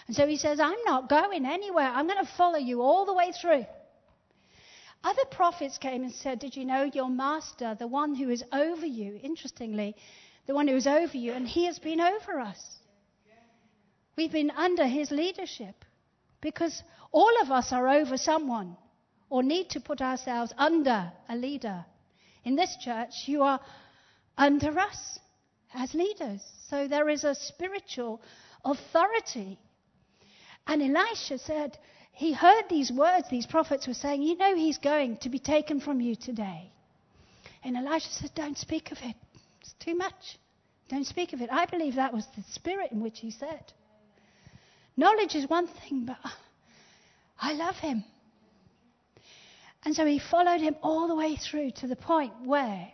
And 0.06 0.16
so 0.16 0.26
he 0.26 0.36
says, 0.36 0.60
I'm 0.60 0.82
not 0.84 1.08
going 1.08 1.44
anywhere. 1.46 1.88
I'm 1.88 2.06
going 2.06 2.24
to 2.24 2.32
follow 2.36 2.58
you 2.58 2.80
all 2.80 3.04
the 3.06 3.14
way 3.14 3.32
through. 3.32 3.66
Other 5.04 5.24
prophets 5.30 5.78
came 5.78 6.02
and 6.02 6.12
said, 6.12 6.38
Did 6.38 6.56
you 6.56 6.64
know 6.64 6.90
your 6.92 7.08
master, 7.08 7.76
the 7.78 7.86
one 7.86 8.14
who 8.14 8.30
is 8.30 8.42
over 8.52 8.86
you, 8.86 9.20
interestingly, 9.22 9.94
the 10.46 10.54
one 10.54 10.68
who 10.68 10.76
is 10.76 10.86
over 10.86 11.16
you, 11.16 11.32
and 11.32 11.46
he 11.46 11.66
has 11.66 11.78
been 11.78 12.00
over 12.00 12.40
us? 12.40 12.60
We've 14.16 14.32
been 14.32 14.50
under 14.50 14.86
his 14.86 15.10
leadership 15.10 15.84
because 16.40 16.82
all 17.12 17.42
of 17.42 17.50
us 17.50 17.72
are 17.72 17.88
over 17.88 18.16
someone 18.16 18.76
or 19.28 19.42
need 19.42 19.70
to 19.70 19.80
put 19.80 20.00
ourselves 20.00 20.52
under 20.56 21.12
a 21.28 21.36
leader. 21.36 21.84
In 22.44 22.56
this 22.56 22.76
church, 22.80 23.10
you 23.26 23.42
are 23.42 23.60
under 24.38 24.78
us 24.78 25.18
as 25.74 25.94
leaders. 25.94 26.42
So 26.68 26.88
there 26.88 27.08
is 27.08 27.24
a 27.24 27.34
spiritual 27.34 28.20
authority. 28.64 29.58
And 30.66 30.82
Elisha 30.82 31.38
said, 31.38 31.78
he 32.16 32.32
heard 32.32 32.64
these 32.70 32.90
words 32.90 33.28
these 33.28 33.44
prophets 33.44 33.86
were 33.86 33.92
saying, 33.92 34.22
You 34.22 34.38
know, 34.38 34.56
he's 34.56 34.78
going 34.78 35.18
to 35.18 35.28
be 35.28 35.38
taken 35.38 35.80
from 35.80 36.00
you 36.00 36.16
today. 36.16 36.72
And 37.62 37.76
Elisha 37.76 38.08
said, 38.08 38.30
Don't 38.34 38.56
speak 38.56 38.90
of 38.90 38.96
it. 39.02 39.14
It's 39.60 39.74
too 39.80 39.94
much. 39.94 40.38
Don't 40.88 41.04
speak 41.04 41.34
of 41.34 41.42
it. 41.42 41.50
I 41.52 41.66
believe 41.66 41.96
that 41.96 42.14
was 42.14 42.26
the 42.34 42.42
spirit 42.52 42.90
in 42.90 43.02
which 43.02 43.18
he 43.18 43.30
said. 43.30 43.72
Knowledge 44.96 45.34
is 45.34 45.46
one 45.46 45.66
thing, 45.66 46.06
but 46.06 46.16
uh, 46.24 46.30
I 47.38 47.52
love 47.52 47.76
him. 47.76 48.02
And 49.84 49.94
so 49.94 50.06
he 50.06 50.18
followed 50.18 50.62
him 50.62 50.76
all 50.82 51.08
the 51.08 51.14
way 51.14 51.36
through 51.36 51.72
to 51.72 51.86
the 51.86 51.96
point 51.96 52.32
where 52.46 52.88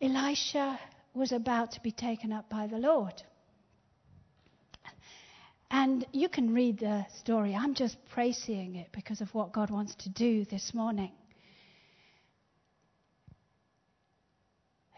Elisha 0.00 0.80
was 1.14 1.32
about 1.32 1.72
to 1.72 1.80
be 1.80 1.92
taken 1.92 2.32
up 2.32 2.48
by 2.48 2.66
the 2.66 2.78
Lord. 2.78 3.22
And 5.70 6.06
you 6.12 6.28
can 6.28 6.52
read 6.52 6.80
the 6.80 7.06
story. 7.18 7.54
I'm 7.54 7.74
just 7.74 7.96
praising 8.10 8.76
it 8.76 8.88
because 8.92 9.22
of 9.22 9.34
what 9.34 9.52
God 9.52 9.70
wants 9.70 9.94
to 9.96 10.10
do 10.10 10.44
this 10.44 10.74
morning. 10.74 11.12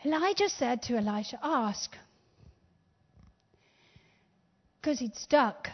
Elijah 0.04 0.48
said 0.48 0.82
to 0.82 0.96
Elisha, 0.96 1.38
Ask. 1.42 1.96
Because 4.80 4.98
he'd 4.98 5.16
stuck. 5.16 5.68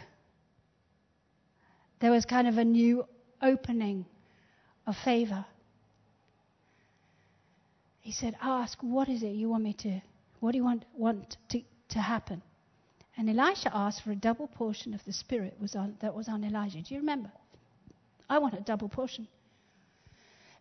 There 2.00 2.10
was 2.10 2.24
kind 2.26 2.46
of 2.46 2.58
a 2.58 2.64
new 2.64 3.04
opening 3.42 4.04
of 4.86 4.96
favor. 5.02 5.44
He 8.00 8.12
said, 8.12 8.36
Ask, 8.40 8.78
what 8.82 9.08
is 9.08 9.22
it 9.22 9.28
you 9.28 9.48
want 9.48 9.64
me 9.64 9.72
to 9.74 10.00
what 10.40 10.52
do 10.52 10.58
you 10.58 10.64
want, 10.64 10.84
want 10.94 11.36
to, 11.50 11.62
to 11.90 11.98
happen? 11.98 12.42
And 13.16 13.28
Elisha 13.28 13.70
asked 13.74 14.02
for 14.02 14.12
a 14.12 14.16
double 14.16 14.48
portion 14.48 14.94
of 14.94 15.04
the 15.04 15.12
Spirit 15.12 15.56
was 15.60 15.76
on, 15.76 15.96
that 16.00 16.14
was 16.14 16.28
on 16.28 16.42
Elijah. 16.42 16.80
Do 16.80 16.94
you 16.94 17.00
remember? 17.00 17.30
I 18.28 18.38
want 18.38 18.54
a 18.54 18.60
double 18.60 18.88
portion. 18.88 19.28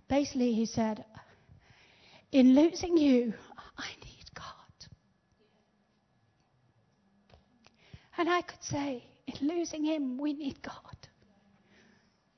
Basically, 0.09 0.53
he 0.53 0.65
said, 0.65 1.05
In 2.31 2.55
losing 2.55 2.97
you, 2.97 3.33
I 3.77 3.89
need 4.03 4.25
God. 4.33 4.45
And 8.17 8.29
I 8.29 8.41
could 8.41 8.63
say, 8.63 9.03
In 9.27 9.47
losing 9.47 9.85
him, 9.85 10.17
we 10.17 10.33
need 10.33 10.61
God. 10.61 10.75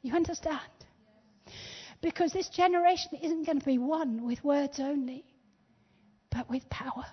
You 0.03 0.13
understand? 0.15 0.59
Because 2.01 2.33
this 2.33 2.49
generation 2.49 3.11
isn't 3.21 3.45
going 3.45 3.59
to 3.59 3.65
be 3.65 3.77
one 3.77 4.23
with 4.23 4.43
words 4.43 4.79
only, 4.79 5.23
but 6.29 6.49
with 6.49 6.69
power. 6.69 7.05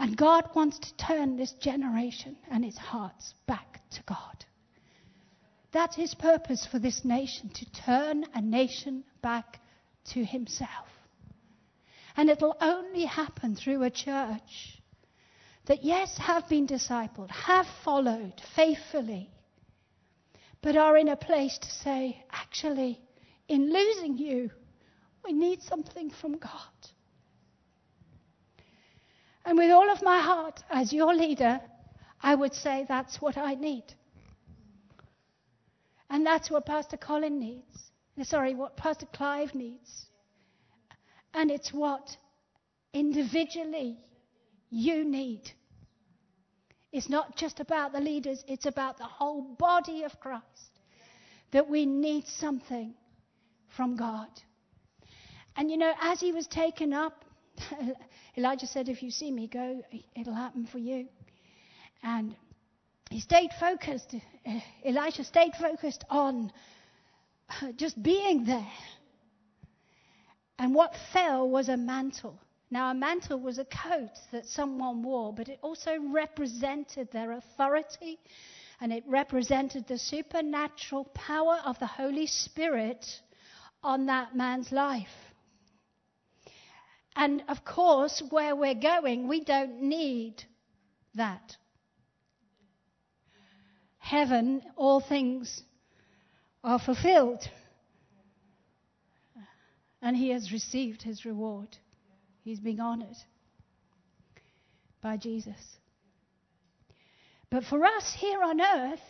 And 0.00 0.16
God 0.16 0.48
wants 0.54 0.78
to 0.78 0.96
turn 0.96 1.36
this 1.36 1.52
generation 1.52 2.34
and 2.50 2.64
its 2.64 2.78
hearts 2.78 3.34
back 3.46 3.82
to 3.90 4.02
God. 4.08 4.46
That's 5.72 5.94
his 5.94 6.14
purpose 6.14 6.66
for 6.66 6.78
this 6.78 7.04
nation 7.04 7.50
to 7.50 7.70
turn 7.72 8.24
a 8.32 8.40
nation 8.40 9.04
back 9.20 9.60
to 10.14 10.24
himself. 10.24 10.88
And 12.16 12.30
it'll 12.30 12.56
only 12.62 13.04
happen 13.04 13.54
through 13.54 13.82
a 13.82 13.90
church 13.90 14.80
that, 15.66 15.84
yes, 15.84 16.16
have 16.16 16.48
been 16.48 16.66
discipled, 16.66 17.30
have 17.30 17.66
followed 17.84 18.40
faithfully, 18.56 19.30
but 20.62 20.78
are 20.78 20.96
in 20.96 21.08
a 21.08 21.16
place 21.16 21.58
to 21.58 21.70
say, 21.70 22.24
actually, 22.32 22.98
in 23.48 23.70
losing 23.70 24.16
you, 24.16 24.50
we 25.22 25.34
need 25.34 25.60
something 25.62 26.10
from 26.22 26.38
God. 26.38 26.69
And 29.44 29.56
with 29.56 29.70
all 29.70 29.90
of 29.90 30.02
my 30.02 30.20
heart, 30.20 30.62
as 30.70 30.92
your 30.92 31.14
leader, 31.14 31.60
I 32.22 32.34
would 32.34 32.54
say 32.54 32.84
that's 32.88 33.20
what 33.20 33.38
I 33.38 33.54
need. 33.54 33.84
And 36.10 36.26
that's 36.26 36.50
what 36.50 36.66
Pastor 36.66 36.96
Colin 36.96 37.38
needs. 37.38 37.90
Uh, 38.20 38.24
sorry, 38.24 38.54
what 38.54 38.76
Pastor 38.76 39.06
Clive 39.12 39.54
needs. 39.54 40.06
And 41.32 41.50
it's 41.50 41.72
what 41.72 42.16
individually 42.92 43.98
you 44.68 45.04
need. 45.04 45.52
It's 46.92 47.08
not 47.08 47.36
just 47.36 47.60
about 47.60 47.92
the 47.92 48.00
leaders, 48.00 48.44
it's 48.48 48.66
about 48.66 48.98
the 48.98 49.04
whole 49.04 49.42
body 49.42 50.02
of 50.02 50.18
Christ. 50.18 50.44
That 51.52 51.68
we 51.68 51.86
need 51.86 52.26
something 52.26 52.94
from 53.76 53.96
God. 53.96 54.28
And 55.56 55.70
you 55.70 55.76
know, 55.76 55.92
as 56.00 56.20
he 56.20 56.32
was 56.32 56.46
taken 56.46 56.92
up, 56.92 57.24
Elijah 58.36 58.66
said, 58.66 58.88
If 58.88 59.02
you 59.02 59.10
see 59.10 59.30
me 59.30 59.48
go, 59.48 59.82
it'll 60.14 60.34
happen 60.34 60.66
for 60.66 60.78
you. 60.78 61.08
And 62.02 62.34
he 63.10 63.20
stayed 63.20 63.50
focused. 63.58 64.14
Elisha 64.84 65.24
stayed 65.24 65.54
focused 65.54 66.04
on 66.08 66.52
just 67.76 68.00
being 68.02 68.44
there. 68.44 68.72
And 70.58 70.74
what 70.74 70.94
fell 71.12 71.48
was 71.48 71.68
a 71.68 71.76
mantle. 71.76 72.38
Now, 72.70 72.90
a 72.90 72.94
mantle 72.94 73.40
was 73.40 73.58
a 73.58 73.64
coat 73.64 74.12
that 74.30 74.46
someone 74.46 75.02
wore, 75.02 75.32
but 75.32 75.48
it 75.48 75.58
also 75.60 75.96
represented 76.12 77.10
their 77.10 77.32
authority 77.32 78.18
and 78.80 78.92
it 78.92 79.02
represented 79.06 79.88
the 79.88 79.98
supernatural 79.98 81.04
power 81.06 81.58
of 81.64 81.78
the 81.80 81.86
Holy 81.86 82.26
Spirit 82.26 83.04
on 83.82 84.06
that 84.06 84.36
man's 84.36 84.70
life. 84.70 85.29
And 87.16 87.42
of 87.48 87.64
course, 87.64 88.22
where 88.30 88.54
we're 88.54 88.74
going, 88.74 89.28
we 89.28 89.44
don't 89.44 89.82
need 89.82 90.44
that. 91.14 91.56
Heaven, 93.98 94.62
all 94.76 95.00
things 95.00 95.62
are 96.64 96.78
fulfilled. 96.78 97.42
And 100.02 100.16
he 100.16 100.30
has 100.30 100.52
received 100.52 101.02
his 101.02 101.24
reward. 101.24 101.76
He's 102.42 102.60
being 102.60 102.80
honored 102.80 103.16
by 105.02 105.16
Jesus. 105.16 105.78
But 107.50 107.64
for 107.64 107.84
us 107.84 108.14
here 108.16 108.42
on 108.42 108.60
earth, 108.60 109.00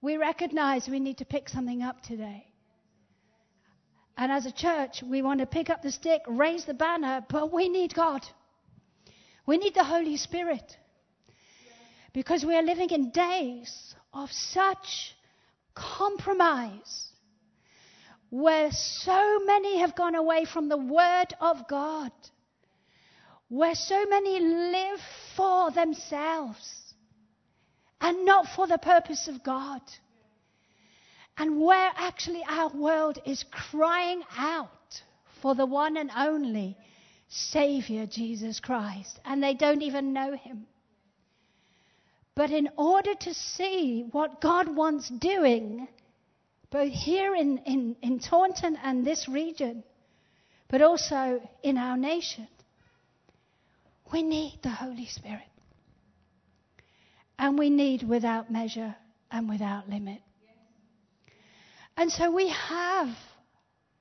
we 0.00 0.16
recognize 0.16 0.88
we 0.88 1.00
need 1.00 1.18
to 1.18 1.24
pick 1.24 1.48
something 1.48 1.82
up 1.82 2.02
today. 2.02 2.47
And 4.18 4.32
as 4.32 4.46
a 4.46 4.52
church, 4.52 5.00
we 5.00 5.22
want 5.22 5.38
to 5.38 5.46
pick 5.46 5.70
up 5.70 5.80
the 5.80 5.92
stick, 5.92 6.22
raise 6.26 6.64
the 6.64 6.74
banner, 6.74 7.24
but 7.30 7.52
we 7.52 7.68
need 7.68 7.94
God. 7.94 8.26
We 9.46 9.58
need 9.58 9.74
the 9.74 9.84
Holy 9.84 10.16
Spirit. 10.16 10.76
Because 12.12 12.44
we 12.44 12.56
are 12.56 12.62
living 12.62 12.90
in 12.90 13.12
days 13.12 13.94
of 14.12 14.32
such 14.32 15.14
compromise 15.76 17.10
where 18.30 18.72
so 18.72 19.38
many 19.44 19.78
have 19.78 19.94
gone 19.94 20.16
away 20.16 20.44
from 20.44 20.68
the 20.68 20.76
Word 20.76 21.32
of 21.40 21.68
God, 21.68 22.10
where 23.48 23.76
so 23.76 24.04
many 24.06 24.40
live 24.40 25.00
for 25.36 25.70
themselves 25.70 26.92
and 28.00 28.26
not 28.26 28.46
for 28.48 28.66
the 28.66 28.78
purpose 28.78 29.28
of 29.28 29.44
God, 29.44 29.80
and 31.38 31.60
where 31.60 31.90
actually 31.96 32.42
our 32.48 32.68
world 32.70 33.18
is 33.24 33.44
crying 33.50 34.22
out 34.36 35.02
for 35.40 35.54
the 35.54 35.66
one 35.66 35.96
and 35.96 36.10
only 36.16 36.76
Savior, 37.28 38.06
Jesus 38.06 38.60
Christ, 38.60 39.20
and 39.24 39.42
they 39.42 39.54
don't 39.54 39.82
even 39.82 40.12
know 40.12 40.34
Him. 40.34 40.66
But 42.34 42.50
in 42.50 42.68
order 42.76 43.14
to 43.14 43.34
see 43.34 44.06
what 44.10 44.40
God 44.40 44.74
wants 44.74 45.08
doing, 45.08 45.88
both 46.70 46.92
here 46.92 47.34
in, 47.34 47.58
in, 47.58 47.96
in 48.02 48.18
Taunton 48.18 48.78
and 48.82 49.04
this 49.04 49.28
region, 49.28 49.82
but 50.68 50.82
also 50.82 51.40
in 51.62 51.78
our 51.78 51.96
nation. 51.96 52.46
We 54.12 54.22
need 54.22 54.60
the 54.62 54.70
Holy 54.70 55.06
Spirit. 55.06 55.42
And 57.38 57.58
we 57.58 57.70
need 57.70 58.02
without 58.02 58.50
measure 58.50 58.94
and 59.30 59.48
without 59.48 59.88
limit. 59.88 60.20
And 61.98 62.12
so 62.12 62.30
we 62.30 62.48
have 62.48 63.08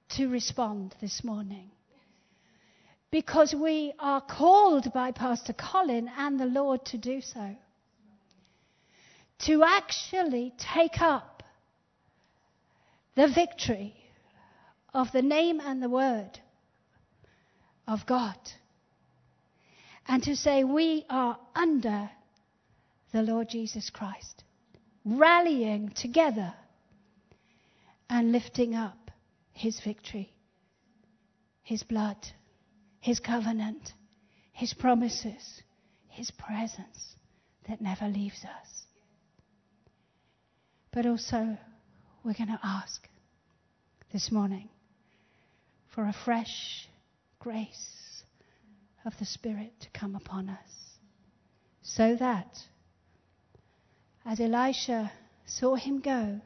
to 0.10 0.28
respond 0.28 0.94
this 1.02 1.24
morning 1.24 1.72
because 3.10 3.56
we 3.56 3.92
are 3.98 4.22
called 4.22 4.94
by 4.94 5.12
Pastor 5.12 5.54
Colin 5.54 6.08
and 6.16 6.40
the 6.40 6.46
Lord 6.46 6.86
to 6.86 7.00
do 7.00 7.22
so. 7.22 7.56
To 9.46 9.64
actually 9.64 10.54
take 10.76 11.02
up 11.02 11.42
the 13.16 13.30
victory 13.34 13.96
of 14.94 15.12
the 15.12 15.24
name 15.24 15.60
and 15.60 15.82
the 15.82 15.90
word 15.90 16.40
of 17.88 18.06
God. 18.06 18.38
And 20.08 20.22
to 20.22 20.36
say 20.36 20.64
we 20.64 21.04
are 21.10 21.40
under 21.56 22.12
the 23.12 23.24
Lord 23.24 23.50
Jesus 23.50 23.90
Christ, 23.90 24.44
rallying 25.04 25.90
together 25.90 26.54
and 28.10 28.32
lifting 28.32 28.76
up 28.76 29.12
his 29.54 29.80
victory, 29.80 30.34
his 31.64 31.84
blood, 31.84 32.18
his 33.00 33.20
covenant, 33.20 33.94
his 34.54 34.74
promises, 34.74 35.62
his 36.10 36.32
presence 36.32 37.16
that 37.68 37.82
never 37.82 38.08
leaves 38.08 38.44
us. 38.44 38.86
But 40.92 41.06
also 41.06 41.58
we're 42.24 42.34
going 42.34 42.48
to 42.48 42.60
ask 42.64 43.08
this 44.12 44.32
morning 44.32 44.70
for 45.94 46.06
a 46.08 46.14
fresh 46.26 46.88
grace 47.40 48.24
of 49.06 49.14
the 49.20 49.26
Spirit 49.26 49.74
to 49.82 49.90
come 49.92 50.16
upon 50.16 50.50
us. 50.50 50.72
So 51.82 52.16
that 52.16 52.58
as 54.26 54.40
Elisha 54.40 55.12
saw 55.46 55.76
him 55.76 56.02
go, 56.02 56.42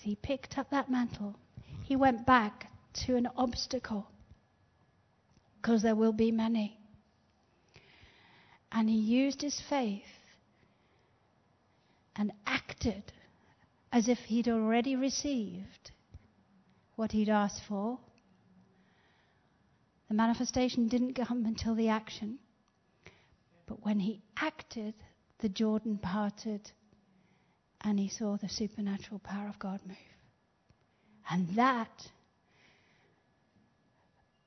as 0.00 0.04
he 0.04 0.16
picked 0.16 0.56
up 0.56 0.70
that 0.70 0.90
mantle, 0.90 1.36
he 1.84 1.94
went 1.94 2.24
back 2.24 2.70
to 2.94 3.16
an 3.16 3.28
obstacle 3.36 4.06
because 5.56 5.82
there 5.82 5.94
will 5.94 6.12
be 6.12 6.32
many. 6.32 6.78
And 8.72 8.88
he 8.88 8.96
used 8.96 9.42
his 9.42 9.60
faith 9.60 10.06
and 12.16 12.32
acted 12.46 13.12
as 13.92 14.08
if 14.08 14.18
he'd 14.20 14.48
already 14.48 14.96
received 14.96 15.90
what 16.96 17.12
he'd 17.12 17.28
asked 17.28 17.62
for. 17.68 17.98
The 20.08 20.14
manifestation 20.14 20.88
didn't 20.88 21.14
come 21.14 21.44
until 21.44 21.74
the 21.74 21.90
action. 21.90 22.38
But 23.66 23.84
when 23.84 24.00
he 24.00 24.22
acted, 24.38 24.94
the 25.40 25.50
Jordan 25.50 25.98
parted 25.98 26.72
and 27.82 27.98
he 27.98 28.08
saw 28.08 28.36
the 28.36 28.48
supernatural 28.48 29.20
power 29.20 29.48
of 29.48 29.58
God 29.58 29.80
move. 29.86 29.96
And 31.30 31.56
that, 31.56 32.10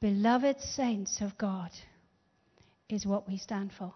beloved 0.02 0.60
saints 0.62 1.22
of 1.22 1.38
God, 1.38 1.72
is 2.90 3.06
what 3.06 3.28
we 3.28 3.38
stand 3.38 3.72
for 3.78 3.94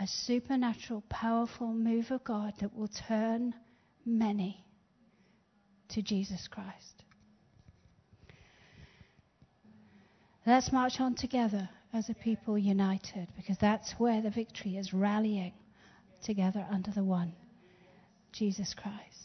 a 0.00 0.06
supernatural, 0.06 1.02
powerful 1.10 1.74
move 1.74 2.10
of 2.10 2.24
God 2.24 2.54
that 2.60 2.74
will 2.74 2.88
turn 3.06 3.54
many 4.06 4.64
to 5.90 6.00
Jesus 6.00 6.48
Christ. 6.48 7.04
Let's 10.46 10.72
march 10.72 11.00
on 11.00 11.16
together 11.16 11.68
as 11.92 12.08
a 12.08 12.14
people 12.14 12.56
united 12.56 13.28
because 13.36 13.58
that's 13.60 13.92
where 13.98 14.22
the 14.22 14.30
victory 14.30 14.78
is 14.78 14.94
rallying 14.94 15.52
together 16.22 16.66
under 16.70 16.90
the 16.90 17.04
one, 17.04 17.32
Jesus 18.32 18.74
Christ. 18.74 19.20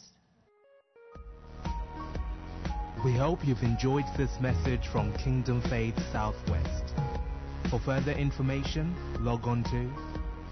We 3.04 3.12
hope 3.12 3.46
you've 3.46 3.62
enjoyed 3.62 4.06
this 4.16 4.40
message 4.40 4.86
from 4.88 5.12
Kingdom 5.14 5.60
Faith 5.62 5.96
Southwest. 6.10 6.94
For 7.70 7.78
further 7.78 8.12
information, 8.12 8.94
log 9.20 9.46
on 9.46 9.62
to 9.64 9.92